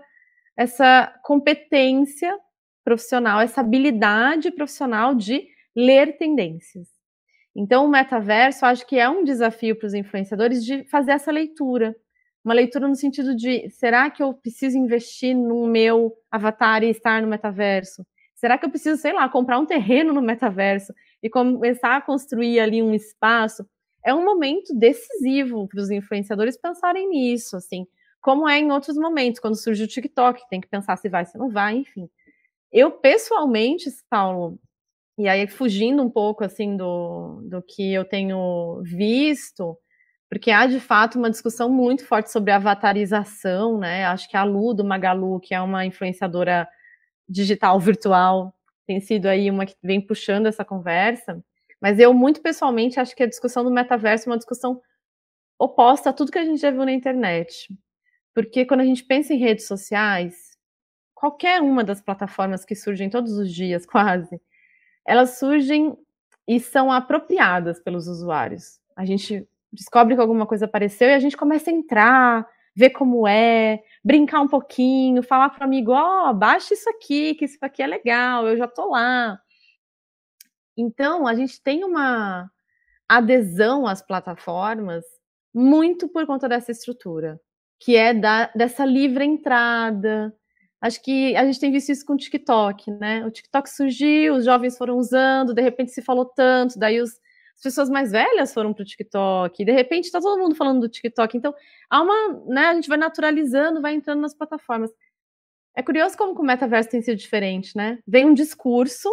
essa 0.57 1.13
competência 1.25 2.37
profissional, 2.85 3.41
essa 3.41 3.61
habilidade 3.61 4.51
profissional 4.51 5.15
de 5.15 5.47
ler 5.77 6.17
tendências. 6.17 6.89
Então, 7.55 7.85
o 7.85 7.89
metaverso, 7.89 8.65
acho 8.65 8.87
que 8.87 8.99
é 8.99 9.09
um 9.09 9.25
desafio 9.25 9.77
para 9.77 9.87
os 9.87 9.95
influenciadores 9.95 10.65
de 10.65 10.85
fazer 10.85 11.13
essa 11.13 11.33
leitura. 11.33 11.95
Uma 12.45 12.55
leitura 12.55 12.89
no 12.89 12.95
sentido 12.95 13.35
de: 13.35 13.69
será 13.71 14.09
que 14.11 14.23
eu 14.23 14.33
preciso 14.35 14.79
investir 14.79 15.37
no 15.37 15.67
meu 15.67 16.13
avatar 16.31 16.83
e 16.83 16.91
estar 16.91 17.21
no 17.21 17.29
metaverso? 17.29 18.05
Será 18.41 18.57
que 18.57 18.65
eu 18.65 18.71
preciso, 18.71 18.99
sei 18.99 19.13
lá, 19.13 19.29
comprar 19.29 19.59
um 19.59 19.67
terreno 19.67 20.15
no 20.15 20.23
metaverso 20.23 20.95
e 21.23 21.29
começar 21.29 21.97
a 21.97 22.01
construir 22.01 22.59
ali 22.59 22.83
um 22.83 22.95
espaço? 22.95 23.67
É 24.03 24.15
um 24.15 24.25
momento 24.25 24.75
decisivo 24.75 25.69
para 25.69 25.79
os 25.79 25.91
influenciadores 25.91 26.57
pensarem 26.57 27.07
nisso, 27.11 27.55
assim, 27.55 27.87
como 28.19 28.49
é 28.49 28.59
em 28.59 28.73
outros 28.73 28.97
momentos, 28.97 29.41
quando 29.41 29.61
surge 29.61 29.85
o 29.85 29.87
TikTok, 29.87 30.41
tem 30.49 30.59
que 30.59 30.69
pensar 30.69 30.97
se 30.97 31.07
vai, 31.11 31.27
se 31.27 31.37
não 31.37 31.51
vai, 31.51 31.77
enfim. 31.77 32.09
Eu, 32.73 32.91
pessoalmente, 32.91 33.91
Paulo, 34.09 34.59
e 35.19 35.29
aí, 35.29 35.47
fugindo 35.47 36.03
um 36.03 36.09
pouco 36.09 36.43
assim 36.43 36.79
do, 36.79 37.43
do 37.43 37.63
que 37.63 37.93
eu 37.93 38.07
tenho 38.07 38.81
visto, 38.83 39.77
porque 40.31 40.51
há 40.51 40.67
de 40.67 40.81
fato 40.81 41.19
uma 41.19 41.29
discussão 41.29 41.69
muito 41.69 42.07
forte 42.07 42.31
sobre 42.31 42.53
avatarização, 42.53 43.79
né? 43.79 44.07
Acho 44.07 44.31
que 44.31 44.37
a 44.37 44.45
Lu 44.45 44.73
do 44.73 44.83
Magalu, 44.83 45.41
que 45.41 45.55
é 45.55 45.61
uma 45.61 45.85
influenciadora 45.85 46.67
digital 47.31 47.79
virtual, 47.79 48.53
tem 48.87 49.01
sido 49.01 49.27
aí 49.27 49.49
uma 49.49 49.65
que 49.65 49.77
vem 49.83 50.01
puxando 50.05 50.47
essa 50.47 50.65
conversa. 50.65 51.43
Mas 51.81 51.99
eu, 51.99 52.13
muito 52.13 52.43
pessoalmente, 52.43 52.99
acho 52.99 53.15
que 53.15 53.23
a 53.23 53.29
discussão 53.29 53.63
do 53.63 53.71
metaverso 53.71 54.29
é 54.29 54.33
uma 54.33 54.37
discussão 54.37 54.83
oposta 55.59 56.11
a 56.11 56.13
tudo 56.13 56.33
que 56.33 56.39
a 56.39 56.45
gente 56.45 56.61
já 56.61 56.71
viu 56.71 56.85
na 56.85 56.93
internet. 56.93 57.69
Porque 58.35 58.65
quando 58.65 58.81
a 58.81 58.85
gente 58.85 59.05
pensa 59.05 59.33
em 59.33 59.39
redes 59.39 59.67
sociais, 59.67 60.57
qualquer 61.15 61.63
uma 61.63 61.85
das 61.85 62.01
plataformas 62.01 62.65
que 62.65 62.75
surgem 62.75 63.09
todos 63.09 63.33
os 63.33 63.53
dias, 63.55 63.87
quase, 63.87 64.41
elas 65.07 65.39
surgem 65.39 65.97
e 66.49 66.59
são 66.59 66.91
apropriadas 66.91 67.81
pelos 67.81 68.09
usuários. 68.09 68.81
A 68.97 69.05
gente 69.05 69.47
descobre 69.73 70.15
que 70.15 70.21
alguma 70.21 70.47
coisa 70.47 70.65
apareceu 70.65 71.09
e 71.09 71.15
a 71.15 71.19
gente 71.21 71.37
começa 71.37 71.71
a 71.71 71.73
entrar, 71.73 72.47
ver 72.75 72.91
como 72.91 73.27
é, 73.27 73.83
brincar 74.05 74.41
um 74.41 74.49
pouquinho, 74.49 75.23
falar 75.23 75.51
para 75.51 75.63
o 75.63 75.65
amigo, 75.65 75.93
ó, 75.93 76.31
oh, 76.31 76.35
baixa 76.35 76.75
isso 76.75 76.89
aqui, 76.89 77.35
que 77.35 77.45
isso 77.45 77.59
aqui 77.61 77.83
é 77.83 77.87
legal, 77.87 78.47
eu 78.49 78.57
já 78.57 78.69
tô 78.69 78.91
lá. 78.91 79.39
Então, 80.77 81.27
a 81.27 81.35
gente 81.35 81.63
tem 81.63 81.85
uma 81.85 82.51
adesão 83.09 83.87
às 83.87 84.01
plataformas 84.01 85.05
muito 85.53 86.09
por 86.09 86.27
conta 86.27 86.49
dessa 86.49 86.71
estrutura, 86.71 87.41
que 87.79 87.97
é 87.97 88.15
da, 88.15 88.47
dessa 88.55 88.85
livre 88.85 89.25
entrada. 89.25 90.35
Acho 90.81 91.03
que 91.03 91.37
a 91.37 91.45
gente 91.45 91.61
tem 91.61 91.73
visto 91.73 91.91
isso 91.91 92.07
com 92.07 92.15
o 92.15 92.17
TikTok, 92.17 92.91
né? 92.93 93.27
O 93.27 93.31
TikTok 93.31 93.69
surgiu, 93.69 94.37
os 94.37 94.45
jovens 94.45 94.79
foram 94.79 94.97
usando, 94.97 95.53
de 95.53 95.61
repente 95.61 95.91
se 95.91 96.01
falou 96.01 96.25
tanto, 96.25 96.79
daí 96.79 97.01
os, 97.01 97.11
as 97.61 97.63
pessoas 97.63 97.91
mais 97.91 98.11
velhas 98.11 98.55
foram 98.55 98.73
para 98.73 98.83
o 98.83 98.87
TikTok, 98.87 99.63
de 99.67 99.71
repente 99.71 100.07
está 100.07 100.19
todo 100.19 100.41
mundo 100.41 100.55
falando 100.55 100.81
do 100.81 100.89
TikTok. 100.89 101.37
Então, 101.37 101.55
há 101.91 102.01
uma, 102.01 102.43
né, 102.47 102.69
a 102.69 102.75
gente 102.75 102.89
vai 102.89 102.97
naturalizando, 102.97 103.83
vai 103.83 103.93
entrando 103.93 104.23
nas 104.23 104.35
plataformas. 104.35 104.91
É 105.77 105.83
curioso 105.83 106.17
como 106.17 106.33
o 106.33 106.43
metaverso 106.43 106.89
tem 106.89 107.03
sido 107.03 107.19
diferente, 107.19 107.77
né? 107.77 107.99
Vem 108.07 108.25
um 108.25 108.33
discurso 108.33 109.11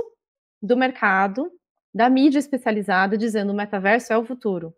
do 0.62 0.78
mercado, 0.78 1.52
da 1.94 2.10
mídia 2.10 2.40
especializada, 2.40 3.18
dizendo 3.18 3.52
o 3.52 3.56
metaverso 3.56 4.14
é 4.14 4.18
o 4.18 4.24
futuro. 4.24 4.70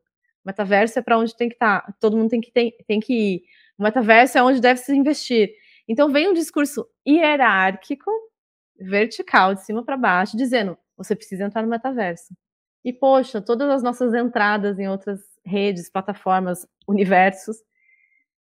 O 0.43 0.47
metaverso 0.47 0.97
é 0.97 1.01
para 1.03 1.19
onde 1.19 1.37
tem 1.37 1.47
que 1.47 1.55
estar, 1.55 1.81
tá, 1.81 1.93
todo 1.99 2.17
mundo 2.17 2.31
tem 2.31 2.41
que, 2.41 2.51
tem, 2.51 2.73
tem 2.87 2.99
que 2.99 3.13
ir. 3.13 3.43
O 3.77 3.83
metaverso 3.83 4.35
é 4.35 4.41
onde 4.41 4.59
deve 4.59 4.79
se 4.79 4.95
investir. 4.95 5.51
Então 5.87 6.11
vem 6.11 6.27
um 6.27 6.33
discurso 6.33 6.87
hierárquico, 7.07 8.09
vertical, 8.79 9.53
de 9.53 9.63
cima 9.63 9.85
para 9.85 9.95
baixo, 9.95 10.35
dizendo: 10.35 10.75
você 10.97 11.15
precisa 11.15 11.43
entrar 11.43 11.61
no 11.61 11.69
metaverso. 11.69 12.33
E, 12.83 12.93
poxa, 12.93 13.41
todas 13.41 13.69
as 13.69 13.83
nossas 13.83 14.13
entradas 14.13 14.79
em 14.79 14.87
outras 14.87 15.19
redes, 15.45 15.89
plataformas, 15.89 16.65
universos, 16.87 17.57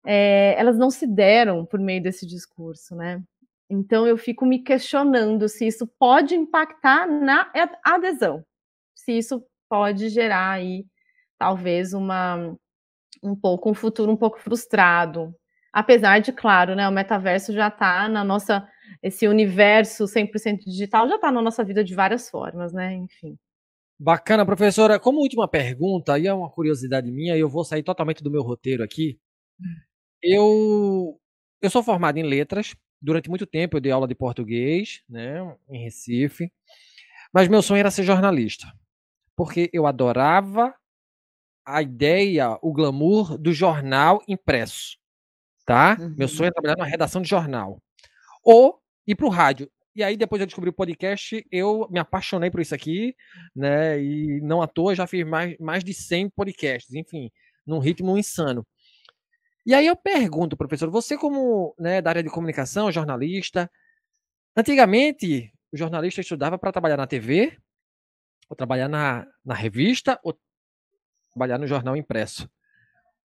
é, 0.07 0.55
elas 0.59 0.79
não 0.79 0.91
se 0.91 1.07
deram 1.07 1.67
por 1.67 1.81
meio 1.81 2.03
desse 2.03 2.27
discurso, 2.27 2.95
né? 2.97 3.23
Então 3.71 4.07
eu 4.07 4.17
fico 4.19 4.47
me 4.47 4.61
questionando 4.63 5.49
se 5.49 5.67
isso 5.67 5.87
pode 5.99 6.35
impactar 6.37 7.07
na 7.09 7.51
adesão, 7.85 8.45
se 8.95 9.13
isso 9.19 9.45
pode 9.69 10.09
gerar 10.11 10.53
aí 10.53 10.87
talvez 11.39 11.93
uma 11.95 12.57
um 13.23 13.37
pouco 13.37 13.71
um 13.71 13.75
futuro 13.75 14.13
um 14.13 14.17
pouco 14.17 14.39
frustrado. 14.41 15.35
Apesar 15.73 16.21
de, 16.21 16.33
claro, 16.33 16.75
né, 16.77 16.89
o 16.89 16.93
metaverso 16.93 17.53
já 17.53 17.69
está 17.69 18.09
na 18.09 18.25
nossa 18.25 18.67
esse 19.03 19.29
universo 19.29 20.07
100% 20.07 20.61
digital 20.67 21.09
já 21.09 21.17
está 21.17 21.33
na 21.33 21.43
nossa 21.43 21.65
vida 21.65 21.85
de 21.85 21.95
várias 21.95 22.31
formas, 22.31 22.73
né? 22.73 22.95
Enfim. 22.95 23.39
Bacana, 23.99 24.45
professora. 24.45 24.99
Como 25.01 25.21
última 25.21 25.49
pergunta, 25.49 26.15
aí 26.15 26.27
é 26.27 26.35
uma 26.35 26.51
curiosidade 26.51 27.11
minha, 27.11 27.37
e 27.37 27.41
eu 27.41 27.49
vou 27.49 27.65
sair 27.65 27.83
totalmente 27.83 28.23
do 28.23 28.31
meu 28.31 28.43
roteiro 28.43 28.83
aqui. 28.83 29.19
Eu, 30.23 31.19
eu 31.63 31.71
sou 31.71 31.83
formado 31.83 32.19
em 32.19 32.23
letras. 32.23 32.75
Durante 33.01 33.29
muito 33.29 33.47
tempo 33.47 33.77
eu 33.77 33.81
dei 33.81 33.93
aula 33.93 34.09
de 34.09 34.15
português, 34.15 35.03
né, 35.09 35.57
em 35.69 35.83
Recife. 35.83 36.51
Mas 37.33 37.49
meu 37.49 37.63
sonho 37.63 37.81
era 37.81 37.91
ser 37.91 38.05
jornalista. 38.05 38.67
Porque 39.37 39.71
eu 39.73 39.87
adorava 39.87 40.75
a 41.65 41.83
ideia, 41.83 42.59
o 42.63 42.73
glamour 42.73 43.37
do 43.37 43.53
jornal 43.53 44.23
impresso. 44.29 44.97
Tá? 45.67 45.97
Uhum. 45.99 46.15
Meu 46.17 46.29
sonho 46.29 46.49
é 46.49 46.53
trabalhar 46.53 46.77
numa 46.77 46.87
redação 46.87 47.21
de 47.21 47.29
jornal. 47.29 47.83
Ou 48.43 48.81
ir 49.07 49.15
para 49.15 49.27
o 49.27 49.31
rádio. 49.31 49.71
E 49.97 50.05
aí, 50.05 50.15
depois 50.15 50.39
eu 50.39 50.47
descobri 50.47 50.69
o 50.69 50.75
podcast, 50.75 51.43
eu 51.51 51.89
me 51.91 51.99
apaixonei 51.99 52.51
por 52.51 52.61
isso 52.61 52.75
aqui, 52.75 53.17
né? 53.55 53.99
E 53.99 54.43
não 54.43 54.61
à 54.61 54.67
toa 54.67 54.95
já 54.95 55.07
fiz 55.07 55.27
mais, 55.27 55.57
mais 55.59 55.83
de 55.83 55.95
100 55.95 56.29
podcasts, 56.29 56.95
enfim, 56.95 57.31
num 57.67 57.79
ritmo 57.79 58.19
insano. 58.19 58.67
E 59.65 59.73
aí 59.73 59.87
eu 59.87 59.97
pergunto, 59.97 60.55
professor, 60.55 60.91
você 60.91 61.17
como 61.17 61.75
né, 61.79 62.03
da 62.03 62.11
área 62.11 62.23
de 62.23 62.29
comunicação, 62.29 62.93
jornalista, 62.93 63.71
antigamente 64.55 65.51
o 65.73 65.79
jornalista 65.79 66.21
estudava 66.21 66.59
para 66.59 66.73
trabalhar 66.73 66.99
na 66.99 67.07
TV, 67.07 67.57
ou 68.51 68.55
trabalhar 68.55 68.89
na, 68.89 69.27
na 69.43 69.55
revista, 69.55 70.21
ou 70.23 70.39
trabalhar 71.33 71.57
no 71.57 71.67
jornal 71.67 71.97
impresso. 71.97 72.47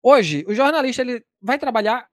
Hoje, 0.04 0.46
o 0.48 0.54
jornalista 0.54 1.02
ele 1.02 1.26
vai 1.42 1.58
trabalhar, 1.58 2.08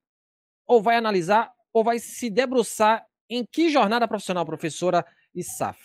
ou 0.66 0.80
vai 0.80 0.96
analisar, 0.96 1.52
ou 1.74 1.84
vai 1.84 1.98
se 1.98 2.30
debruçar 2.30 3.04
em 3.28 3.44
que 3.44 3.68
jornada 3.68 4.06
profissional, 4.08 4.44
professora 4.44 5.04
Isaf? 5.34 5.78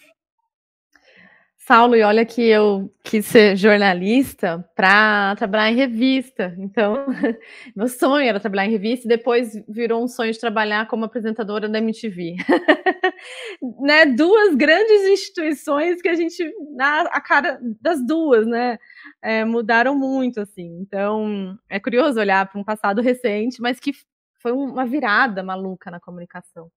Saulo, 1.63 1.95
e 1.95 2.01
olha 2.01 2.25
que 2.25 2.41
eu 2.41 2.91
quis 3.03 3.23
ser 3.27 3.55
jornalista 3.55 4.67
para 4.75 5.35
trabalhar 5.35 5.71
em 5.71 5.75
revista. 5.75 6.55
Então, 6.57 7.05
meu 7.75 7.87
sonho 7.87 8.27
era 8.27 8.39
trabalhar 8.39 8.65
em 8.65 8.71
revista 8.71 9.05
e 9.05 9.09
depois 9.09 9.53
virou 9.69 10.03
um 10.03 10.07
sonho 10.07 10.33
de 10.33 10.39
trabalhar 10.39 10.87
como 10.87 11.05
apresentadora 11.05 11.69
da 11.69 11.77
MTV. 11.77 12.35
né, 13.79 14.07
duas 14.07 14.55
grandes 14.55 15.07
instituições 15.07 16.01
que 16.01 16.09
a 16.09 16.15
gente, 16.15 16.43
na 16.75 17.03
a 17.03 17.21
cara 17.21 17.59
das 17.79 18.03
duas, 18.05 18.47
né, 18.47 18.79
é, 19.21 19.45
mudaram 19.45 19.95
muito, 19.95 20.41
assim. 20.41 20.79
Então, 20.81 21.55
é 21.69 21.79
curioso 21.79 22.19
olhar 22.19 22.49
para 22.49 22.59
um 22.59 22.63
passado 22.63 23.01
recente, 23.03 23.61
mas 23.61 23.79
que 23.79 23.93
foi 24.41 24.51
uma 24.51 24.85
virada 24.85 25.43
maluca 25.43 25.91
na 25.91 25.99
comunicação. 25.99 26.71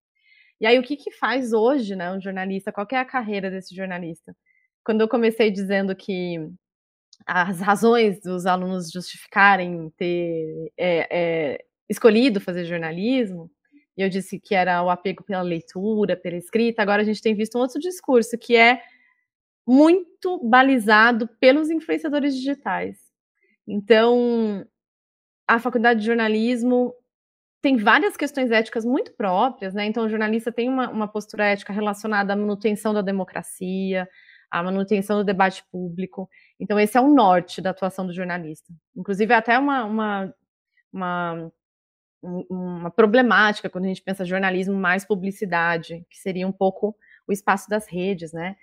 E 0.61 0.67
aí, 0.67 0.79
o 0.79 0.83
que, 0.83 0.97
que 0.97 1.11
faz 1.11 1.53
hoje 1.53 1.97
né, 1.97 2.13
um 2.13 2.21
jornalista? 2.21 2.73
Qual 2.73 2.87
é 2.93 2.97
a 2.97 3.05
carreira 3.05 3.51
desse 3.51 3.75
jornalista? 3.75 4.35
Quando 4.85 5.01
eu 5.01 5.09
comecei 5.09 5.51
dizendo 5.51 5.95
que 5.97 6.39
as 7.27 7.61
razões 7.61 8.21
dos 8.21 8.47
alunos 8.47 8.91
justificarem 8.91 9.91
ter 9.97 10.73
é, 10.77 11.09
é, 11.55 11.65
escolhido 11.89 12.41
fazer 12.41 12.65
jornalismo, 12.65 13.51
e 13.97 14.03
eu 14.03 14.09
disse 14.09 14.41
que 14.41 14.55
era 14.55 14.83
o 14.83 14.91
apego 14.91 15.23
pela 15.23 15.43
leitura, 15.43 16.17
pela 16.17 16.37
escrita, 16.37 16.83
agora 16.83 17.03
a 17.03 17.05
gente 17.05 17.23
tem 17.23 17.35
visto 17.35 17.57
um 17.57 17.61
outro 17.61 17.81
discurso 17.81 18.37
que 18.37 18.57
é 18.57 18.83
muito 19.67 20.41
balizado 20.45 21.29
pelos 21.41 21.71
influenciadores 21.71 22.35
digitais. 22.35 22.99
Então, 23.67 24.67
a 25.49 25.59
faculdade 25.59 26.01
de 26.01 26.07
jornalismo 26.07 26.95
tem 27.65 27.79
várias 27.79 28.15
questões 28.15 28.51
éticas 28.51 28.85
muito 28.85 29.11
próprias, 29.13 29.73
né? 29.73 29.87
Então, 29.87 30.05
o 30.05 30.09
jornalista 30.11 30.53
tem 30.53 30.69
uma, 30.69 30.91
uma 30.91 31.09
postura 31.09 31.47
ética 31.47 31.73
relacionada 31.73 32.35
à 32.35 32.37
manutenção 32.37 32.93
da 32.93 33.01
democracia, 33.01 34.07
à 34.51 34.63
manutenção 34.63 35.17
do 35.17 35.25
debate 35.25 35.65
público. 35.73 36.29
Então, 36.61 36.79
esse 36.79 36.99
é 36.99 37.01
o 37.01 37.09
norte 37.09 37.63
da 37.63 37.71
atuação 37.71 38.07
do 38.07 38.13
jornalista. 38.13 38.71
Inclusive, 38.95 39.33
é 39.33 39.37
até 39.37 39.59
uma, 39.59 39.83
uma, 39.83 40.35
uma, 40.93 41.53
uma 42.51 42.91
problemática 42.91 43.71
quando 43.71 43.87
a 43.87 43.89
gente 43.89 44.03
pensa 44.03 44.27
jornalismo 44.27 44.75
mais 44.75 45.07
publicidade, 45.07 46.05
que 46.11 46.19
seria 46.19 46.47
um 46.47 46.53
pouco 46.53 46.95
o 47.27 47.33
espaço 47.33 47.71
das 47.71 47.89
redes, 47.91 48.31
né? 48.31 48.57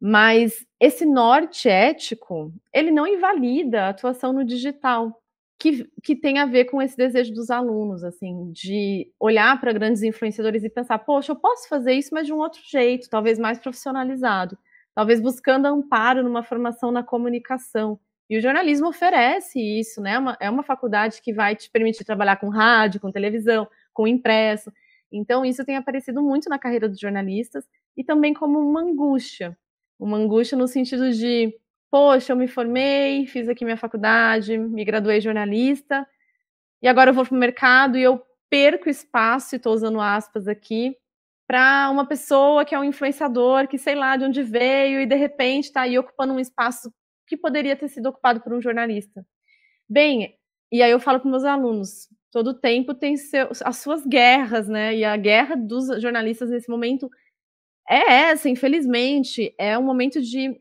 Mas 0.00 0.66
esse 0.80 1.06
norte 1.06 1.68
ético, 1.68 2.52
ele 2.72 2.90
não 2.90 3.06
invalida 3.06 3.84
a 3.84 3.88
atuação 3.90 4.32
no 4.32 4.44
digital 4.44 5.23
que, 5.58 5.88
que 6.02 6.16
tem 6.16 6.38
a 6.38 6.46
ver 6.46 6.66
com 6.66 6.82
esse 6.82 6.96
desejo 6.96 7.32
dos 7.32 7.50
alunos, 7.50 8.04
assim, 8.04 8.50
de 8.52 9.10
olhar 9.18 9.58
para 9.60 9.72
grandes 9.72 10.02
influenciadores 10.02 10.64
e 10.64 10.68
pensar, 10.68 10.98
poxa, 10.98 11.32
eu 11.32 11.36
posso 11.36 11.68
fazer 11.68 11.92
isso, 11.92 12.10
mas 12.12 12.26
de 12.26 12.32
um 12.32 12.38
outro 12.38 12.60
jeito, 12.64 13.08
talvez 13.08 13.38
mais 13.38 13.58
profissionalizado, 13.58 14.58
talvez 14.94 15.20
buscando 15.20 15.66
amparo 15.66 16.22
numa 16.22 16.42
formação 16.42 16.90
na 16.90 17.02
comunicação. 17.02 17.98
E 18.28 18.38
o 18.38 18.40
jornalismo 18.40 18.88
oferece 18.88 19.60
isso, 19.60 20.00
né? 20.00 20.12
É 20.14 20.18
uma, 20.18 20.36
é 20.40 20.50
uma 20.50 20.62
faculdade 20.62 21.20
que 21.22 21.32
vai 21.32 21.54
te 21.54 21.70
permitir 21.70 22.04
trabalhar 22.04 22.36
com 22.36 22.48
rádio, 22.48 23.00
com 23.00 23.12
televisão, 23.12 23.68
com 23.92 24.06
impresso. 24.06 24.72
Então, 25.12 25.44
isso 25.44 25.64
tem 25.64 25.76
aparecido 25.76 26.22
muito 26.22 26.48
na 26.48 26.58
carreira 26.58 26.88
dos 26.88 26.98
jornalistas 26.98 27.64
e 27.96 28.02
também 28.02 28.34
como 28.34 28.58
uma 28.58 28.80
angústia. 28.80 29.56
Uma 29.98 30.16
angústia 30.16 30.58
no 30.58 30.66
sentido 30.66 31.12
de 31.12 31.54
poxa, 31.94 32.32
eu 32.32 32.36
me 32.36 32.48
formei, 32.48 33.24
fiz 33.24 33.48
aqui 33.48 33.64
minha 33.64 33.76
faculdade, 33.76 34.58
me 34.58 34.84
graduei 34.84 35.20
jornalista, 35.20 36.04
e 36.82 36.88
agora 36.88 37.10
eu 37.10 37.14
vou 37.14 37.24
para 37.24 37.36
o 37.36 37.38
mercado 37.38 37.96
e 37.96 38.02
eu 38.02 38.20
perco 38.50 38.90
espaço, 38.90 39.54
e 39.54 39.58
estou 39.58 39.72
usando 39.72 40.00
aspas 40.00 40.48
aqui, 40.48 40.96
para 41.46 41.88
uma 41.92 42.04
pessoa 42.04 42.64
que 42.64 42.74
é 42.74 42.80
um 42.80 42.82
influenciador, 42.82 43.68
que 43.68 43.78
sei 43.78 43.94
lá 43.94 44.16
de 44.16 44.24
onde 44.24 44.42
veio, 44.42 45.02
e 45.02 45.06
de 45.06 45.14
repente 45.14 45.66
está 45.66 45.82
aí 45.82 45.96
ocupando 45.96 46.32
um 46.32 46.40
espaço 46.40 46.92
que 47.28 47.36
poderia 47.36 47.76
ter 47.76 47.86
sido 47.86 48.08
ocupado 48.08 48.40
por 48.40 48.52
um 48.52 48.60
jornalista. 48.60 49.24
Bem, 49.88 50.36
e 50.72 50.82
aí 50.82 50.90
eu 50.90 50.98
falo 50.98 51.20
para 51.20 51.30
meus 51.30 51.44
alunos, 51.44 52.08
todo 52.32 52.58
tempo 52.58 52.92
tem 52.92 53.16
seu, 53.16 53.50
as 53.64 53.76
suas 53.76 54.04
guerras, 54.04 54.66
né? 54.66 54.96
E 54.96 55.04
a 55.04 55.16
guerra 55.16 55.54
dos 55.54 56.02
jornalistas 56.02 56.50
nesse 56.50 56.68
momento 56.68 57.08
é 57.88 58.30
essa, 58.30 58.48
infelizmente, 58.48 59.54
é 59.56 59.78
um 59.78 59.84
momento 59.84 60.20
de 60.20 60.58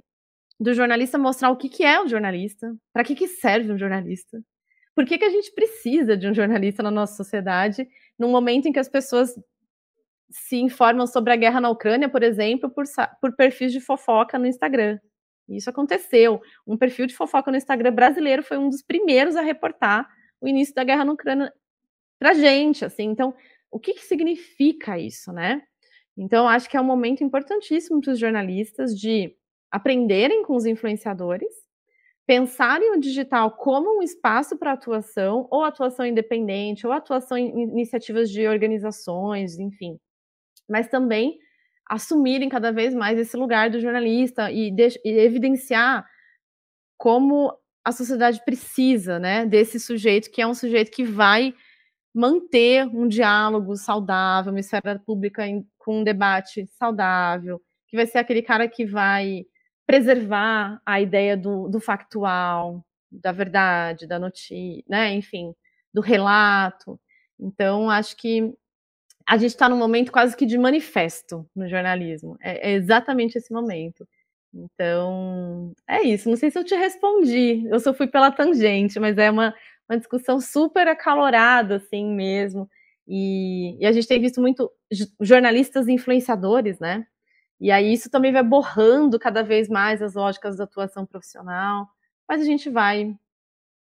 do 0.64 0.74
jornalista 0.74 1.18
mostrar 1.18 1.50
o 1.52 1.58
que, 1.58 1.70
que 1.70 1.84
é 1.84 2.02
o 2.02 2.08
jornalista, 2.08 2.74
para 2.94 3.04
que, 3.04 3.16
que 3.16 3.28
serve 3.28 3.72
um 3.72 3.78
jornalista, 3.78 4.42
por 4.96 5.06
que, 5.06 5.18
que 5.18 5.26
a 5.26 5.30
gente 5.30 5.52
precisa 5.54 6.16
de 6.16 6.28
um 6.28 6.34
jornalista 6.34 6.82
na 6.82 6.92
nossa 6.92 7.16
sociedade, 7.16 7.88
num 8.18 8.30
momento 8.30 8.68
em 8.68 8.72
que 8.72 8.80
as 8.80 8.88
pessoas 8.88 9.34
se 10.30 10.58
informam 10.58 11.06
sobre 11.06 11.34
a 11.34 11.36
guerra 11.36 11.60
na 11.60 11.70
Ucrânia, 11.70 12.08
por 12.08 12.24
exemplo, 12.24 12.70
por, 12.70 12.86
por 13.20 13.36
perfis 13.36 13.72
de 13.72 13.80
fofoca 13.80 14.40
no 14.40 14.48
Instagram. 14.48 15.00
Isso 15.50 15.70
aconteceu. 15.70 16.42
Um 16.66 16.78
perfil 16.78 17.06
de 17.08 17.16
fofoca 17.16 17.52
no 17.52 17.58
Instagram 17.58 17.92
brasileiro 17.92 18.42
foi 18.42 18.58
um 18.58 18.70
dos 18.70 18.82
primeiros 18.82 19.36
a 19.36 19.42
reportar 19.42 20.08
o 20.40 20.48
início 20.48 20.74
da 20.74 20.84
guerra 20.84 21.06
na 21.06 21.14
Ucrânia 21.14 21.54
para 22.18 22.34
gente, 22.34 22.86
assim. 22.86 23.04
Então, 23.04 23.34
o 23.70 23.80
que, 23.80 23.94
que 23.94 24.02
significa 24.02 24.98
isso, 24.98 25.32
né? 25.34 25.62
Então, 26.16 26.48
acho 26.48 26.70
que 26.70 26.78
é 26.78 26.82
um 26.82 26.86
momento 26.86 27.24
importantíssimo 27.24 28.00
para 28.00 28.14
os 28.14 28.20
jornalistas 28.20 28.98
de 28.98 29.36
aprenderem 29.74 30.44
com 30.44 30.56
os 30.56 30.68
influenciadores, 30.68 31.52
pensarem 32.28 32.92
o 32.92 33.00
digital 33.00 33.50
como 33.58 33.98
um 33.98 34.04
espaço 34.04 34.56
para 34.56 34.74
atuação, 34.74 35.48
ou 35.50 35.64
atuação 35.64 36.06
independente, 36.06 36.86
ou 36.86 36.94
atuação 36.94 37.36
em 37.36 37.64
iniciativas 37.64 38.30
de 38.30 38.48
organizações, 38.48 39.58
enfim. 39.58 39.98
Mas 40.70 40.88
também 40.88 41.40
assumirem 41.90 42.50
cada 42.50 42.72
vez 42.72 42.94
mais 42.94 43.18
esse 43.18 43.36
lugar 43.36 43.72
do 43.72 43.80
jornalista 43.80 44.52
e, 44.52 44.70
de, 44.70 44.90
e 45.04 45.10
evidenciar 45.10 46.06
como 46.96 47.52
a 47.84 47.92
sociedade 47.92 48.46
precisa, 48.46 49.18
né, 49.18 49.44
desse 49.44 49.80
sujeito 49.80 50.30
que 50.30 50.42
é 50.42 50.48
um 50.48 50.54
sujeito 50.54 50.92
que 50.92 51.04
vai 51.04 51.52
manter 52.14 52.86
um 52.86 53.08
diálogo 53.08 53.76
saudável, 53.76 54.54
uma 54.54 54.60
esfera 54.60 55.02
pública 55.04 55.48
em, 55.48 55.68
com 55.80 56.02
um 56.02 56.04
debate 56.04 56.68
saudável, 56.78 57.60
que 57.88 57.98
vai 57.98 58.06
ser 58.06 58.20
aquele 58.20 58.44
cara 58.44 58.68
que 58.68 58.86
vai 58.86 59.44
preservar 59.86 60.82
a 60.86 61.02
ideia 61.02 61.36
do, 61.38 61.68
do 61.68 61.80
factual, 61.80 62.86
da 63.12 63.32
verdade, 63.32 64.08
da 64.08 64.18
notícia, 64.18 64.84
né, 64.88 65.14
enfim, 65.14 65.54
do 65.94 66.02
relato. 66.02 67.00
Então, 67.40 67.90
acho 67.90 68.16
que 68.18 68.54
a 69.28 69.38
gente 69.38 69.52
está 69.52 69.70
num 69.70 69.78
momento 69.78 70.12
quase 70.12 70.36
que 70.36 70.46
de 70.46 70.58
manifesto 70.58 71.48
no 71.56 71.68
jornalismo. 71.68 72.38
É, 72.42 72.72
é, 72.72 72.74
exatamente 72.74 73.38
esse 73.38 73.54
momento. 73.54 74.08
Então, 74.54 75.74
é 75.88 76.02
isso. 76.04 76.30
Não 76.30 76.36
sei 76.38 76.52
se 76.52 76.60
eu 76.60 76.64
te 76.64 76.76
respondi. 76.76 77.66
Eu 77.68 77.80
só 77.80 77.94
fui 77.94 78.08
pela 78.08 78.32
tangente, 78.32 79.00
mas 79.00 79.18
é 79.18 79.32
uma, 79.32 79.54
uma 79.90 79.98
discussão 79.98 80.40
super 80.40 80.88
acalorada, 80.88 81.78
assim 81.78 82.06
mesmo. 82.14 82.70
E, 83.08 83.78
e 83.80 83.86
a 83.86 83.92
gente 83.92 84.08
tem 84.08 84.20
visto 84.22 84.42
muito 84.42 84.72
jornalistas 85.22 85.88
influenciadores, 85.88 86.80
né? 86.80 87.06
E 87.64 87.72
aí 87.72 87.94
isso 87.94 88.10
também 88.10 88.34
vai 88.34 88.44
borrando 88.44 89.18
cada 89.18 89.42
vez 89.42 89.70
mais 89.70 90.02
as 90.02 90.16
lógicas 90.16 90.58
da 90.58 90.66
atuação 90.66 91.06
profissional. 91.06 91.88
Mas 92.28 92.42
a 92.42 92.44
gente 92.44 92.70
vai 92.70 93.16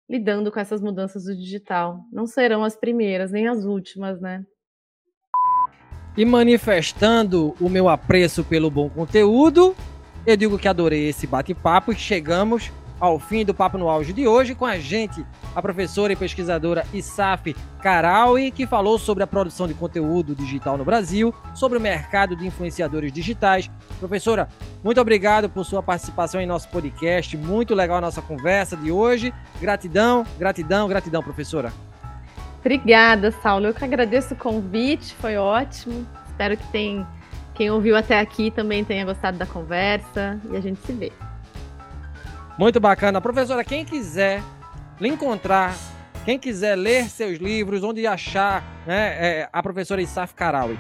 lidando 0.09 0.53
com 0.53 0.61
essas 0.61 0.81
mudanças 0.81 1.25
do 1.25 1.35
digital. 1.35 2.05
Não 2.13 2.25
serão 2.25 2.63
as 2.63 2.77
primeiras, 2.77 3.33
nem 3.33 3.49
as 3.49 3.65
últimas, 3.65 4.21
né? 4.21 4.47
E 6.17 6.25
manifestando 6.25 7.57
o 7.61 7.69
meu 7.69 7.89
apreço 7.89 8.45
pelo 8.45 8.71
bom 8.71 8.89
conteúdo, 8.89 9.75
eu 10.25 10.37
digo 10.37 10.57
que 10.57 10.69
adorei 10.69 11.09
esse 11.09 11.27
bate-papo 11.27 11.91
e 11.91 11.97
chegamos 11.97 12.71
ao 13.05 13.19
fim 13.19 13.45
do 13.45 13.53
Papo 13.53 13.77
no 13.77 13.89
Auge 13.89 14.15
de 14.15 14.27
hoje 14.27 14.55
com 14.55 14.65
a 14.65 14.79
gente, 14.79 15.25
a 15.55 15.61
professora 15.61 16.15
e 16.15 16.17
pesquisadora 16.17 16.87
Isaf 16.93 17.55
Karaui, 17.83 18.51
que 18.51 18.67
falou 18.67 18.99
sobre 18.99 19.23
a 19.23 19.27
produção 19.27 19.69
de 19.69 19.75
conteúdo 19.75 20.35
digital 20.35 20.79
no 20.79 20.87
Brasil, 20.87 21.35
sobre 21.55 21.77
o 21.77 21.81
mercado 21.81 22.35
de 22.35 22.47
influenciadores 22.47 23.13
digitais. 23.13 23.71
Professora, 23.99 24.49
muito 24.83 25.01
obrigado 25.01 25.51
por 25.51 25.65
sua 25.67 25.83
participação 25.83 26.41
em 26.41 26.47
nosso 26.47 26.69
podcast, 26.71 27.37
muito 27.37 27.75
legal 27.75 27.99
a 27.99 28.01
nossa 28.01 28.23
conversa 28.23 28.75
de 28.75 28.91
hoje. 28.91 29.35
Gratidão, 29.61 30.25
gratidão, 30.39 30.89
gratidão, 30.89 31.23
professora. 31.23 31.73
Obrigada, 32.61 33.31
Saulo. 33.43 33.67
Eu 33.67 33.75
que 33.75 33.85
agradeço 33.85 34.33
o 34.33 34.37
convite, 34.37 35.15
foi 35.17 35.37
ótimo. 35.37 36.07
Espero 36.27 36.57
que 36.57 36.67
tem, 36.69 37.07
quem 37.55 37.71
ouviu 37.71 37.95
até 37.95 38.19
aqui 38.19 38.51
também 38.51 38.83
tenha 38.83 39.05
gostado 39.05 39.37
da 39.37 39.45
conversa 39.45 40.41
e 40.51 40.57
a 40.57 40.61
gente 40.61 40.81
se 40.81 40.93
vê. 40.95 41.13
Muito 42.59 42.79
bacana. 42.79 43.21
Professora, 43.21 43.65
quem 43.65 43.85
quiser 43.85 44.43
lhe 45.01 45.09
encontrar, 45.09 45.75
quem 46.25 46.39
quiser 46.39 46.77
ler 46.77 47.05
seus 47.05 47.39
livros, 47.39 47.83
onde 47.83 48.07
achar 48.07 48.63
né, 48.87 49.17
é, 49.19 49.49
a 49.53 49.63
professora 49.63 50.01
Isaf 50.01 50.35
Karawi? 50.35 50.79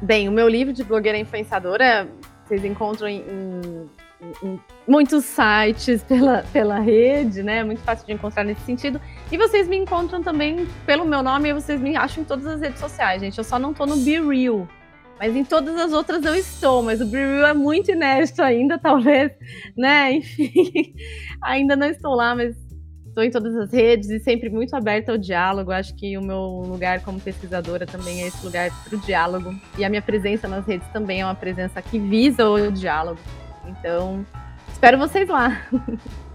Bem, 0.00 0.28
o 0.28 0.32
meu 0.32 0.48
livro 0.48 0.72
de 0.72 0.82
blogueira 0.82 1.18
influenciadora 1.18 2.08
vocês 2.46 2.64
encontram 2.64 3.06
em, 3.06 3.20
em 3.20 3.90
em 4.42 4.60
muitos 4.86 5.24
sites 5.24 6.02
pela, 6.02 6.44
pela 6.52 6.78
rede, 6.78 7.42
né? 7.42 7.58
É 7.58 7.64
muito 7.64 7.80
fácil 7.82 8.06
de 8.06 8.12
encontrar 8.12 8.44
nesse 8.44 8.60
sentido. 8.62 9.00
E 9.30 9.36
vocês 9.36 9.66
me 9.66 9.76
encontram 9.76 10.22
também 10.22 10.66
pelo 10.84 11.04
meu 11.04 11.22
nome 11.22 11.48
e 11.48 11.52
vocês 11.52 11.80
me 11.80 11.96
acham 11.96 12.22
em 12.22 12.26
todas 12.26 12.46
as 12.46 12.60
redes 12.60 12.78
sociais, 12.78 13.20
gente. 13.20 13.38
Eu 13.38 13.44
só 13.44 13.58
não 13.58 13.72
tô 13.72 13.86
no 13.86 13.96
Be 13.96 14.20
Real. 14.20 14.68
Mas 15.20 15.36
em 15.36 15.44
todas 15.44 15.76
as 15.76 15.92
outras 15.92 16.24
eu 16.24 16.34
estou, 16.34 16.82
mas 16.82 16.98
o 17.02 17.04
Real 17.04 17.48
é 17.48 17.52
muito 17.52 17.90
inédito 17.90 18.40
ainda, 18.40 18.78
talvez, 18.80 19.30
né? 19.76 20.14
Enfim, 20.14 20.94
ainda 21.44 21.76
não 21.76 21.86
estou 21.88 22.14
lá, 22.14 22.34
mas 22.34 22.56
estou 23.06 23.22
em 23.22 23.30
todas 23.30 23.54
as 23.54 23.70
redes 23.70 24.08
e 24.08 24.18
sempre 24.18 24.48
muito 24.48 24.74
aberta 24.74 25.12
ao 25.12 25.18
diálogo. 25.18 25.72
Acho 25.72 25.94
que 25.94 26.16
o 26.16 26.22
meu 26.22 26.62
lugar 26.66 27.02
como 27.02 27.20
pesquisadora 27.20 27.84
também 27.84 28.22
é 28.22 28.28
esse 28.28 28.42
lugar 28.42 28.70
para 28.82 28.96
o 28.96 29.00
diálogo. 29.02 29.54
E 29.76 29.84
a 29.84 29.90
minha 29.90 30.00
presença 30.00 30.48
nas 30.48 30.64
redes 30.66 30.88
também 30.88 31.20
é 31.20 31.24
uma 31.26 31.34
presença 31.34 31.82
que 31.82 31.98
visa 31.98 32.48
o 32.48 32.72
diálogo. 32.72 33.20
Então, 33.66 34.24
espero 34.72 34.96
vocês 34.96 35.28
lá. 35.28 35.66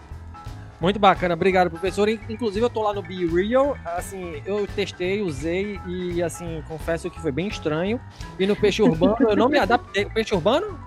Muito 0.79 0.99
bacana, 0.99 1.33
obrigado, 1.33 1.69
professor. 1.69 2.09
Inclusive, 2.09 2.65
eu 2.65 2.69
tô 2.69 2.83
lá 2.83 2.93
no 2.93 3.01
Be 3.01 3.25
Real, 3.25 3.77
assim, 3.85 4.41
eu 4.45 4.67
testei, 4.67 5.21
usei 5.21 5.79
e, 5.87 6.21
assim, 6.21 6.61
confesso 6.67 7.09
que 7.09 7.19
foi 7.21 7.31
bem 7.31 7.47
estranho. 7.47 7.99
E 8.37 8.45
no 8.45 8.55
Peixe 8.55 8.81
Urbano, 8.81 9.15
eu 9.21 9.35
não 9.35 9.47
me 9.47 9.57
adaptei. 9.57 10.03
O 10.03 10.13
Peixe 10.13 10.35
Urbano? 10.35 10.77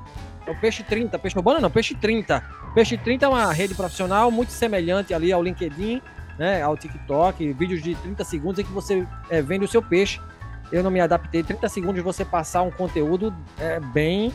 É 0.47 0.51
o 0.51 0.61
Peixe 0.61 0.82
30. 0.82 1.18
Peixe 1.18 1.36
Urbano 1.36 1.61
não, 1.61 1.70
Peixe 1.70 1.95
30. 1.95 2.43
Peixe 2.74 2.97
30 2.99 3.24
é 3.24 3.28
uma 3.28 3.53
rede 3.53 3.74
profissional 3.74 4.30
muito 4.30 4.53
semelhante 4.53 5.14
ali 5.14 5.32
ao 5.32 5.43
LinkedIn, 5.43 6.03
né, 6.39 6.62
ao 6.62 6.76
TikTok, 6.76 7.53
vídeos 7.55 7.82
de 7.82 7.95
30 7.95 8.24
segundos 8.24 8.59
em 8.59 8.64
que 8.64 8.72
você 8.72 9.07
é, 9.30 9.41
vende 9.41 9.64
o 9.64 9.68
seu 9.68 9.82
peixe. 9.82 10.20
Eu 10.70 10.82
não 10.82 10.91
me 10.91 11.01
adaptei. 11.01 11.43
30 11.43 11.66
segundos 11.68 12.03
você 12.03 12.24
passar 12.24 12.62
um 12.62 12.70
conteúdo 12.70 13.34
é 13.59 13.80
bem 13.80 14.32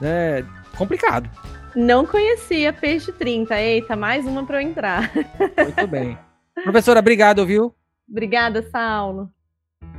né, 0.00 0.44
complicado. 0.76 1.30
Não 1.74 2.06
conhecia 2.06 2.72
Peixe 2.72 3.12
30. 3.12 3.60
Eita, 3.60 3.96
mais 3.96 4.26
uma 4.26 4.44
para 4.44 4.62
eu 4.62 4.68
entrar. 4.68 5.10
Muito 5.14 5.86
bem. 5.86 6.18
Professora, 6.62 7.00
obrigado, 7.00 7.44
viu? 7.46 7.74
Obrigada, 8.08 8.62
Saulo. 8.70 9.30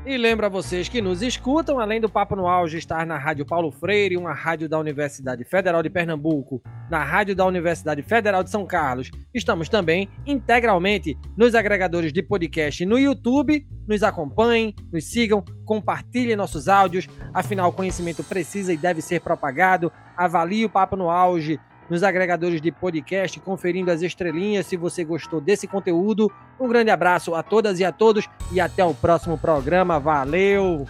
E 0.06 0.18
lembro 0.18 0.46
a 0.46 0.50
vocês 0.50 0.90
que 0.90 1.02
nos 1.02 1.22
escutam, 1.22 1.80
além 1.80 2.02
do 2.02 2.10
Papo 2.10 2.36
no 2.36 2.46
Auge 2.46 2.78
estar 2.78 3.06
na 3.06 3.18
Rádio 3.18 3.46
Paulo 3.46 3.72
Freire, 3.72 4.18
uma 4.18 4.34
rádio 4.34 4.68
da 4.68 4.78
Universidade 4.78 5.46
Federal 5.46 5.82
de 5.82 5.90
Pernambuco, 5.90 6.62
na 6.90 7.02
Rádio 7.02 7.34
da 7.34 7.46
Universidade 7.46 8.02
Federal 8.02 8.44
de 8.44 8.50
São 8.50 8.66
Carlos, 8.66 9.10
estamos 9.34 9.70
também 9.70 10.10
integralmente 10.26 11.18
nos 11.38 11.56
agregadores 11.56 12.12
de 12.12 12.22
podcast 12.22 12.86
no 12.86 13.00
YouTube. 13.00 13.66
Nos 13.88 14.04
acompanhem, 14.04 14.76
nos 14.92 15.10
sigam, 15.10 15.42
compartilhem 15.64 16.36
nossos 16.36 16.68
áudios, 16.68 17.08
afinal, 17.34 17.70
o 17.70 17.74
conhecimento 17.74 18.26
precisa 18.26 18.74
e 18.74 18.78
deve 18.78 19.02
ser 19.02 19.22
propagado. 19.22 19.90
Avalie 20.18 20.66
o 20.66 20.70
Papo 20.70 20.98
no 20.98 21.10
Auge 21.10 21.60
nos 21.90 22.04
agregadores 22.04 22.62
de 22.62 22.72
podcast, 22.72 23.40
conferindo 23.40 23.92
as 23.92 24.02
estrelinhas 24.02 24.66
se 24.66 24.78
você 24.78 25.04
gostou 25.04 25.40
desse 25.40 25.68
conteúdo. 25.68 26.32
Um 26.60 26.68
grande 26.68 26.90
abraço 26.90 27.36
a 27.36 27.44
todas 27.44 27.80
e 27.80 27.86
a 27.86 27.92
todos 27.92 28.28
e 28.52 28.60
até 28.60 28.84
o 28.84 28.94
próximo 28.94 29.38
programa. 29.38 30.00
Valeu! 30.00 30.86